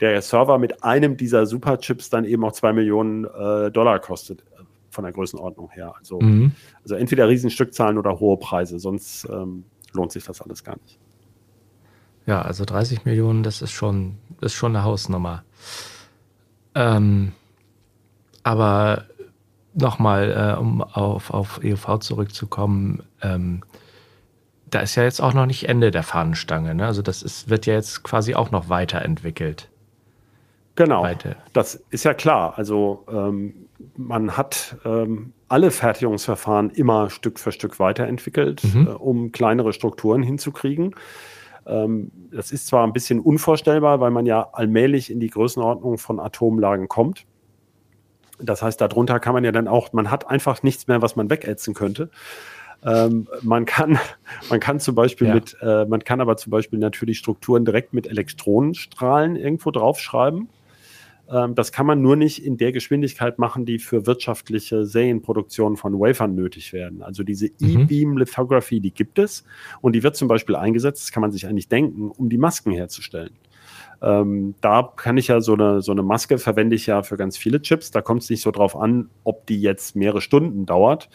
der 0.00 0.20
Server 0.22 0.58
mit 0.58 0.82
einem 0.82 1.16
dieser 1.16 1.46
Superchips 1.46 2.10
dann 2.10 2.24
eben 2.24 2.44
auch 2.44 2.52
zwei 2.52 2.72
Millionen 2.72 3.24
äh, 3.24 3.70
Dollar 3.70 3.98
kostet, 3.98 4.40
äh, 4.40 4.62
von 4.90 5.04
der 5.04 5.12
Größenordnung 5.12 5.70
her. 5.70 5.94
Also, 5.98 6.20
Mhm. 6.20 6.52
also 6.82 6.94
entweder 6.94 7.28
Riesenstückzahlen 7.28 7.98
oder 7.98 8.18
hohe 8.18 8.36
Preise, 8.38 8.78
sonst 8.78 9.26
ähm, 9.30 9.64
lohnt 9.92 10.12
sich 10.12 10.24
das 10.24 10.40
alles 10.40 10.64
gar 10.64 10.76
nicht. 10.82 10.98
Ja, 12.26 12.42
also 12.42 12.64
30 12.64 13.04
Millionen, 13.04 13.42
das 13.42 13.62
ist 13.62 13.72
schon, 13.72 14.16
ist 14.40 14.54
schon 14.54 14.74
eine 14.76 14.84
Hausnummer. 14.84 15.44
Ähm, 16.74 17.32
aber 18.42 19.04
nochmal, 19.74 20.54
äh, 20.56 20.60
um 20.60 20.82
auf, 20.82 21.30
auf 21.30 21.60
EUV 21.64 21.98
zurückzukommen, 22.00 23.02
ähm, 23.22 23.62
da 24.68 24.80
ist 24.80 24.94
ja 24.94 25.02
jetzt 25.02 25.20
auch 25.20 25.34
noch 25.34 25.46
nicht 25.46 25.68
Ende 25.68 25.90
der 25.90 26.02
Fahnenstange. 26.04 26.74
Ne? 26.74 26.86
Also 26.86 27.02
das 27.02 27.22
ist, 27.22 27.48
wird 27.50 27.66
ja 27.66 27.74
jetzt 27.74 28.02
quasi 28.04 28.34
auch 28.34 28.50
noch 28.50 28.68
weiterentwickelt. 28.68 29.69
Genau, 30.84 31.02
Weiter. 31.02 31.36
das 31.52 31.74
ist 31.90 32.04
ja 32.04 32.14
klar. 32.14 32.54
Also 32.56 33.04
ähm, 33.12 33.66
man 33.96 34.36
hat 34.38 34.76
ähm, 34.86 35.34
alle 35.48 35.70
Fertigungsverfahren 35.70 36.70
immer 36.70 37.10
Stück 37.10 37.38
für 37.38 37.52
Stück 37.52 37.78
weiterentwickelt, 37.78 38.62
Mhm. 38.64 38.86
äh, 38.86 38.90
um 38.92 39.30
kleinere 39.30 39.74
Strukturen 39.74 40.22
hinzukriegen. 40.22 40.94
Ähm, 41.66 42.10
das 42.32 42.50
ist 42.50 42.66
zwar 42.66 42.86
ein 42.86 42.94
bisschen 42.94 43.20
unvorstellbar, 43.20 44.00
weil 44.00 44.10
man 44.10 44.24
ja 44.24 44.48
allmählich 44.54 45.10
in 45.10 45.20
die 45.20 45.28
Größenordnung 45.28 45.98
von 45.98 46.18
Atomlagen 46.18 46.88
kommt. 46.88 47.26
Das 48.38 48.62
heißt, 48.62 48.80
darunter 48.80 49.20
kann 49.20 49.34
man 49.34 49.44
ja 49.44 49.52
dann 49.52 49.68
auch, 49.68 49.92
man 49.92 50.10
hat 50.10 50.30
einfach 50.30 50.62
nichts 50.62 50.88
mehr, 50.88 51.02
was 51.02 51.14
man 51.14 51.28
wegätzen 51.28 51.74
könnte. 51.74 52.08
Ähm, 52.82 53.28
man 53.42 53.66
kann, 53.66 53.98
man 54.48 54.60
kann 54.60 54.80
zum 54.80 54.94
Beispiel 54.94 55.28
ja. 55.28 55.34
mit, 55.34 55.58
äh, 55.60 55.84
man 55.84 56.02
kann 56.02 56.22
aber 56.22 56.38
zum 56.38 56.50
Beispiel 56.50 56.78
natürlich 56.78 57.18
Strukturen 57.18 57.66
direkt 57.66 57.92
mit 57.92 58.06
Elektronenstrahlen 58.06 59.36
irgendwo 59.36 59.70
draufschreiben. 59.70 60.48
Ähm, 61.30 61.54
das 61.54 61.72
kann 61.72 61.86
man 61.86 62.02
nur 62.02 62.16
nicht 62.16 62.44
in 62.44 62.56
der 62.56 62.72
Geschwindigkeit 62.72 63.38
machen, 63.38 63.64
die 63.64 63.78
für 63.78 64.06
wirtschaftliche 64.06 64.84
Serienproduktion 64.84 65.76
von 65.76 65.98
Wafern 65.98 66.34
nötig 66.34 66.72
werden. 66.72 67.02
Also 67.02 67.22
diese 67.22 67.46
mhm. 67.60 67.82
E-Beam 67.82 68.18
Lithography, 68.18 68.80
die 68.80 68.92
gibt 68.92 69.18
es 69.18 69.44
und 69.80 69.94
die 69.94 70.02
wird 70.02 70.16
zum 70.16 70.28
Beispiel 70.28 70.56
eingesetzt, 70.56 71.02
das 71.02 71.12
kann 71.12 71.20
man 71.20 71.30
sich 71.30 71.46
eigentlich 71.46 71.68
denken, 71.68 72.10
um 72.10 72.28
die 72.28 72.38
Masken 72.38 72.72
herzustellen. 72.72 73.32
Ähm, 74.02 74.54
da 74.62 74.90
kann 74.96 75.18
ich 75.18 75.28
ja 75.28 75.40
so 75.40 75.52
eine, 75.52 75.82
so 75.82 75.92
eine 75.92 76.02
Maske 76.02 76.38
verwende 76.38 76.74
ich 76.74 76.86
ja 76.86 77.02
für 77.02 77.16
ganz 77.16 77.36
viele 77.36 77.60
Chips. 77.60 77.90
Da 77.90 78.00
kommt 78.00 78.22
es 78.22 78.30
nicht 78.30 78.40
so 78.40 78.50
drauf 78.50 78.74
an, 78.74 79.10
ob 79.24 79.46
die 79.46 79.60
jetzt 79.60 79.94
mehrere 79.94 80.22
Stunden 80.22 80.64
dauert. 80.64 81.10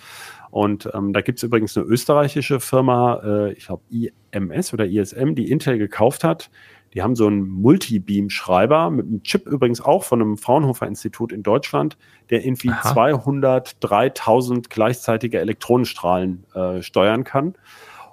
Und 0.51 0.89
ähm, 0.93 1.11
da 1.11 1.21
gibt 1.21 1.39
es 1.39 1.43
übrigens 1.43 1.75
eine 1.75 1.85
österreichische 1.85 2.59
Firma, 2.59 3.21
äh, 3.23 3.53
ich 3.53 3.65
glaube 3.65 3.83
IMS 4.31 4.73
oder 4.73 4.85
ISM, 4.85 5.33
die 5.33 5.51
Intel 5.51 5.77
gekauft 5.77 6.23
hat. 6.23 6.49
Die 6.95 7.03
haben 7.03 7.15
so 7.15 7.27
einen 7.27 7.47
Multibeam-Schreiber 7.47 8.89
mit 8.89 9.05
einem 9.05 9.21
Chip 9.23 9.47
übrigens 9.47 9.81
auch 9.81 10.05
von 10.05 10.21
einem 10.21 10.37
Fraunhofer-Institut 10.37 11.33
in 11.33 11.43
Deutschland, 11.43 11.97
der 12.29 12.45
irgendwie 12.45 12.69
203.000 12.69 14.69
gleichzeitige 14.69 15.39
Elektronenstrahlen 15.39 16.45
äh, 16.55 16.81
steuern 16.81 17.25
kann. 17.25 17.55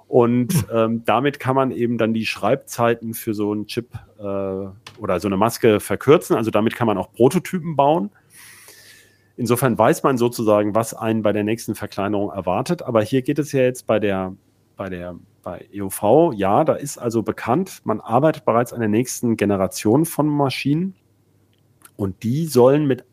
Und 0.09 0.53
hm. 0.53 0.65
ähm, 0.71 1.03
damit 1.05 1.39
kann 1.39 1.55
man 1.55 1.71
eben 1.71 1.97
dann 1.97 2.13
die 2.13 2.25
Schreibzeiten 2.25 3.13
für 3.13 3.33
so 3.33 3.53
einen 3.53 3.67
Chip 3.67 3.87
äh, 4.19 4.21
oder 4.21 5.19
so 5.19 5.29
eine 5.29 5.37
Maske 5.37 5.79
verkürzen. 5.79 6.35
Also 6.35 6.51
damit 6.51 6.75
kann 6.75 6.85
man 6.85 6.97
auch 6.97 7.13
Prototypen 7.13 7.77
bauen. 7.77 8.11
Insofern 9.37 9.77
weiß 9.77 10.03
man 10.03 10.17
sozusagen, 10.17 10.75
was 10.75 10.93
einen 10.93 11.23
bei 11.23 11.31
der 11.31 11.43
nächsten 11.43 11.73
Verkleinerung 11.73 12.31
erwartet. 12.31 12.83
Aber 12.83 13.01
hier 13.01 13.21
geht 13.21 13.39
es 13.39 13.53
ja 13.53 13.61
jetzt 13.61 13.87
bei 13.87 13.99
der, 13.99 14.35
bei 14.75 14.89
der, 14.89 15.15
bei 15.43 15.67
EUV, 15.75 16.33
ja, 16.35 16.63
da 16.63 16.73
ist 16.73 16.97
also 16.97 17.21
bekannt, 17.21 17.81
man 17.83 17.99
arbeitet 17.99 18.45
bereits 18.45 18.73
an 18.73 18.79
der 18.79 18.89
nächsten 18.89 19.37
Generation 19.37 20.05
von 20.05 20.27
Maschinen 20.27 20.95
und 21.95 22.23
die 22.23 22.45
sollen 22.45 22.87
mit, 22.87 23.03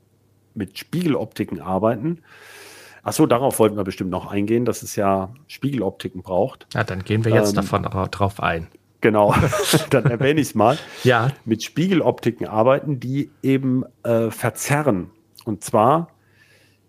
mit 0.54 0.78
Spiegeloptiken 0.78 1.60
arbeiten. 1.60 2.22
Achso, 3.02 3.26
darauf 3.26 3.58
wollten 3.58 3.76
wir 3.76 3.84
bestimmt 3.84 4.10
noch 4.10 4.30
eingehen, 4.30 4.64
dass 4.64 4.82
es 4.82 4.96
ja 4.96 5.34
Spiegeloptiken 5.48 6.22
braucht. 6.22 6.66
Ja, 6.74 6.84
dann 6.84 7.02
gehen 7.02 7.24
wir 7.24 7.32
jetzt 7.32 7.50
ähm, 7.50 7.56
davon 7.56 7.82
drauf 7.82 8.40
ein. 8.40 8.68
Genau, 9.00 9.34
dann 9.90 10.04
erwähne 10.04 10.40
ich 10.40 10.48
es 10.48 10.54
mal. 10.54 10.78
ja. 11.04 11.28
Mit 11.44 11.62
Spiegeloptiken 11.62 12.46
arbeiten, 12.46 13.00
die 13.00 13.30
eben 13.42 13.84
äh, 14.02 14.30
verzerren. 14.30 15.10
Und 15.44 15.64
zwar, 15.64 16.08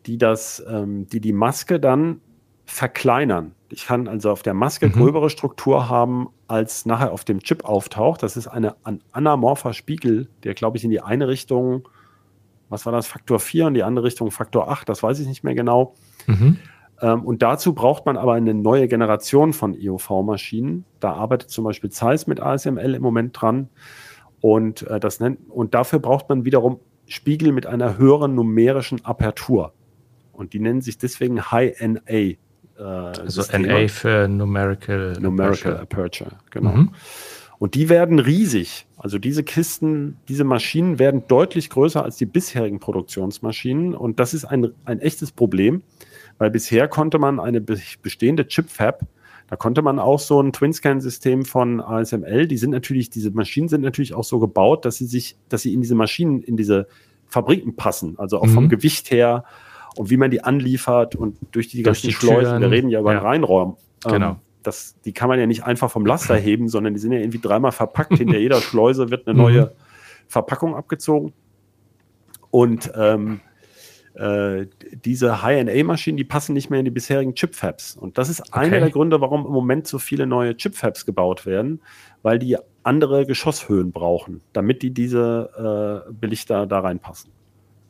die 0.06 0.18
das, 0.18 0.62
ähm, 0.70 1.08
die 1.08 1.22
die 1.22 1.34
Maske 1.34 1.80
dann 1.80 2.20
verkleinern. 2.66 3.56
Ich 3.72 3.86
kann 3.86 4.08
also 4.08 4.32
auf 4.32 4.44
der 4.44 4.54
Maske 4.54 4.88
mhm. 4.88 4.94
gröbere 4.94 5.30
Struktur 5.30 5.90
haben, 5.90 6.30
als 6.48 6.86
nachher 6.86 7.12
auf 7.12 7.24
dem 7.24 7.42
Chip 7.42 7.66
auftaucht. 7.66 8.24
Das 8.24 8.38
ist 8.38 8.48
eine, 8.48 8.76
ein 8.84 9.02
anamorpher 9.12 9.74
Spiegel, 9.74 10.30
der, 10.44 10.54
glaube 10.54 10.78
ich, 10.78 10.84
in 10.84 10.90
die 10.90 11.02
eine 11.02 11.28
Richtung 11.28 11.88
was 12.72 12.86
war 12.86 12.94
das, 12.94 13.06
Faktor 13.06 13.40
4 13.40 13.68
und 13.68 13.74
die 13.74 13.84
andere 13.84 14.06
Richtung 14.06 14.32
Faktor 14.32 14.72
8, 14.72 14.88
das 14.88 15.04
weiß 15.04 15.20
ich 15.20 15.28
nicht 15.28 15.44
mehr 15.44 15.54
genau. 15.54 15.94
Mhm. 16.26 16.58
Ähm, 17.02 17.24
und 17.24 17.42
dazu 17.42 17.74
braucht 17.74 18.06
man 18.06 18.16
aber 18.16 18.34
eine 18.34 18.54
neue 18.54 18.88
Generation 18.88 19.54
von 19.54 19.76
EUV-Maschinen. 19.78 20.86
Da 21.02 21.14
arbeitet 21.14 21.50
zum 21.50 21.66
Beispiel 21.66 21.90
Zeiss 21.90 22.28
mit 22.28 22.40
ASML 22.40 22.96
im 22.96 23.02
Moment 23.02 23.40
dran. 23.40 23.70
Und, 24.40 24.84
äh, 24.84 25.00
das 25.00 25.20
nennt, 25.20 25.50
und 25.50 25.74
dafür 25.74 26.00
braucht 26.00 26.30
man 26.30 26.46
wiederum 26.46 26.80
Spiegel 27.08 27.52
mit 27.52 27.68
einer 27.68 27.98
höheren 27.98 28.36
numerischen 28.36 29.04
Apertur. 29.04 29.74
Und 30.32 30.54
die 30.54 30.60
nennen 30.60 30.82
sich 30.82 30.98
deswegen 30.98 31.52
High-NA. 31.52 32.38
Äh, 32.78 32.84
also. 32.84 33.44
NA 33.58 33.88
für 33.88 34.28
Numerical, 34.28 35.14
Numerical 35.20 35.78
Aperture. 35.78 36.28
Aperture 36.28 36.32
genau. 36.50 36.72
Mhm. 36.72 36.90
Und 37.60 37.76
die 37.76 37.90
werden 37.90 38.18
riesig. 38.18 38.88
Also 38.98 39.20
diese 39.20 39.44
Kisten, 39.44 40.18
diese 40.28 40.44
Maschinen 40.44 40.98
werden 40.98 41.24
deutlich 41.28 41.70
größer 41.70 42.04
als 42.04 42.18
die 42.18 42.26
bisherigen 42.26 42.80
Produktionsmaschinen. 42.80 43.94
Und 43.94 44.20
das 44.20 44.34
ist 44.34 44.46
ein, 44.46 44.72
ein 44.86 45.00
echtes 45.00 45.32
Problem, 45.32 45.84
weil 46.40 46.50
bisher 46.50 46.88
konnte 46.88 47.20
man 47.20 47.40
eine 47.40 47.62
bestehende 47.62 48.48
Chip-Fab, 48.48 49.06
da 49.48 49.58
konnte 49.58 49.82
man 49.82 50.00
auch 50.00 50.20
so 50.20 50.42
ein 50.42 50.54
Twin-Scan-System 50.54 51.46
von 51.46 51.82
ASML, 51.82 52.48
die 52.48 52.58
sind 52.58 52.72
natürlich, 52.72 53.10
diese 53.10 53.32
Maschinen 53.32 53.68
sind 53.68 53.82
natürlich 53.82 54.14
auch 54.14 54.24
so 54.24 54.40
gebaut, 54.40 54.86
dass 54.86 54.96
sie 54.96 55.06
sich, 55.06 55.36
dass 55.50 55.62
sie 55.62 55.74
in 55.74 55.82
diese 55.82 55.94
Maschinen, 55.94 56.42
in 56.42 56.58
diese 56.58 56.88
Fabriken 57.28 57.76
passen. 57.76 58.16
Also 58.18 58.40
auch 58.40 58.48
mhm. 58.48 58.54
vom 58.54 58.70
Gewicht 58.70 59.12
her 59.12 59.44
und 59.96 60.10
wie 60.10 60.18
man 60.18 60.32
die 60.32 60.44
anliefert 60.44 61.16
und 61.16 61.38
durch 61.52 61.68
die 61.68 61.84
durch 61.84 62.02
ganzen 62.02 62.08
die 62.08 62.14
Schleusen. 62.14 62.60
Wir 62.60 62.72
reden 62.72 62.90
ja 62.90 63.00
über 63.00 63.12
ja. 63.14 63.20
einen 63.20 63.28
Reinraum. 63.28 63.78
Genau. 64.04 64.32
Ähm, 64.32 64.36
das, 64.64 64.96
die 65.02 65.12
kann 65.12 65.28
man 65.28 65.40
ja 65.40 65.48
nicht 65.48 65.64
einfach 65.64 65.92
vom 65.92 66.06
Laster 66.06 66.36
heben, 66.38 66.70
sondern 66.70 66.94
die 66.94 67.00
sind 67.00 67.12
ja 67.12 67.20
irgendwie 67.20 67.40
dreimal 67.40 67.72
verpackt. 67.72 68.18
Hinter 68.18 68.38
jeder 68.38 68.62
Schleuse 68.62 69.10
wird 69.10 69.28
eine 69.28 69.38
neue 69.38 69.62
mhm. 69.62 69.70
Verpackung 70.28 70.76
abgezogen. 70.76 71.34
Und 72.52 72.92
ähm, 72.96 73.40
äh, 74.14 74.66
diese 75.06 75.42
High-NA-Maschinen, 75.42 76.18
die 76.18 76.26
passen 76.26 76.54
nicht 76.54 76.70
mehr 76.70 76.80
in 76.80 76.86
die 76.86 76.92
bisherigen 76.92 77.34
Chipfabs. 77.34 77.96
Und 77.96 78.18
das 78.18 78.30
ist 78.30 78.42
okay. 78.42 78.60
einer 78.60 78.80
der 78.80 78.90
Gründe, 78.90 79.22
warum 79.22 79.46
im 79.46 79.52
Moment 79.52 79.88
so 79.88 80.00
viele 80.00 80.28
neue 80.28 80.56
Chipfabs 80.56 81.06
gebaut 81.06 81.46
werden, 81.46 81.82
weil 82.22 82.38
die 82.38 82.58
andere 82.84 83.26
Geschosshöhen 83.26 83.92
brauchen, 83.92 84.42
damit 84.54 84.82
die 84.82 84.92
diese 84.92 86.06
äh, 86.08 86.12
Belichter 86.12 86.68
da 86.68 86.80
reinpassen. 86.80 87.32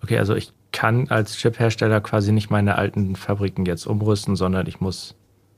Okay, 0.03 0.17
also 0.17 0.35
ich 0.35 0.53
kann 0.71 1.09
als 1.09 1.37
Chiphersteller 1.37 2.01
quasi 2.01 2.31
nicht 2.31 2.49
meine 2.49 2.75
alten 2.75 3.15
Fabriken 3.15 3.65
jetzt 3.65 3.85
umrüsten, 3.85 4.35
sondern 4.35 4.67
ich 4.67 4.79
muss 4.79 5.15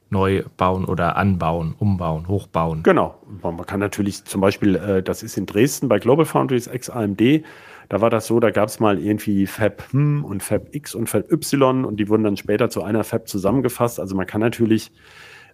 neu 0.09 0.43
bauen 0.57 0.85
oder 0.85 1.17
anbauen, 1.17 1.75
umbauen, 1.77 2.27
hochbauen. 2.27 2.83
Genau. 2.83 3.15
Man 3.41 3.65
kann 3.65 3.79
natürlich 3.79 4.23
zum 4.25 4.41
Beispiel, 4.41 4.75
äh, 4.75 5.03
das 5.03 5.23
ist 5.23 5.37
in 5.37 5.45
Dresden 5.45 5.89
bei 5.89 5.99
Global 5.99 6.25
Foundries 6.25 6.67
ex-AMD, 6.67 7.43
da 7.89 8.01
war 8.01 8.09
das 8.09 8.27
so, 8.27 8.39
da 8.39 8.51
gab 8.51 8.69
es 8.69 8.79
mal 8.79 8.97
irgendwie 8.99 9.45
Fab 9.45 9.91
hm 9.91 10.23
und 10.23 10.41
Fab 10.41 10.73
X 10.73 10.95
und 10.95 11.09
Fab 11.09 11.31
Y 11.31 11.85
und 11.85 11.97
die 11.97 12.09
wurden 12.09 12.23
dann 12.23 12.37
später 12.37 12.69
zu 12.69 12.83
einer 12.83 13.03
Fab 13.03 13.27
zusammengefasst. 13.27 13.99
Also 13.99 14.15
man 14.15 14.25
kann 14.25 14.41
natürlich 14.41 14.91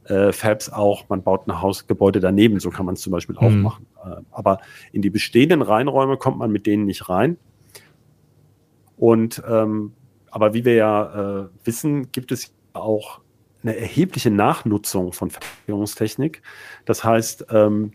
äh, 0.05 0.31
Fabs 0.31 0.69
auch, 0.69 1.09
man 1.09 1.23
baut 1.23 1.47
ein 1.47 1.61
Hausgebäude 1.61 2.19
daneben, 2.19 2.59
so 2.59 2.69
kann 2.69 2.85
man 2.85 2.95
es 2.95 3.01
zum 3.01 3.11
Beispiel 3.11 3.37
auch 3.37 3.49
mhm. 3.49 3.61
machen. 3.61 3.87
Äh, 4.03 4.21
aber 4.31 4.59
in 4.91 5.01
die 5.01 5.09
bestehenden 5.09 5.61
Reinräume 5.61 6.17
kommt 6.17 6.37
man 6.37 6.51
mit 6.51 6.65
denen 6.65 6.85
nicht 6.85 7.09
rein. 7.09 7.37
Und 8.99 9.41
ähm, 9.47 9.93
aber 10.29 10.53
wie 10.53 10.65
wir 10.65 10.75
ja 10.75 11.41
äh, 11.41 11.47
wissen, 11.63 12.11
gibt 12.11 12.31
es 12.31 12.53
auch 12.73 13.21
eine 13.63 13.75
erhebliche 13.75 14.29
Nachnutzung 14.29 15.11
von 15.13 15.31
Fertigungstechnik. 15.31 16.41
Das 16.85 17.03
heißt, 17.03 17.47
ähm, 17.49 17.93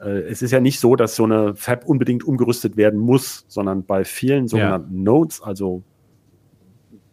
äh, 0.00 0.20
es 0.22 0.42
ist 0.42 0.50
ja 0.50 0.60
nicht 0.60 0.80
so, 0.80 0.96
dass 0.96 1.16
so 1.16 1.24
eine 1.24 1.54
Fab 1.54 1.86
unbedingt 1.86 2.24
umgerüstet 2.24 2.76
werden 2.76 3.00
muss, 3.00 3.44
sondern 3.48 3.84
bei 3.84 4.04
vielen 4.04 4.48
sogenannten 4.48 4.96
ja. 4.96 5.02
Nodes, 5.02 5.40
also 5.40 5.82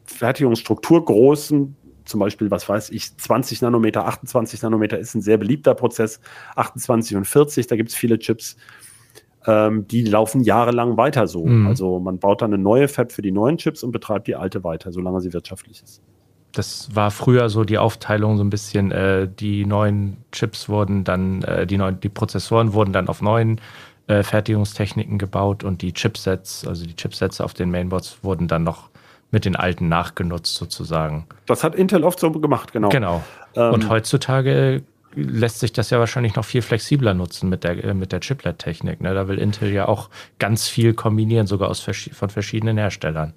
Fertigungsstrukturgroßen, 0.06 1.76
zum 2.06 2.20
Beispiel, 2.20 2.50
was 2.50 2.68
weiß 2.68 2.90
ich, 2.90 3.16
20 3.16 3.62
Nanometer, 3.62 4.06
28 4.08 4.64
Nanometer 4.64 4.98
ist 4.98 5.14
ein 5.14 5.22
sehr 5.22 5.38
beliebter 5.38 5.76
Prozess, 5.76 6.20
28 6.56 7.16
und 7.16 7.26
40, 7.26 7.68
da 7.68 7.76
gibt 7.76 7.90
es 7.90 7.96
viele 7.96 8.18
Chips, 8.18 8.58
ähm, 9.46 9.88
die 9.88 10.04
laufen 10.04 10.42
jahrelang 10.42 10.98
weiter 10.98 11.28
so. 11.28 11.46
Mhm. 11.46 11.68
Also 11.68 12.00
man 12.00 12.20
baut 12.20 12.42
dann 12.42 12.54
eine 12.54 12.62
neue 12.62 12.88
Fab 12.88 13.12
für 13.12 13.22
die 13.22 13.32
neuen 13.32 13.58
Chips 13.58 13.84
und 13.84 13.92
betreibt 13.92 14.28
die 14.28 14.36
alte 14.36 14.64
weiter, 14.64 14.92
solange 14.92 15.22
sie 15.22 15.34
wirtschaftlich 15.34 15.82
ist 15.84 16.02
das 16.54 16.94
war 16.96 17.12
früher 17.12 17.50
so 17.50 17.64
die 17.64 17.78
Aufteilung 17.78 18.38
so 18.38 18.44
ein 18.44 18.50
bisschen, 18.50 18.92
äh, 18.92 19.28
die 19.28 19.66
neuen 19.66 20.18
Chips 20.32 20.70
wurden 20.70 21.04
dann, 21.04 21.44
äh, 21.44 21.68
die 21.68 21.78
neuen, 21.78 22.00
die 22.00 22.10
Prozessoren 22.10 22.74
wurden 22.74 22.92
dann 22.92 23.08
auf 23.08 23.22
neuen 23.22 23.62
äh, 24.08 24.24
Fertigungstechniken 24.24 25.18
gebaut 25.18 25.64
und 25.64 25.82
die 25.82 25.94
Chipsets, 25.94 26.66
also 26.68 26.86
die 26.86 26.96
Chipsets 26.96 27.42
auf 27.42 27.54
den 27.54 27.70
Mainboards 27.70 28.24
wurden 28.24 28.48
dann 28.48 28.64
noch 28.64 28.90
mit 29.32 29.46
den 29.46 29.56
alten 29.56 29.90
nachgenutzt 29.90 30.56
sozusagen. 30.56 31.28
Das 31.46 31.64
hat 31.64 31.76
Intel 31.76 32.04
oft 32.04 32.20
so 32.20 32.32
gemacht, 32.32 32.74
genau. 32.74 32.90
Genau. 32.90 33.24
Ähm, 33.56 33.74
und 33.74 33.90
heutzutage 33.90 34.82
lässt 35.16 35.60
sich 35.60 35.74
das 35.74 35.90
ja 35.90 36.00
wahrscheinlich 36.00 36.36
noch 36.36 36.46
viel 36.46 36.62
flexibler 36.62 37.14
nutzen 37.14 37.50
mit 37.50 37.64
der, 37.64 37.84
äh, 37.84 37.94
mit 37.94 38.12
der 38.12 38.20
Chiplet-Technik. 38.20 39.02
Ne? 39.02 39.14
Da 39.14 39.28
will 39.28 39.40
Intel 39.40 39.72
ja 39.72 39.88
auch 39.88 40.10
ganz 40.38 40.68
viel 40.68 40.94
kombinieren, 40.94 41.48
sogar 41.48 41.70
aus, 41.70 41.82
von 41.82 42.30
verschiedenen 42.30 42.78
Herstellern. 42.78 43.34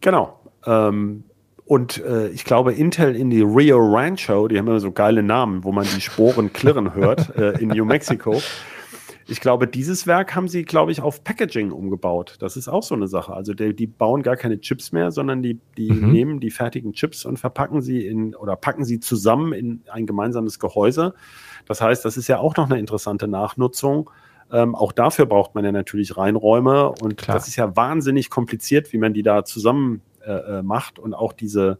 Genau. 0.00 0.38
Ähm, 0.66 1.24
und 1.66 2.04
äh, 2.04 2.28
ich 2.28 2.44
glaube, 2.44 2.72
Intel 2.72 3.16
in 3.16 3.30
die 3.30 3.40
Rio 3.40 3.78
Rancho, 3.78 4.48
die 4.48 4.58
haben 4.58 4.66
immer 4.66 4.80
so 4.80 4.92
geile 4.92 5.22
Namen, 5.22 5.64
wo 5.64 5.72
man 5.72 5.86
die 5.94 6.00
Sporen 6.00 6.52
klirren 6.52 6.94
hört, 6.94 7.34
äh, 7.36 7.52
in 7.60 7.68
New 7.68 7.84
Mexico. 7.84 8.42
Ich 9.26 9.40
glaube, 9.40 9.66
dieses 9.66 10.06
Werk 10.06 10.34
haben 10.34 10.48
sie, 10.48 10.64
glaube 10.64 10.92
ich, 10.92 11.00
auf 11.00 11.24
Packaging 11.24 11.72
umgebaut. 11.72 12.36
Das 12.40 12.56
ist 12.56 12.68
auch 12.68 12.82
so 12.82 12.94
eine 12.94 13.08
Sache. 13.08 13.32
Also 13.32 13.54
die, 13.54 13.74
die 13.74 13.86
bauen 13.86 14.22
gar 14.22 14.36
keine 14.36 14.60
Chips 14.60 14.92
mehr, 14.92 15.10
sondern 15.10 15.42
die, 15.42 15.58
die 15.78 15.90
mhm. 15.90 16.12
nehmen 16.12 16.40
die 16.40 16.50
fertigen 16.50 16.92
Chips 16.92 17.24
und 17.24 17.38
verpacken 17.38 17.80
sie 17.80 18.06
in 18.06 18.34
oder 18.34 18.56
packen 18.56 18.84
sie 18.84 19.00
zusammen 19.00 19.52
in 19.52 19.82
ein 19.90 20.06
gemeinsames 20.06 20.58
Gehäuse. 20.58 21.14
Das 21.66 21.80
heißt, 21.80 22.04
das 22.04 22.16
ist 22.16 22.28
ja 22.28 22.38
auch 22.38 22.56
noch 22.56 22.68
eine 22.68 22.78
interessante 22.78 23.26
Nachnutzung. 23.26 24.10
Ähm, 24.52 24.74
auch 24.74 24.92
dafür 24.92 25.26
braucht 25.26 25.54
man 25.54 25.64
ja 25.64 25.72
natürlich 25.72 26.16
Reinräume 26.16 26.90
und 26.90 27.16
Klar. 27.16 27.36
das 27.36 27.48
ist 27.48 27.56
ja 27.56 27.74
wahnsinnig 27.76 28.28
kompliziert, 28.28 28.92
wie 28.92 28.98
man 28.98 29.14
die 29.14 29.22
da 29.22 29.44
zusammen 29.44 30.02
äh, 30.24 30.58
äh 30.58 30.62
macht 30.62 30.98
und 30.98 31.14
auch 31.14 31.32
diese 31.32 31.78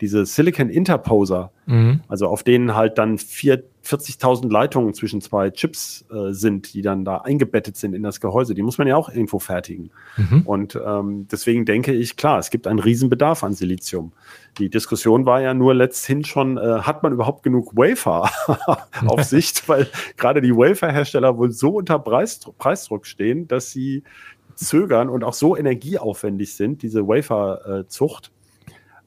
diese 0.00 0.26
Silicon 0.26 0.68
Interposer, 0.68 1.50
mhm. 1.66 2.00
also 2.08 2.28
auf 2.28 2.42
denen 2.42 2.74
halt 2.74 2.98
dann 2.98 3.16
40.000 3.16 4.50
Leitungen 4.50 4.94
zwischen 4.94 5.20
zwei 5.20 5.50
Chips 5.50 6.04
äh, 6.10 6.32
sind, 6.32 6.74
die 6.74 6.82
dann 6.82 7.04
da 7.04 7.18
eingebettet 7.18 7.76
sind 7.76 7.94
in 7.94 8.02
das 8.02 8.20
Gehäuse, 8.20 8.54
die 8.54 8.62
muss 8.62 8.78
man 8.78 8.86
ja 8.86 8.96
auch 8.96 9.08
irgendwo 9.08 9.38
fertigen. 9.38 9.90
Mhm. 10.16 10.42
Und 10.42 10.78
ähm, 10.84 11.26
deswegen 11.30 11.64
denke 11.64 11.92
ich, 11.92 12.16
klar, 12.16 12.38
es 12.38 12.50
gibt 12.50 12.66
einen 12.66 12.78
Riesenbedarf 12.78 13.42
an 13.44 13.54
Silizium. 13.54 14.12
Die 14.58 14.70
Diskussion 14.70 15.26
war 15.26 15.40
ja 15.40 15.54
nur 15.54 15.74
letzthin 15.74 16.24
schon, 16.24 16.58
äh, 16.58 16.80
hat 16.80 17.02
man 17.02 17.12
überhaupt 17.12 17.42
genug 17.42 17.76
Wafer 17.76 18.30
auf 19.06 19.22
Sicht, 19.24 19.68
weil 19.68 19.88
gerade 20.16 20.40
die 20.40 20.54
Wafer-Hersteller 20.54 21.38
wohl 21.38 21.50
so 21.52 21.76
unter 21.76 21.98
Preisdruck, 21.98 22.58
Preisdruck 22.58 23.06
stehen, 23.06 23.48
dass 23.48 23.70
sie 23.70 24.02
zögern 24.56 25.08
und 25.08 25.22
auch 25.22 25.34
so 25.34 25.56
energieaufwendig 25.56 26.54
sind, 26.54 26.82
diese 26.82 27.06
Wafer-Zucht, 27.06 28.32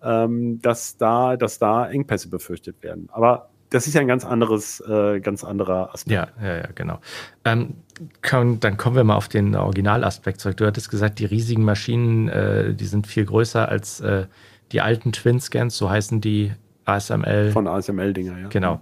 ähm, 0.03 0.61
dass, 0.61 0.97
da, 0.97 1.37
dass 1.37 1.59
da 1.59 1.89
Engpässe 1.89 2.29
befürchtet 2.29 2.81
werden. 2.83 3.09
Aber 3.11 3.49
das 3.69 3.85
ist 3.87 3.93
ja 3.93 4.01
ein 4.01 4.07
ganz 4.07 4.25
anderes, 4.25 4.81
äh, 4.81 5.19
ganz 5.19 5.43
anderer 5.43 5.93
Aspekt. 5.93 6.11
Ja, 6.11 6.27
ja, 6.41 6.57
ja, 6.57 6.69
genau. 6.73 6.99
Ähm, 7.45 7.75
kann, 8.21 8.59
dann 8.59 8.77
kommen 8.77 8.95
wir 8.95 9.03
mal 9.03 9.15
auf 9.15 9.27
den 9.27 9.55
Originalaspekt 9.55 10.39
zurück. 10.39 10.57
Du 10.57 10.65
hattest 10.65 10.89
gesagt, 10.89 11.19
die 11.19 11.25
riesigen 11.25 11.63
Maschinen, 11.63 12.29
äh, 12.29 12.73
die 12.73 12.85
sind 12.85 13.05
viel 13.05 13.25
größer 13.25 13.69
als 13.69 13.99
äh, 13.99 14.25
die 14.71 14.81
alten 14.81 15.11
Twin 15.11 15.39
Scans, 15.39 15.77
so 15.77 15.89
heißen 15.89 16.21
die 16.21 16.51
ASML. 16.85 17.51
Von 17.51 17.67
ASML-Dinger, 17.67 18.39
ja. 18.39 18.47
Genau. 18.47 18.81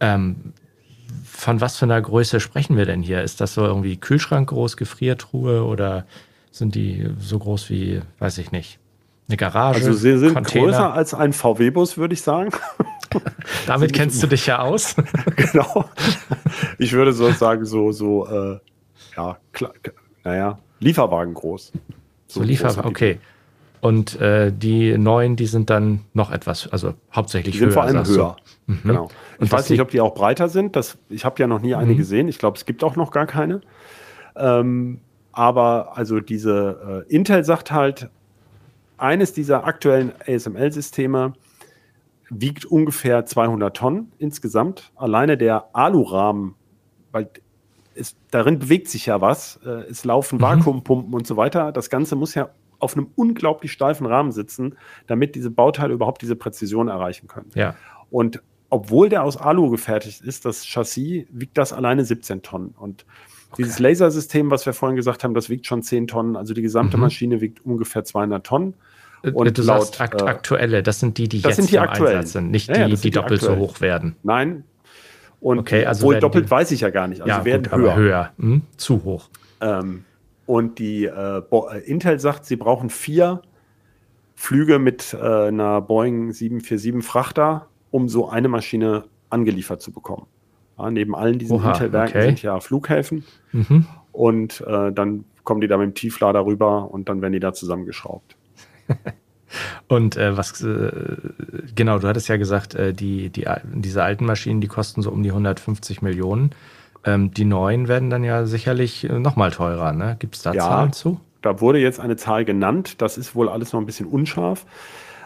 Ähm, 0.00 0.52
von 1.24 1.60
was 1.60 1.76
für 1.76 1.84
einer 1.84 2.00
Größe 2.00 2.40
sprechen 2.40 2.76
wir 2.76 2.86
denn 2.86 3.02
hier? 3.02 3.22
Ist 3.22 3.40
das 3.40 3.54
so 3.54 3.64
irgendwie 3.64 3.96
Kühlschrank 3.96 4.48
groß, 4.48 4.76
Gefriertruhe 4.76 5.64
oder 5.64 6.06
sind 6.50 6.74
die 6.74 7.08
so 7.18 7.38
groß 7.38 7.70
wie, 7.70 8.00
weiß 8.18 8.38
ich 8.38 8.52
nicht, 8.52 8.78
eine 9.28 9.36
Garage. 9.36 9.80
Also 9.80 9.92
sie 9.92 10.18
sind 10.18 10.34
Container. 10.34 10.66
größer 10.66 10.92
als 10.94 11.14
ein 11.14 11.32
VW-Bus, 11.32 11.98
würde 11.98 12.14
ich 12.14 12.22
sagen. 12.22 12.50
Damit 13.66 13.92
kennst 13.92 14.22
du 14.22 14.26
dich 14.26 14.46
ja 14.46 14.60
aus. 14.60 14.96
genau. 15.36 15.84
Ich 16.78 16.92
würde 16.92 17.12
so 17.12 17.30
sagen, 17.30 17.64
so, 17.64 17.92
so, 17.92 18.26
äh, 18.26 18.58
ja, 19.16 19.38
klar, 19.52 19.72
naja, 20.24 20.58
Lieferwagen 20.80 21.34
groß. 21.34 21.72
So, 22.26 22.40
so 22.40 22.42
Lieferwagen, 22.42 22.88
okay. 22.88 23.18
Und 23.80 24.20
äh, 24.20 24.52
die 24.52 24.98
neuen, 24.98 25.36
die 25.36 25.46
sind 25.46 25.70
dann 25.70 26.00
noch 26.12 26.30
etwas, 26.30 26.68
also 26.72 26.94
hauptsächlich 27.14 27.52
die 27.52 27.58
sind 27.58 27.68
höher. 27.68 27.74
vor 27.74 27.82
allem 27.84 28.06
höher. 28.06 28.36
Mhm. 28.66 28.80
Genau. 28.82 29.08
Ich 29.34 29.40
Und 29.42 29.52
weiß 29.52 29.70
nicht, 29.70 29.80
ob 29.80 29.90
die 29.90 30.00
auch 30.00 30.14
breiter 30.14 30.48
sind. 30.48 30.74
Das, 30.74 30.98
ich 31.08 31.24
habe 31.24 31.36
ja 31.38 31.46
noch 31.46 31.60
nie 31.60 31.74
eine 31.74 31.92
mhm. 31.92 31.96
gesehen. 31.96 32.28
Ich 32.28 32.38
glaube, 32.38 32.56
es 32.56 32.66
gibt 32.66 32.82
auch 32.82 32.96
noch 32.96 33.10
gar 33.12 33.26
keine. 33.26 33.60
Ähm, 34.36 35.00
aber 35.32 35.96
also 35.96 36.18
diese 36.18 37.04
äh, 37.08 37.14
Intel 37.14 37.44
sagt 37.44 37.70
halt, 37.70 38.10
eines 38.98 39.32
dieser 39.32 39.64
aktuellen 39.64 40.12
ASML-Systeme 40.26 41.34
wiegt 42.30 42.64
ungefähr 42.64 43.24
200 43.24 43.76
Tonnen 43.76 44.12
insgesamt. 44.18 44.92
Alleine 44.96 45.38
der 45.38 45.74
Alurahmen, 45.74 46.54
weil 47.10 47.30
es, 47.94 48.16
darin 48.30 48.58
bewegt 48.58 48.88
sich 48.88 49.06
ja 49.06 49.20
was. 49.20 49.60
Äh, 49.64 49.90
es 49.90 50.04
laufen 50.04 50.36
mhm. 50.36 50.42
Vakuumpumpen 50.42 51.14
und 51.14 51.26
so 51.26 51.36
weiter. 51.36 51.72
Das 51.72 51.90
Ganze 51.90 52.16
muss 52.16 52.34
ja 52.34 52.50
auf 52.78 52.96
einem 52.96 53.08
unglaublich 53.16 53.72
steifen 53.72 54.06
Rahmen 54.06 54.30
sitzen, 54.30 54.76
damit 55.06 55.34
diese 55.34 55.50
Bauteile 55.50 55.94
überhaupt 55.94 56.22
diese 56.22 56.36
Präzision 56.36 56.88
erreichen 56.88 57.26
können. 57.26 57.50
Ja. 57.54 57.74
Und 58.10 58.42
obwohl 58.70 59.08
der 59.08 59.24
aus 59.24 59.36
Alu 59.36 59.70
gefertigt 59.70 60.20
ist, 60.20 60.44
das 60.44 60.66
Chassis, 60.66 61.26
wiegt 61.30 61.56
das 61.56 61.72
alleine 61.72 62.04
17 62.04 62.42
Tonnen. 62.42 62.74
Und 62.78 63.06
okay. 63.50 63.62
dieses 63.62 63.78
Lasersystem, 63.78 64.50
was 64.50 64.66
wir 64.66 64.74
vorhin 64.74 64.96
gesagt 64.96 65.24
haben, 65.24 65.34
das 65.34 65.48
wiegt 65.48 65.66
schon 65.66 65.82
10 65.82 66.06
Tonnen. 66.06 66.36
Also 66.36 66.54
die 66.54 66.62
gesamte 66.62 66.96
mhm. 66.96 67.04
Maschine 67.04 67.40
wiegt 67.40 67.64
ungefähr 67.64 68.04
200 68.04 68.46
Tonnen. 68.46 68.74
Äh, 69.22 69.30
und 69.30 69.56
du 69.56 69.62
laut, 69.62 69.82
sagst 69.82 70.00
akt 70.00 70.22
äh, 70.22 70.24
aktuelle, 70.24 70.82
das 70.82 71.00
sind 71.00 71.18
die, 71.18 71.28
die 71.28 71.40
jetzt 71.40 71.56
sind 71.56 71.70
die 71.70 71.76
im 71.76 71.82
aktuellen. 71.82 72.18
Einsatz 72.18 72.32
sind, 72.32 72.50
nicht 72.50 72.68
ja, 72.68 72.86
die, 72.86 72.94
die, 72.94 73.00
die, 73.00 73.10
doppelt 73.10 73.40
so 73.40 73.56
hoch 73.56 73.80
werden. 73.80 74.16
Nein. 74.22 74.64
Und 75.40 75.58
okay, 75.58 75.86
also 75.86 76.06
obwohl 76.06 76.20
doppelt 76.20 76.46
die, 76.46 76.50
weiß 76.50 76.70
ich 76.72 76.80
ja 76.80 76.90
gar 76.90 77.06
nicht. 77.06 77.20
Also 77.20 77.30
ja, 77.30 77.44
werden 77.44 77.62
gut, 77.64 77.72
höher. 77.72 77.96
höher. 77.96 78.32
Hm? 78.38 78.62
Zu 78.76 79.04
hoch. 79.04 79.28
Ähm, 79.60 80.04
und 80.46 80.78
die 80.78 81.04
äh, 81.04 81.42
äh, 81.42 81.78
Intel 81.84 82.18
sagt, 82.18 82.46
sie 82.46 82.56
brauchen 82.56 82.90
vier 82.90 83.42
Flüge 84.34 84.78
mit 84.78 85.14
äh, 85.14 85.48
einer 85.48 85.80
Boeing 85.80 86.32
747 86.32 87.04
Frachter, 87.04 87.66
um 87.90 88.08
so 88.08 88.28
eine 88.28 88.48
Maschine 88.48 89.04
angeliefert 89.30 89.82
zu 89.82 89.92
bekommen. 89.92 90.26
Ja, 90.78 90.90
neben 90.90 91.14
allen 91.14 91.38
diesen 91.38 91.62
Intel-Werken 91.62 92.16
okay. 92.16 92.26
sind 92.26 92.42
ja 92.42 92.60
Flughäfen. 92.60 93.24
Mhm. 93.52 93.86
Und 94.12 94.64
äh, 94.66 94.90
dann 94.90 95.24
kommen 95.44 95.60
die 95.60 95.68
da 95.68 95.76
mit 95.76 95.86
dem 95.86 95.94
Tieflader 95.94 96.46
rüber 96.46 96.90
und 96.90 97.08
dann 97.08 97.20
werden 97.20 97.32
die 97.32 97.40
da 97.40 97.52
zusammengeschraubt. 97.52 98.37
Und 99.88 100.16
äh, 100.16 100.36
was 100.36 100.62
äh, 100.62 100.90
genau, 101.74 101.98
du 101.98 102.08
hattest 102.08 102.28
ja 102.28 102.36
gesagt, 102.36 102.74
äh, 102.74 102.92
die, 102.92 103.30
die, 103.30 103.46
diese 103.72 104.02
alten 104.02 104.26
Maschinen, 104.26 104.60
die 104.60 104.68
kosten 104.68 105.02
so 105.02 105.10
um 105.10 105.22
die 105.22 105.30
150 105.30 106.02
Millionen. 106.02 106.50
Ähm, 107.04 107.32
die 107.32 107.44
neuen 107.44 107.88
werden 107.88 108.10
dann 108.10 108.24
ja 108.24 108.44
sicherlich 108.44 109.08
äh, 109.08 109.18
nochmal 109.18 109.50
teurer. 109.50 109.92
Ne? 109.92 110.16
Gibt 110.18 110.36
es 110.36 110.42
da 110.42 110.52
ja, 110.52 110.62
Zahlen 110.62 110.92
zu? 110.92 111.20
Da 111.40 111.60
wurde 111.60 111.78
jetzt 111.78 112.00
eine 112.00 112.16
Zahl 112.16 112.44
genannt. 112.44 113.00
Das 113.00 113.16
ist 113.16 113.34
wohl 113.34 113.48
alles 113.48 113.72
noch 113.72 113.80
ein 113.80 113.86
bisschen 113.86 114.06
unscharf. 114.06 114.66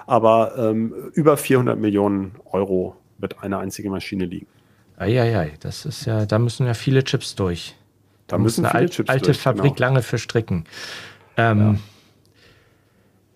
Aber 0.06 0.56
ähm, 0.56 0.94
über 1.14 1.36
400 1.36 1.78
Millionen 1.78 2.32
Euro 2.50 2.96
wird 3.18 3.42
eine 3.42 3.58
einzige 3.58 3.88
Maschine 3.90 4.26
liegen. 4.26 4.46
Eieiei, 4.96 5.52
das 5.60 5.86
ist 5.86 6.04
ja, 6.04 6.26
da 6.26 6.38
müssen 6.38 6.66
ja 6.66 6.74
viele 6.74 7.02
Chips 7.02 7.34
durch. 7.34 7.76
Da, 8.26 8.36
da 8.36 8.42
müssen 8.42 8.64
eine 8.66 8.88
viele 8.88 9.08
alte, 9.08 9.28
alte 9.30 9.34
Fabrik 9.34 9.76
genau. 9.76 9.88
lange 9.88 10.02
für 10.02 10.18
stricken. 10.18 10.64
Ähm, 11.36 11.58
ja. 11.58 11.74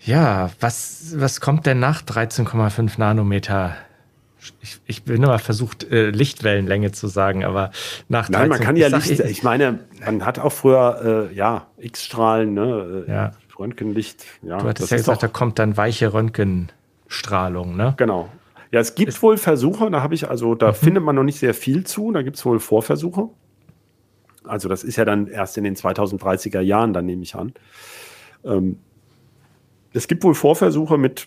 Ja, 0.07 0.51
was, 0.61 1.14
was 1.16 1.40
kommt 1.40 1.66
denn 1.66 1.81
nach 1.81 2.01
13,5 2.01 2.92
Nanometer? 2.99 3.75
Ich, 4.62 4.79
ich 4.87 5.03
bin 5.03 5.21
immer 5.21 5.40
versucht, 5.40 5.90
äh, 5.90 6.11
Lichtwellenlänge 6.11 6.92
zu 6.92 7.09
sagen, 7.09 7.45
aber 7.45 7.73
nach 8.09 8.29
13, 8.29 8.40
Nein, 8.40 8.49
man 8.49 8.61
kann 8.61 8.77
ja 8.77 8.87
Licht, 8.87 9.11
ich, 9.11 9.21
ich 9.21 9.42
meine, 9.42 9.81
man 10.05 10.25
hat 10.25 10.38
auch 10.38 10.53
früher, 10.53 11.29
äh, 11.33 11.35
ja, 11.35 11.66
X-Strahlen, 11.79 12.55
ne? 12.55 13.05
Äh, 13.09 13.11
ja. 13.11 13.33
Röntgenlicht, 13.59 14.25
ja. 14.42 14.59
Du 14.59 14.69
hattest 14.69 14.92
ja 14.92 14.97
gesagt, 14.99 15.25
da 15.25 15.29
kommt 15.29 15.59
dann 15.59 15.77
weiche 15.77 16.12
Röntgenstrahlung, 16.12 17.77
ne? 17.77 17.95
Genau. 17.97 18.29
Ja, 18.71 18.79
es 18.79 18.95
gibt 18.95 19.09
ist, 19.09 19.23
wohl 19.23 19.38
Versuche, 19.38 19.90
da 19.90 20.03
habe 20.03 20.14
ich, 20.14 20.31
also 20.31 20.55
da 20.55 20.69
mhm. 20.69 20.75
findet 20.75 21.03
man 21.03 21.16
noch 21.16 21.25
nicht 21.25 21.40
sehr 21.40 21.55
viel 21.55 21.83
zu, 21.83 22.12
da 22.12 22.23
gibt 22.23 22.37
es 22.37 22.45
wohl 22.45 22.61
Vorversuche. 22.61 23.29
Also 24.45 24.69
das 24.69 24.85
ist 24.85 24.95
ja 24.95 25.05
dann 25.05 25.27
erst 25.27 25.59
in 25.59 25.64
den 25.64 25.75
2030er 25.75 26.61
Jahren, 26.61 26.92
dann 26.92 27.07
nehme 27.07 27.25
ich 27.25 27.35
an. 27.35 27.55
Ähm, 28.45 28.79
es 29.96 30.09
gibt 30.09 30.22
wohl 30.24 30.35
Vorversuche 30.35 30.98
mit 30.98 31.26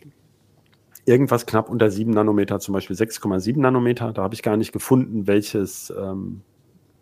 irgendwas 1.06 1.46
knapp 1.46 1.70
unter 1.70 1.90
7 1.90 2.12
Nanometer, 2.12 2.60
zum 2.60 2.74
Beispiel 2.74 2.96
6,7 2.96 3.60
Nanometer. 3.60 4.14
Da 4.14 4.22
habe 4.22 4.36
ich 4.36 4.44
gar 4.44 4.58
nicht 4.58 4.72
gefunden, 4.72 5.26
welches, 5.26 5.92
ähm, 5.98 6.42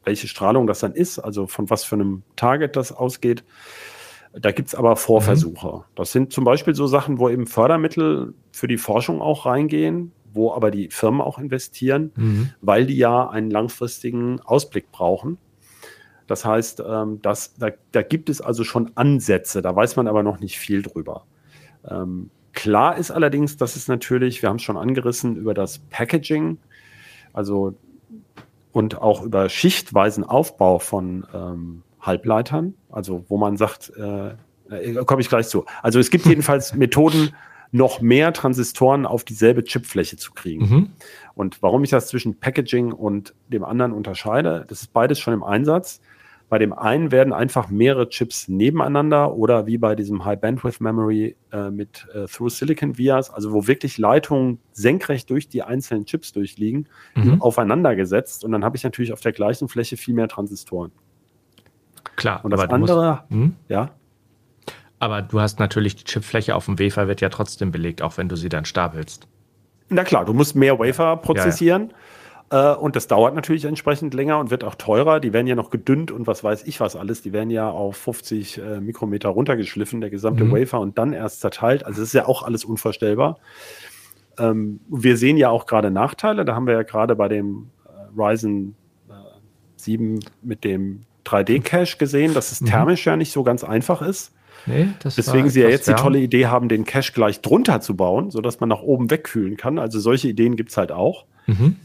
welche 0.05 0.27
Strahlung 0.27 0.65
das 0.65 0.79
dann 0.79 0.93
ist, 0.93 1.19
also 1.19 1.45
von 1.45 1.69
was 1.69 1.83
für 1.83 1.95
einem 1.95 2.23
Target 2.37 2.77
das 2.77 2.93
ausgeht. 2.93 3.43
Da 4.33 4.51
gibt 4.51 4.69
es 4.69 4.75
aber 4.75 4.95
Vorversuche. 4.95 5.77
Mhm. 5.77 5.83
Das 5.95 6.11
sind 6.11 6.31
zum 6.31 6.45
Beispiel 6.45 6.73
so 6.73 6.87
Sachen, 6.87 7.19
wo 7.19 7.27
eben 7.27 7.47
Fördermittel 7.47 8.33
für 8.51 8.67
die 8.67 8.77
Forschung 8.77 9.21
auch 9.21 9.45
reingehen, 9.45 10.13
wo 10.31 10.53
aber 10.53 10.71
die 10.71 10.89
Firmen 10.89 11.19
auch 11.19 11.37
investieren, 11.37 12.11
mhm. 12.15 12.49
weil 12.61 12.85
die 12.85 12.97
ja 12.97 13.29
einen 13.29 13.51
langfristigen 13.51 14.39
Ausblick 14.41 14.91
brauchen. 14.91 15.37
Das 16.27 16.45
heißt, 16.45 16.83
ähm, 16.87 17.19
das, 17.21 17.55
da, 17.55 17.71
da 17.91 18.03
gibt 18.03 18.29
es 18.29 18.39
also 18.39 18.63
schon 18.63 18.91
Ansätze, 18.95 19.61
da 19.61 19.75
weiß 19.75 19.95
man 19.95 20.07
aber 20.07 20.23
noch 20.23 20.39
nicht 20.39 20.59
viel 20.59 20.81
drüber. 20.81 21.25
Ähm, 21.89 22.29
klar 22.53 22.97
ist 22.97 23.11
allerdings, 23.11 23.57
dass 23.57 23.75
es 23.75 23.87
natürlich, 23.87 24.41
wir 24.41 24.49
haben 24.49 24.57
es 24.57 24.63
schon 24.63 24.77
angerissen, 24.77 25.35
über 25.35 25.53
das 25.53 25.79
Packaging, 25.79 26.57
also 27.33 27.75
und 28.71 29.01
auch 29.01 29.23
über 29.23 29.49
schichtweisen 29.49 30.23
Aufbau 30.23 30.79
von 30.79 31.25
ähm, 31.33 31.83
Halbleitern, 31.99 32.75
also 32.89 33.25
wo 33.27 33.37
man 33.37 33.57
sagt, 33.57 33.91
äh, 33.97 34.29
äh 34.69 35.03
komme 35.05 35.21
ich 35.21 35.29
gleich 35.29 35.47
zu. 35.47 35.65
Also 35.81 35.99
es 35.99 36.09
gibt 36.09 36.25
jedenfalls 36.27 36.75
Methoden, 36.75 37.33
noch 37.71 38.01
mehr 38.01 38.33
Transistoren 38.33 39.05
auf 39.05 39.23
dieselbe 39.23 39.63
Chipfläche 39.63 40.17
zu 40.17 40.31
kriegen. 40.31 40.69
Mhm. 40.69 40.89
Und 41.35 41.61
warum 41.61 41.83
ich 41.83 41.89
das 41.89 42.07
zwischen 42.07 42.39
Packaging 42.39 42.91
und 42.91 43.33
dem 43.49 43.63
anderen 43.63 43.91
unterscheide, 43.91 44.65
das 44.67 44.83
ist 44.83 44.93
beides 44.93 45.19
schon 45.19 45.33
im 45.33 45.43
Einsatz. 45.43 46.01
Bei 46.49 46.57
dem 46.59 46.71
einen 46.71 47.11
werden 47.11 47.33
einfach 47.33 47.69
mehrere 47.69 48.07
Chips 48.07 48.47
nebeneinander 48.47 49.33
oder 49.35 49.65
wie 49.67 49.77
bei 49.77 49.95
diesem 49.95 50.23
High 50.23 50.39
Bandwidth 50.39 50.79
Memory 50.79 51.35
äh, 51.51 51.69
mit 51.69 52.07
äh, 52.13 52.25
Through 52.25 52.49
Silicon 52.49 52.97
Vias, 52.97 53.29
also 53.29 53.51
wo 53.51 53.67
wirklich 53.67 53.97
Leitungen 53.97 54.59
senkrecht 54.71 55.29
durch 55.29 55.49
die 55.49 55.63
einzelnen 55.63 56.05
Chips 56.05 56.31
durchliegen, 56.31 56.87
mhm. 57.15 57.41
aufeinander 57.41 57.97
gesetzt. 57.97 58.45
Und 58.45 58.53
dann 58.53 58.63
habe 58.63 58.77
ich 58.77 58.83
natürlich 58.85 59.11
auf 59.11 59.19
der 59.19 59.33
gleichen 59.33 59.67
Fläche 59.67 59.97
viel 59.97 60.13
mehr 60.13 60.29
Transistoren. 60.29 60.91
Klar. 62.15 62.39
Und 62.45 62.51
das 62.51 62.61
aber 62.61 62.73
du 62.73 62.77
musst- 62.79 62.91
andere, 62.91 63.23
Hm? 63.29 63.55
ja, 63.67 63.91
Aber 64.99 65.21
du 65.21 65.39
hast 65.41 65.59
natürlich 65.59 65.95
die 65.97 66.05
Chipfläche 66.05 66.55
auf 66.55 66.65
dem 66.65 66.79
Wafer 66.79 67.07
wird 67.09 67.19
ja 67.21 67.29
trotzdem 67.29 67.71
belegt, 67.71 68.01
auch 68.01 68.17
wenn 68.17 68.29
du 68.29 68.35
sie 68.37 68.49
dann 68.49 68.65
stapelst. 68.65 69.27
na 69.89 70.03
klar, 70.03 70.25
du 70.25 70.33
musst 70.33 70.55
mehr 70.55 70.79
Wafer 70.79 71.17
prozessieren. 71.17 71.93
Äh, 72.49 72.73
und 72.75 72.95
das 72.95 73.07
dauert 73.07 73.35
natürlich 73.35 73.65
entsprechend 73.65 74.13
länger 74.13 74.39
und 74.39 74.51
wird 74.51 74.63
auch 74.63 74.75
teurer. 74.75 75.19
Die 75.19 75.33
werden 75.33 75.47
ja 75.47 75.55
noch 75.55 75.69
gedünnt 75.69 76.11
und 76.11 76.27
was 76.27 76.43
weiß 76.43 76.63
ich 76.65 76.79
was 76.79 76.95
alles. 76.95 77.21
Die 77.21 77.33
werden 77.33 77.49
ja 77.49 77.69
auf 77.69 77.97
50 77.97 78.57
äh, 78.59 78.79
Mikrometer 78.79 79.29
runtergeschliffen, 79.29 79.99
der 80.01 80.09
gesamte 80.09 80.45
Mhm. 80.45 80.51
Wafer 80.53 80.79
und 80.79 80.97
dann 80.97 81.13
erst 81.13 81.41
zerteilt. 81.41 81.85
Also 81.85 81.99
das 82.01 82.09
ist 82.09 82.13
ja 82.13 82.25
auch 82.27 82.43
alles 82.43 82.63
unvorstellbar. 82.65 83.37
Ähm, 84.39 84.79
wir 84.87 85.17
sehen 85.17 85.37
ja 85.37 85.49
auch 85.49 85.65
gerade 85.65 85.91
Nachteile. 85.91 86.45
Da 86.45 86.55
haben 86.55 86.67
wir 86.67 86.73
ja 86.73 86.83
gerade 86.83 87.15
bei 87.15 87.27
dem 87.27 87.69
äh, 87.85 88.19
Ryzen 88.21 88.75
äh, 89.09 89.13
7 89.77 90.19
mit 90.41 90.63
dem 90.63 91.01
3D-Cache 91.25 91.97
gesehen, 91.97 92.33
dass 92.33 92.51
es 92.51 92.61
Mhm. 92.61 92.67
thermisch 92.67 93.05
ja 93.05 93.17
nicht 93.17 93.31
so 93.33 93.43
ganz 93.43 93.63
einfach 93.63 94.01
ist. 94.01 94.31
Nee, 94.65 94.89
Deswegen 95.03 95.49
sie 95.49 95.61
ja 95.61 95.69
jetzt 95.69 95.87
die 95.87 95.91
wärm. 95.91 95.99
tolle 96.01 96.19
Idee 96.19 96.47
haben, 96.47 96.67
den 96.67 96.83
Cache 96.83 97.13
gleich 97.13 97.41
drunter 97.41 97.79
zu 97.79 97.95
bauen, 97.95 98.31
sodass 98.31 98.59
man 98.59 98.67
nach 98.69 98.81
oben 98.81 99.09
wegkühlen 99.09 99.55
kann. 99.55 99.79
Also 99.79 99.99
solche 99.99 100.27
Ideen 100.27 100.55
gibt 100.57 100.71
es 100.71 100.77
halt 100.77 100.91
auch. 100.91 101.25
Mhm. 101.45 101.77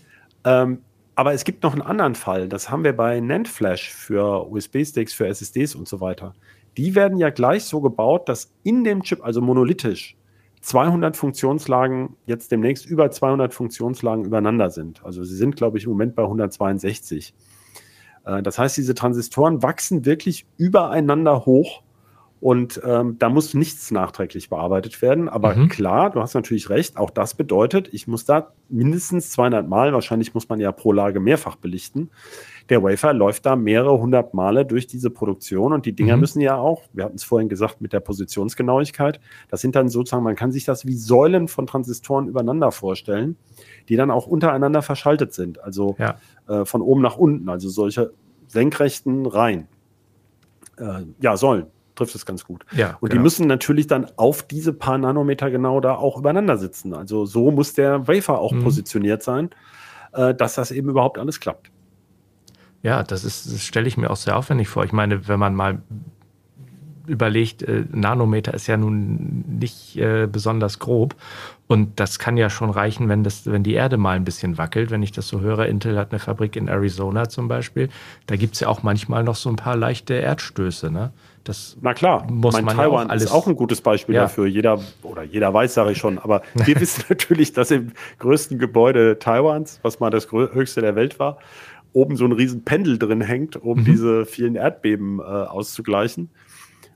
Ähm, 0.45 0.83
aber 1.15 1.35
es 1.35 1.45
gibt 1.45 1.63
noch 1.63 1.73
einen 1.73 1.83
anderen 1.83 2.15
Fall. 2.15 2.49
Das 2.49 2.71
haben 2.71 2.85
wir 2.85 2.97
bei 2.97 3.21
NAND 3.21 3.49
Flash 3.49 3.93
für 3.93 4.51
USB-Sticks, 4.51 5.13
für 5.13 5.27
SSDs 5.27 5.75
und 5.75 5.87
so 5.87 6.01
weiter. 6.01 6.35
Die 6.77 6.95
werden 6.95 7.19
ja 7.19 7.31
gleich 7.31 7.65
so 7.65 7.81
gebaut, 7.81 8.29
dass 8.29 8.53
in 8.63 8.83
dem 8.83 9.03
Chip, 9.03 9.23
also 9.23 9.43
monolithisch, 9.43 10.17
200 10.63 11.17
Funktionslagen, 11.17 12.17
jetzt 12.27 12.51
demnächst 12.51 12.87
über 12.87 13.11
200 13.11 13.53
Funktionslagen 13.53 14.25
übereinander 14.25 14.71
sind. 14.71 15.05
Also 15.05 15.25
sie 15.25 15.37
sind, 15.37 15.57
glaube 15.57 15.77
ich, 15.77 15.85
im 15.85 15.91
Moment 15.91 16.15
bei 16.15 16.23
162. 16.23 17.35
Äh, 18.25 18.43
das 18.43 18.59
heißt, 18.59 18.77
diese 18.77 18.95
Transistoren 18.95 19.63
wachsen 19.63 20.07
wirklich 20.07 20.47
übereinander 20.57 21.45
hoch 21.45 21.83
und 22.43 22.81
ähm, 22.85 23.21
da 23.21 23.29
muss 23.29 23.55
nichts 23.55 23.93
nachträglich 23.93 24.51
bearbeitet 24.51 25.01
werden. 25.01 25.29
Aber 25.29 25.55
Mhm. 25.55 25.69
klar, 25.69 26.11
du 26.11 26.21
hast 26.21 26.35
natürlich 26.35 26.71
recht, 26.71 26.97
auch 26.97 27.11
das 27.11 27.35
bedeutet, 27.35 27.89
ich 27.93 28.09
muss 28.09 28.25
da 28.25 28.51
mindestens 28.69 29.31
200 29.31 29.69
Mal, 29.69 29.93
wahrscheinlich 29.93 30.35
muss 30.35 30.49
man 30.49 30.59
ja 30.59 30.73
pro 30.73 30.91
Lage 30.91 31.21
mehrfach 31.21 31.55
belichten. 31.55 32.11
Der 32.69 32.83
Wafer 32.83 33.13
läuft 33.13 33.47
da 33.47 33.55
mehrere 33.55 33.97
hundert 33.97 34.35
Male 34.35 34.67
durch 34.67 34.89
diese 34.89 35.09
Produktion 35.09 35.73
und 35.73 35.87
die 35.87 35.93
Dinger 35.93 36.17
Mhm. 36.17 36.21
müssen 36.21 36.41
ja 36.41 36.57
auch, 36.57 36.83
wir 36.93 37.05
hatten 37.05 37.15
es 37.15 37.23
vorhin 37.23 37.49
gesagt 37.49 37.81
mit 37.81 37.93
der 37.93 38.01
Positionsgenauigkeit, 38.01 39.21
das 39.49 39.61
sind 39.61 39.77
dann 39.77 39.89
sozusagen, 39.89 40.25
man 40.25 40.35
kann 40.35 40.51
sich 40.51 40.65
das 40.65 40.85
wie 40.85 40.95
Säulen 40.97 41.47
von 41.47 41.69
Transistoren 41.69 42.27
übereinander 42.27 42.73
vorstellen, 42.73 43.37
die 43.89 43.95
dann 43.95 44.11
auch 44.11 44.27
untereinander 44.27 44.83
verschaltet 44.83 45.33
sind. 45.33 45.63
Also 45.63 45.95
Ja. 46.01 46.17
äh, 46.49 46.65
von 46.65 46.83
oben 46.83 47.03
nach 47.03 47.17
unten, 47.19 47.49
also 47.49 47.69
solche 47.69 48.13
senkrechten 48.49 49.27
Reihen. 49.27 49.69
Äh, 50.77 51.05
ja, 51.21 51.37
Säulen 51.37 51.67
trifft 51.95 52.15
es 52.15 52.25
ganz 52.27 52.45
gut. 52.45 52.65
Ja, 52.73 52.97
Und 53.01 53.13
die 53.13 53.17
genau. 53.17 53.23
müssen 53.25 53.47
natürlich 53.47 53.87
dann 53.87 54.07
auf 54.17 54.43
diese 54.43 54.73
paar 54.73 54.99
Nanometer 54.99 55.51
genau 55.51 55.81
da 55.81 55.95
auch 55.95 56.19
übereinander 56.19 56.57
sitzen. 56.57 56.95
Also 56.95 57.27
so 57.27 57.51
muss 57.51 57.75
der 57.75 58.09
Wafer 58.09 58.39
auch 58.39 58.53
Mhm. 58.53 58.63
positioniert 58.65 59.23
sein, 59.23 59.51
äh, 60.13 60.35
dass 60.35 60.55
das 60.55 60.71
eben 60.71 60.89
überhaupt 60.89 61.19
alles 61.19 61.41
klappt. 61.41 61.71
Ja, 62.83 63.03
das 63.03 63.25
ist, 63.25 63.47
das 63.53 63.63
stelle 63.63 63.87
ich 63.87 63.97
mir 63.97 64.11
auch 64.11 64.17
sehr 64.17 64.37
aufwendig 64.37 64.69
vor. 64.69 64.85
Ich 64.85 64.93
meine, 64.93 65.29
wenn 65.29 65.39
man 65.39 65.55
mal 65.55 65.83
überlegt, 67.07 67.63
äh, 67.63 67.85
Nanometer 67.93 68.55
ist 68.55 68.67
ja 68.69 68.77
nun 68.77 69.45
nicht 69.59 69.97
äh, 69.97 70.29
besonders 70.31 70.79
grob. 70.79 71.15
Und 71.67 71.99
das 71.99 72.19
kann 72.19 72.37
ja 72.37 72.51
schon 72.51 72.71
reichen, 72.71 73.09
wenn, 73.09 73.25
das, 73.25 73.47
wenn 73.47 73.63
die 73.63 73.75
Erde 73.75 73.97
mal 73.97 74.17
ein 74.17 74.25
bisschen 74.25 74.59
wackelt. 74.59 74.91
Wenn 74.91 75.03
ich 75.03 75.11
das 75.13 75.27
so 75.29 75.41
höre, 75.41 75.67
Intel 75.67 75.99
hat 75.99 76.13
eine 76.13 76.19
Fabrik 76.21 76.55
in 76.55 76.69
Arizona 76.69 77.29
zum 77.29 77.49
Beispiel. 77.49 77.89
Da 78.27 78.37
gibt 78.37 78.55
es 78.55 78.61
ja 78.61 78.69
auch 78.69 78.83
manchmal 78.83 79.25
noch 79.25 79.37
so 79.37 79.49
ein 79.49 79.57
paar 79.57 79.77
leichte 79.77 80.15
Erdstöße. 80.15 80.91
Ne? 80.91 81.13
Das 81.45 81.77
Na 81.81 81.93
klar, 81.93 82.31
Muss 82.31 82.55
mein 82.55 82.65
man 82.65 82.77
ja 82.77 82.83
Taiwan 82.85 83.07
auch 83.07 83.11
alles- 83.11 83.25
ist 83.25 83.33
auch 83.33 83.47
ein 83.49 83.57
gutes 83.57 83.81
Beispiel 83.81 84.15
Ja. 84.15 84.23
dafür. 84.23 84.47
Jeder, 84.47 84.81
oder 85.03 85.23
jeder 85.25 85.53
weiß, 85.53 85.75
sage 85.75 85.93
ich 85.93 85.99
schon, 85.99 86.19
aber 86.19 86.43
wir 86.55 86.79
wissen 86.81 87.05
natürlich, 87.09 87.53
dass 87.53 87.71
im 87.71 87.93
größten 88.21 88.59
Gebäude 88.59 89.19
Taiwans, 89.19 89.81
was 89.83 89.99
mal 90.01 90.11
das 90.11 90.31
höchste 90.31 90.81
der 90.81 90.95
Welt 90.95 91.19
war, 91.19 91.39
oben 91.93 92.17
so 92.17 92.25
ein 92.25 92.33
riesen 92.33 92.65
Pendel 92.65 92.99
drin 92.99 93.21
hängt, 93.21 93.57
um 93.57 93.81
Mhm. 93.81 93.85
diese 93.85 94.25
vielen 94.27 94.55
Erdbeben 94.55 95.19
äh, 95.19 95.23
auszugleichen. 95.23 96.31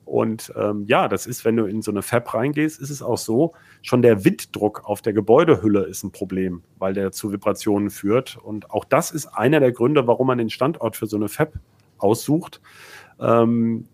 Und 0.04 0.52
ähm, 0.56 0.84
ja, 0.86 1.08
das 1.08 1.26
ist, 1.26 1.44
wenn 1.44 1.56
du 1.56 1.64
in 1.66 1.82
so 1.82 1.90
eine 1.90 2.00
Fab 2.02 2.32
reingehst, 2.32 2.80
ist 2.80 2.90
es 2.90 3.02
auch 3.02 3.18
so, 3.18 3.52
schon 3.82 4.02
der 4.02 4.24
Winddruck 4.24 4.82
auf 4.84 5.02
der 5.02 5.12
Gebäudehülle 5.12 5.80
ist 5.82 6.04
ein 6.04 6.12
Problem, 6.12 6.62
weil 6.78 6.94
der 6.94 7.10
zu 7.10 7.32
Vibrationen 7.32 7.90
führt. 7.90 8.36
Und 8.36 8.70
auch 8.70 8.84
das 8.84 9.10
ist 9.10 9.26
einer 9.26 9.58
der 9.58 9.72
Gründe, 9.72 10.06
warum 10.06 10.28
man 10.28 10.38
den 10.38 10.48
Standort 10.50 10.94
für 10.94 11.06
so 11.06 11.16
eine 11.16 11.28
Fab 11.28 11.54
aussucht. 11.98 12.60
Ähm, 13.18 13.88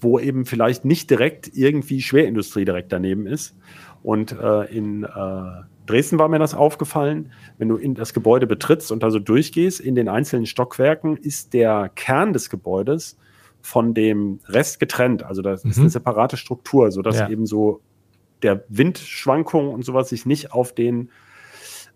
wo 0.00 0.18
eben 0.18 0.44
vielleicht 0.44 0.84
nicht 0.84 1.10
direkt 1.10 1.50
irgendwie 1.54 2.00
Schwerindustrie 2.02 2.64
direkt 2.64 2.92
daneben 2.92 3.26
ist. 3.26 3.56
Und 4.02 4.32
äh, 4.32 4.64
in 4.74 5.04
äh, 5.04 5.08
Dresden 5.86 6.18
war 6.18 6.28
mir 6.28 6.38
das 6.38 6.54
aufgefallen, 6.54 7.32
wenn 7.58 7.68
du 7.68 7.76
in 7.76 7.94
das 7.94 8.14
Gebäude 8.14 8.46
betrittst 8.46 8.92
und 8.92 9.02
da 9.02 9.10
so 9.10 9.18
durchgehst, 9.18 9.80
in 9.80 9.94
den 9.94 10.08
einzelnen 10.08 10.46
Stockwerken 10.46 11.16
ist 11.16 11.52
der 11.52 11.90
Kern 11.94 12.32
des 12.32 12.48
Gebäudes 12.50 13.18
von 13.60 13.92
dem 13.92 14.40
Rest 14.46 14.80
getrennt. 14.80 15.22
Also 15.24 15.42
das 15.42 15.64
ist 15.64 15.76
Mhm. 15.76 15.82
eine 15.84 15.90
separate 15.90 16.36
Struktur, 16.36 16.90
sodass 16.90 17.18
Ja. 17.18 17.28
eben 17.28 17.44
so 17.46 17.80
der 18.42 18.64
Windschwankungen 18.68 19.72
und 19.72 19.84
sowas 19.84 20.08
sich 20.08 20.24
nicht 20.26 20.52
auf 20.52 20.72
den 20.74 21.10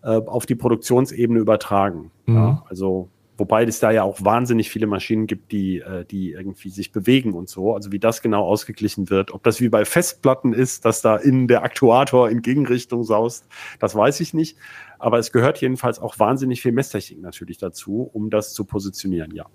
äh, 0.03 0.21
auf 0.27 0.45
die 0.45 0.53
Produktionsebene 0.53 1.39
übertragen. 1.39 2.11
Mhm. 2.27 2.35
Ja, 2.35 2.63
also 2.69 3.09
wobei 3.37 3.63
es 3.63 3.79
da 3.79 3.91
ja 3.91 4.03
auch 4.03 4.23
wahnsinnig 4.23 4.69
viele 4.69 4.87
Maschinen 4.87 5.27
gibt, 5.27 5.51
die, 5.51 5.79
äh, 5.79 6.05
die 6.05 6.31
irgendwie 6.31 6.69
sich 6.69 6.91
bewegen 6.91 7.33
und 7.33 7.49
so. 7.49 7.73
Also 7.73 7.91
wie 7.91 7.99
das 7.99 8.21
genau 8.21 8.45
ausgeglichen 8.45 9.09
wird, 9.09 9.31
ob 9.31 9.43
das 9.43 9.61
wie 9.61 9.69
bei 9.69 9.85
Festplatten 9.85 10.53
ist, 10.53 10.85
dass 10.85 11.01
da 11.01 11.17
innen 11.17 11.47
der 11.47 11.63
Aktuator 11.63 12.29
in 12.29 12.41
Gegenrichtung 12.41 13.03
saust, 13.03 13.47
das 13.79 13.95
weiß 13.95 14.19
ich 14.19 14.33
nicht. 14.33 14.57
Aber 14.99 15.19
es 15.19 15.31
gehört 15.31 15.59
jedenfalls 15.59 15.99
auch 15.99 16.19
wahnsinnig 16.19 16.61
viel 16.61 16.71
Messtechnik 16.71 17.21
natürlich 17.21 17.57
dazu, 17.57 18.09
um 18.13 18.29
das 18.29 18.53
zu 18.53 18.63
positionieren, 18.63 19.33
ja. 19.35 19.45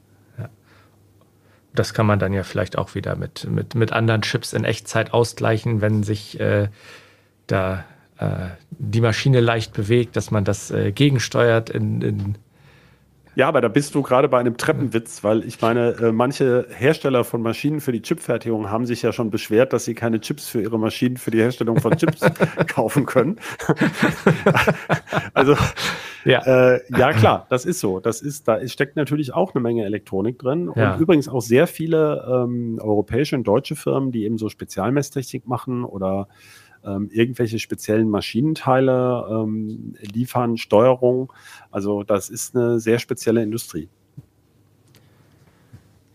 das 1.75 1.95
kann 1.95 2.07
man 2.07 2.19
dann 2.19 2.33
ja 2.33 2.43
vielleicht 2.43 2.77
auch 2.77 2.95
wieder 2.95 3.17
mit, 3.17 3.49
mit, 3.49 3.75
mit 3.75 3.93
anderen 3.93 4.23
Chips 4.23 4.53
in 4.53 4.65
Echtzeit 4.65 5.13
ausgleichen, 5.15 5.81
wenn 5.81 6.03
sich 6.03 6.39
äh, 6.41 6.69
da 7.47 7.85
äh, 8.19 8.49
die 8.71 9.01
Maschine 9.01 9.41
leicht 9.41 9.73
bewegt, 9.73 10.17
dass 10.17 10.31
man 10.31 10.45
das 10.45 10.71
äh, 10.71 10.93
gegensteuert 10.93 11.71
in, 11.71 12.03
in 12.03 12.35
Ja, 13.41 13.49
aber 13.49 13.63
da 13.63 13.69
bist 13.69 13.95
du 13.95 14.03
gerade 14.03 14.29
bei 14.29 14.39
einem 14.39 14.59
Treppenwitz, 14.59 15.25
weil 15.25 15.45
ich 15.47 15.63
meine, 15.63 15.93
äh, 15.93 16.13
manche 16.13 16.67
Hersteller 16.77 17.25
von 17.25 17.41
Maschinen 17.41 17.81
für 17.81 17.91
die 17.91 18.03
Chipfertigung 18.03 18.71
haben 18.71 18.85
sich 18.85 19.01
ja 19.01 19.15
schon 19.15 19.31
beschwert, 19.31 19.73
dass 19.73 19.87
sie 19.87 19.95
keine 19.95 20.21
Chips 20.21 20.47
für 20.47 20.61
ihre 20.61 20.79
Maschinen 20.79 21.17
für 21.17 21.31
die 21.31 21.39
Herstellung 21.39 21.81
von 21.81 21.97
Chips 21.97 22.21
kaufen 22.67 23.07
können. 23.07 23.41
also 25.33 25.57
ja. 26.27 26.43
äh, 26.75 26.81
ja, 26.91 27.15
klar, 27.15 27.47
das 27.49 27.65
ist 27.65 27.81
so. 27.81 27.99
Das 27.99 28.21
ist, 28.21 28.47
da 28.47 28.57
ist, 28.57 28.73
steckt 28.75 28.97
natürlich 28.97 29.33
auch 29.33 29.55
eine 29.55 29.63
Menge 29.63 29.87
Elektronik 29.87 30.39
drin. 30.39 30.69
Und 30.69 30.77
Ja. 30.77 30.99
übrigens 30.99 31.27
auch 31.27 31.41
sehr 31.41 31.67
viele 31.67 32.23
ähm, 32.31 32.79
europäische 32.79 33.37
und 33.37 33.45
deutsche 33.45 33.75
Firmen, 33.75 34.13
die 34.13 34.25
eben 34.27 34.37
so 34.37 34.51
Spezialmesstechnik 34.51 35.49
machen 35.49 35.85
oder 35.85 36.29
ähm, 36.85 37.09
irgendwelche 37.13 37.59
speziellen 37.59 38.09
Maschinenteile 38.09 39.27
ähm, 39.31 39.95
liefern, 40.01 40.57
Steuerung. 40.57 41.33
Also 41.71 42.03
das 42.03 42.31
ist 42.31 42.57
eine 42.57 42.81
sehr 42.81 42.99
spezielle 42.99 43.43
Industrie. 43.43 43.89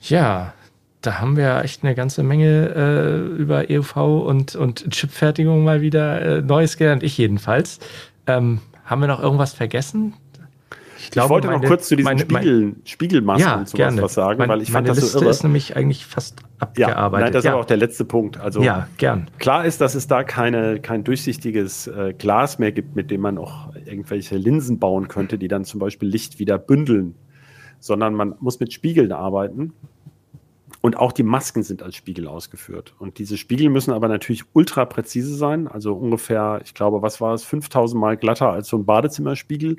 Ja, 0.01 0.53
da 1.01 1.19
haben 1.19 1.37
wir 1.37 1.63
echt 1.63 1.83
eine 1.83 1.95
ganze 1.95 2.23
Menge 2.23 2.73
äh, 2.75 3.41
über 3.41 3.65
EUV 3.69 3.97
und, 3.97 4.55
und 4.55 4.89
Chipfertigung 4.89 5.63
mal 5.63 5.81
wieder 5.81 6.21
äh, 6.21 6.41
Neues 6.41 6.77
gelernt, 6.77 7.03
ich 7.03 7.17
jedenfalls. 7.17 7.79
Ähm, 8.27 8.59
haben 8.85 9.01
wir 9.01 9.07
noch 9.07 9.21
irgendwas 9.21 9.53
vergessen? 9.53 10.13
Ich, 11.13 11.29
wollte 11.29 11.47
noch 11.47 11.55
meine- 11.55 11.67
kurz 11.67 11.87
zu 11.87 11.95
diesen 11.95 12.05
meine- 12.05 12.25
mein- 12.29 12.41
Spiegel, 12.43 12.75
Spiegelmasken 12.85 13.47
ja, 13.47 13.55
und 13.59 13.67
sowas 13.67 13.77
gerne. 13.77 14.01
was 14.01 14.13
sagen, 14.13 14.47
weil 14.47 14.61
ich 14.61 14.71
fand 14.71 14.85
meine 14.87 14.95
das 14.95 15.03
Liste 15.03 15.19
so 15.19 15.23
irre. 15.25 15.31
ist 15.31 15.43
nämlich 15.43 15.75
eigentlich 15.75 16.05
fast 16.05 16.39
ja, 16.39 16.45
abgearbeitet. 16.59 17.23
nein, 17.25 17.33
das 17.33 17.39
ist 17.39 17.45
ja. 17.45 17.51
aber 17.53 17.61
auch 17.61 17.65
der 17.65 17.77
letzte 17.77 18.05
Punkt. 18.05 18.37
Also 18.39 18.61
ja, 18.61 18.87
gern. 18.97 19.29
Klar 19.39 19.65
ist, 19.65 19.81
dass 19.81 19.95
es 19.95 20.07
da 20.07 20.23
keine, 20.23 20.79
kein 20.79 21.03
durchsichtiges 21.03 21.87
äh, 21.87 22.13
Glas 22.17 22.59
mehr 22.59 22.71
gibt, 22.71 22.95
mit 22.95 23.11
dem 23.11 23.21
man 23.21 23.37
auch 23.37 23.69
irgendwelche 23.85 24.37
Linsen 24.37 24.79
bauen 24.79 25.07
könnte, 25.07 25.37
die 25.37 25.47
dann 25.47 25.65
zum 25.65 25.79
Beispiel 25.79 26.09
Licht 26.09 26.39
wieder 26.39 26.57
bündeln, 26.57 27.15
sondern 27.79 28.13
man 28.13 28.35
muss 28.39 28.59
mit 28.59 28.73
Spiegeln 28.73 29.11
arbeiten. 29.11 29.73
Und 30.85 30.97
auch 30.97 31.13
die 31.13 31.23
Masken 31.23 31.63
sind 31.63 31.81
als 31.81 31.95
Spiegel 31.95 32.27
ausgeführt. 32.27 32.93
Und 32.99 33.17
diese 33.17 33.37
Spiegel 33.37 33.69
müssen 33.69 33.91
aber 33.91 34.07
natürlich 34.07 34.43
ultra 34.53 34.85
präzise 34.85 35.33
sein. 35.33 35.67
Also 35.67 35.95
ungefähr, 35.95 36.61
ich 36.63 36.75
glaube, 36.75 37.01
was 37.01 37.19
war 37.19 37.33
es, 37.33 37.43
5000 37.43 37.99
Mal 37.99 38.17
glatter 38.17 38.51
als 38.51 38.67
so 38.67 38.77
ein 38.77 38.85
Badezimmerspiegel. 38.85 39.77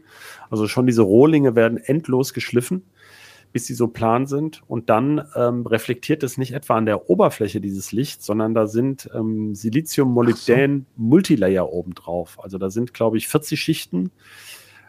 Also 0.50 0.66
schon 0.66 0.88
diese 0.88 1.02
Rohlinge 1.02 1.54
werden 1.54 1.78
endlos 1.78 2.34
geschliffen, 2.34 2.82
bis 3.52 3.66
sie 3.66 3.74
so 3.74 3.86
plan 3.86 4.26
sind. 4.26 4.64
Und 4.66 4.90
dann 4.90 5.24
ähm, 5.36 5.64
reflektiert 5.64 6.24
es 6.24 6.38
nicht 6.38 6.52
etwa 6.52 6.74
an 6.74 6.86
der 6.86 7.08
Oberfläche 7.08 7.60
dieses 7.60 7.92
Lichts, 7.92 8.26
sondern 8.26 8.52
da 8.52 8.66
sind 8.66 9.08
ähm, 9.14 9.54
Silizium-Molybdän-Multilayer 9.54 11.72
obendrauf. 11.72 12.42
Also 12.42 12.58
da 12.58 12.68
sind, 12.68 12.94
glaube 12.94 13.16
ich, 13.16 13.28
40 13.28 13.60
Schichten. 13.60 14.10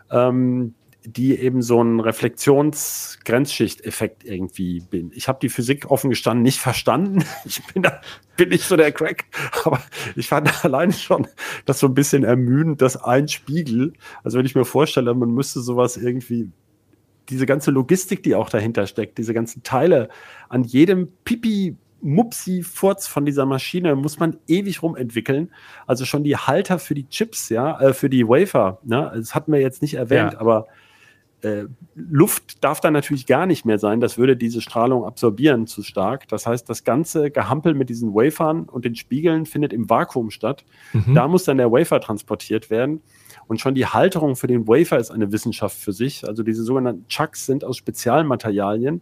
Ähm, 0.09 0.73
die 1.09 1.39
eben 1.39 1.61
so 1.61 1.81
ein 1.81 2.01
Reflexions-Grenzschicht-Effekt 2.01 4.25
irgendwie 4.25 4.81
bin. 4.81 5.13
Ich 5.13 5.29
habe 5.29 5.39
die 5.41 5.47
Physik 5.47 5.89
offen 5.89 6.09
gestanden 6.09 6.43
nicht 6.43 6.59
verstanden. 6.59 7.23
Ich 7.45 7.63
bin 7.73 7.83
da 7.83 8.01
bin 8.35 8.49
nicht 8.49 8.65
so 8.65 8.75
der 8.75 8.91
Crack, 8.91 9.23
aber 9.63 9.81
ich 10.15 10.27
fand 10.27 10.51
alleine 10.65 10.91
schon 10.91 11.25
das 11.65 11.79
so 11.79 11.87
ein 11.87 11.93
bisschen 11.93 12.25
ermüdend, 12.25 12.81
dass 12.81 13.01
ein 13.01 13.29
Spiegel, 13.29 13.93
also 14.23 14.37
wenn 14.37 14.45
ich 14.45 14.55
mir 14.55 14.65
vorstelle, 14.65 15.13
man 15.13 15.31
müsste 15.31 15.61
sowas 15.61 15.95
irgendwie 15.95 16.51
diese 17.29 17.45
ganze 17.45 17.71
Logistik, 17.71 18.21
die 18.23 18.35
auch 18.35 18.49
dahinter 18.49 18.85
steckt, 18.85 19.17
diese 19.17 19.33
ganzen 19.33 19.63
Teile 19.63 20.09
an 20.49 20.65
jedem 20.65 21.13
Pipi 21.23 21.77
Mupsi-Furz 22.01 23.07
von 23.07 23.25
dieser 23.25 23.45
Maschine 23.45 23.95
muss 23.95 24.19
man 24.19 24.37
ewig 24.47 24.83
rumentwickeln. 24.83 25.51
Also 25.87 26.05
schon 26.05 26.23
die 26.23 26.37
Halter 26.37 26.79
für 26.79 26.93
die 26.93 27.09
Chips, 27.09 27.49
ja, 27.49 27.79
äh, 27.79 27.93
für 27.93 28.09
die 28.09 28.27
Wafer, 28.27 28.79
ne? 28.83 29.11
Das 29.15 29.33
hatten 29.33 29.51
wir 29.51 29.61
jetzt 29.61 29.81
nicht 29.81 29.95
erwähnt, 29.95 30.33
ja. 30.33 30.39
aber 30.39 30.67
äh, 31.41 31.65
Luft 31.95 32.63
darf 32.63 32.79
da 32.81 32.89
natürlich 32.89 33.25
gar 33.25 33.45
nicht 33.45 33.65
mehr 33.65 33.77
sein. 33.77 33.99
Das 33.99 34.17
würde 34.17 34.35
diese 34.35 34.61
Strahlung 34.61 35.05
absorbieren 35.05 35.67
zu 35.67 35.83
stark. 35.83 36.27
Das 36.27 36.47
heißt, 36.47 36.67
das 36.69 36.83
ganze 36.83 37.29
Gehampel 37.29 37.73
mit 37.73 37.89
diesen 37.89 38.13
Wafern 38.13 38.63
und 38.63 38.85
den 38.85 38.95
Spiegeln 38.95 39.45
findet 39.45 39.73
im 39.73 39.89
Vakuum 39.89 40.31
statt. 40.31 40.63
Mhm. 40.93 41.13
Da 41.13 41.27
muss 41.27 41.43
dann 41.43 41.57
der 41.57 41.71
Wafer 41.71 42.01
transportiert 42.01 42.69
werden. 42.69 43.01
Und 43.47 43.61
schon 43.61 43.75
die 43.75 43.85
Halterung 43.85 44.35
für 44.35 44.47
den 44.47 44.67
Wafer 44.67 44.97
ist 44.97 45.11
eine 45.11 45.31
Wissenschaft 45.31 45.77
für 45.77 45.93
sich. 45.93 46.27
Also 46.27 46.43
diese 46.43 46.63
sogenannten 46.63 47.07
Chucks 47.07 47.45
sind 47.45 47.63
aus 47.63 47.77
Spezialmaterialien. 47.77 49.01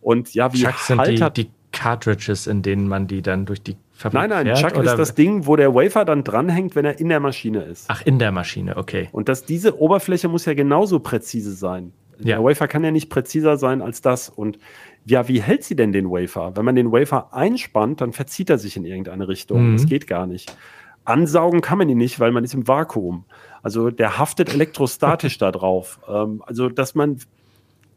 Und 0.00 0.34
ja, 0.34 0.52
wie 0.52 0.62
Chucks 0.62 0.86
sind 0.86 1.06
die, 1.06 1.32
die 1.44 1.50
Cartridges, 1.76 2.46
in 2.46 2.62
denen 2.62 2.88
man 2.88 3.06
die 3.06 3.22
dann 3.22 3.46
durch 3.46 3.62
die 3.62 3.76
Fabrik 3.92 4.28
Nein, 4.28 4.46
nein, 4.46 4.54
Chuck 4.56 4.76
oder? 4.76 4.90
ist 4.90 4.98
das 4.98 5.14
Ding, 5.14 5.46
wo 5.46 5.56
der 5.56 5.74
Wafer 5.74 6.04
dann 6.04 6.22
dranhängt, 6.22 6.76
wenn 6.76 6.84
er 6.84 7.00
in 7.00 7.08
der 7.08 7.20
Maschine 7.20 7.62
ist. 7.62 7.86
Ach, 7.88 8.02
in 8.04 8.18
der 8.18 8.30
Maschine, 8.30 8.76
okay. 8.76 9.08
Und 9.12 9.28
dass 9.28 9.44
diese 9.44 9.80
Oberfläche 9.80 10.28
muss 10.28 10.44
ja 10.44 10.54
genauso 10.54 11.00
präzise 11.00 11.52
sein. 11.52 11.92
Ja. 12.18 12.36
Der 12.36 12.44
Wafer 12.44 12.68
kann 12.68 12.84
ja 12.84 12.90
nicht 12.90 13.10
präziser 13.10 13.56
sein 13.56 13.82
als 13.82 14.00
das. 14.00 14.28
Und 14.28 14.58
ja, 15.04 15.28
wie 15.28 15.40
hält 15.40 15.64
sie 15.64 15.76
denn 15.76 15.92
den 15.92 16.10
Wafer? 16.10 16.56
Wenn 16.56 16.64
man 16.64 16.74
den 16.74 16.92
Wafer 16.92 17.32
einspannt, 17.32 18.00
dann 18.00 18.12
verzieht 18.12 18.50
er 18.50 18.58
sich 18.58 18.76
in 18.76 18.84
irgendeine 18.84 19.28
Richtung. 19.28 19.70
Mhm. 19.70 19.76
Das 19.76 19.86
geht 19.86 20.06
gar 20.06 20.26
nicht. 20.26 20.54
Ansaugen 21.04 21.60
kann 21.60 21.78
man 21.78 21.88
ihn 21.88 21.98
nicht, 21.98 22.18
weil 22.20 22.32
man 22.32 22.44
ist 22.44 22.54
im 22.54 22.66
Vakuum. 22.66 23.24
Also 23.62 23.90
der 23.90 24.18
haftet 24.18 24.52
elektrostatisch 24.52 25.38
da 25.38 25.52
drauf. 25.52 26.00
Ähm, 26.08 26.42
also 26.44 26.68
dass 26.68 26.94
man, 26.94 27.18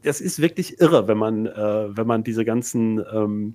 das 0.02 0.20
ist 0.20 0.40
wirklich 0.40 0.80
irre, 0.80 1.08
wenn 1.08 1.18
man, 1.18 1.46
äh, 1.46 1.96
wenn 1.96 2.06
man 2.06 2.22
diese 2.22 2.44
ganzen 2.44 3.04
ähm, 3.12 3.54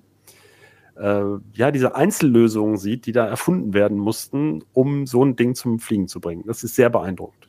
äh, 0.98 1.38
ja, 1.52 1.70
diese 1.70 1.94
Einzellösungen 1.94 2.76
sieht, 2.76 3.06
die 3.06 3.12
da 3.12 3.26
erfunden 3.26 3.74
werden 3.74 3.98
mussten, 3.98 4.64
um 4.72 5.06
so 5.06 5.24
ein 5.24 5.36
Ding 5.36 5.54
zum 5.54 5.78
Fliegen 5.78 6.08
zu 6.08 6.20
bringen. 6.20 6.44
Das 6.46 6.64
ist 6.64 6.74
sehr 6.74 6.90
beeindruckend. 6.90 7.48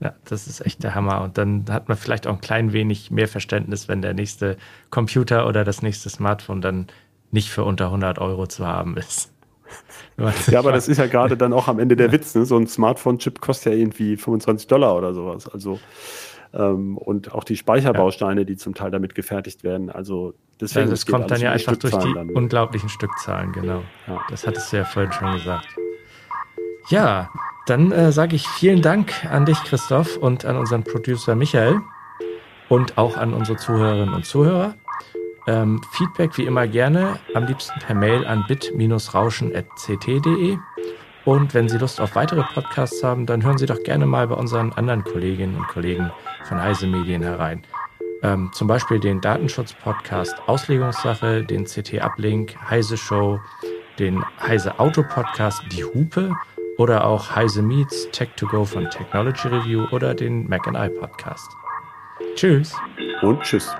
Ja, 0.00 0.14
das 0.24 0.46
ist 0.46 0.64
echt 0.64 0.82
der 0.82 0.94
Hammer. 0.94 1.20
Und 1.22 1.36
dann 1.36 1.66
hat 1.68 1.88
man 1.88 1.96
vielleicht 1.96 2.26
auch 2.26 2.34
ein 2.34 2.40
klein 2.40 2.72
wenig 2.72 3.10
mehr 3.10 3.28
Verständnis, 3.28 3.86
wenn 3.86 4.00
der 4.00 4.14
nächste 4.14 4.56
Computer 4.88 5.46
oder 5.46 5.62
das 5.62 5.82
nächste 5.82 6.08
Smartphone 6.08 6.62
dann 6.62 6.86
nicht 7.30 7.50
für 7.50 7.64
unter 7.64 7.86
100 7.86 8.18
Euro 8.18 8.46
zu 8.46 8.66
haben 8.66 8.96
ist. 8.96 9.32
ja, 10.50 10.58
aber 10.58 10.72
das 10.72 10.88
ist 10.88 10.98
ja 10.98 11.06
gerade 11.06 11.36
dann 11.36 11.52
auch 11.52 11.68
am 11.68 11.78
Ende 11.78 11.96
der 11.96 12.12
Witz. 12.12 12.34
Ne? 12.34 12.46
So 12.46 12.56
ein 12.56 12.66
Smartphone-Chip 12.66 13.40
kostet 13.40 13.74
ja 13.74 13.78
irgendwie 13.78 14.16
25 14.16 14.66
Dollar 14.68 14.96
oder 14.96 15.12
sowas. 15.12 15.46
Also 15.48 15.78
ähm, 16.52 16.98
und 16.98 17.32
auch 17.32 17.44
die 17.44 17.56
Speicherbausteine, 17.56 18.42
ja. 18.42 18.44
die 18.44 18.56
zum 18.56 18.74
Teil 18.74 18.90
damit 18.90 19.14
gefertigt 19.14 19.64
werden. 19.64 19.90
Also 19.90 20.34
deswegen 20.60 20.86
ja, 20.86 20.90
das 20.90 21.06
kommt 21.06 21.30
dann 21.30 21.40
ja 21.40 21.52
einfach 21.52 21.76
durch 21.76 21.96
die 21.96 22.12
dann 22.14 22.30
unglaublichen 22.30 22.88
Stückzahlen, 22.88 23.52
genau. 23.52 23.84
Ja. 24.06 24.20
Das 24.30 24.46
hattest 24.46 24.72
du 24.72 24.78
ja 24.78 24.84
vorhin 24.84 25.12
schon 25.12 25.32
gesagt. 25.32 25.68
Ja, 26.88 27.30
dann 27.66 27.92
äh, 27.92 28.10
sage 28.10 28.36
ich 28.36 28.48
vielen 28.48 28.80
Dank 28.82 29.12
an 29.30 29.46
dich, 29.46 29.62
Christoph, 29.64 30.16
und 30.16 30.44
an 30.44 30.56
unseren 30.56 30.82
Producer 30.82 31.36
Michael 31.36 31.80
und 32.68 32.98
auch 32.98 33.16
an 33.16 33.32
unsere 33.32 33.58
Zuhörerinnen 33.58 34.12
und 34.14 34.26
Zuhörer. 34.26 34.74
Ähm, 35.46 35.80
Feedback 35.92 36.36
wie 36.36 36.46
immer 36.46 36.66
gerne, 36.66 37.20
am 37.34 37.46
liebsten 37.46 37.78
per 37.80 37.94
Mail 37.94 38.26
an 38.26 38.44
bit-rauschen.ct.de. 38.48 40.58
Und 41.24 41.54
wenn 41.54 41.68
Sie 41.68 41.78
Lust 41.78 42.00
auf 42.00 42.14
weitere 42.14 42.42
Podcasts 42.42 43.02
haben, 43.04 43.26
dann 43.26 43.44
hören 43.44 43.58
Sie 43.58 43.66
doch 43.66 43.82
gerne 43.82 44.06
mal 44.06 44.26
bei 44.26 44.34
unseren 44.34 44.72
anderen 44.72 45.04
Kolleginnen 45.04 45.56
und 45.56 45.68
Kollegen 45.68 46.10
von 46.44 46.62
Heise 46.62 46.86
Medien 46.86 47.22
herein. 47.22 47.62
Ähm, 48.22 48.50
zum 48.52 48.68
Beispiel 48.68 49.00
den 49.00 49.20
Datenschutz-Podcast 49.20 50.34
Auslegungssache, 50.46 51.42
den 51.44 51.64
CT-Uplink, 51.64 52.56
Heise 52.68 52.96
Show, 52.96 53.40
den 53.98 54.24
Heise 54.40 54.78
Auto-Podcast 54.78 55.62
Die 55.72 55.84
Hupe 55.84 56.34
oder 56.78 57.06
auch 57.06 57.34
Heise 57.34 57.62
Meets 57.62 58.08
Tech2Go 58.12 58.64
von 58.64 58.88
Technology 58.90 59.48
Review 59.48 59.86
oder 59.90 60.14
den 60.14 60.48
Mac 60.48 60.66
I 60.66 60.88
Podcast. 60.88 61.50
Tschüss. 62.34 62.74
Und 63.22 63.42
tschüss. 63.42 63.70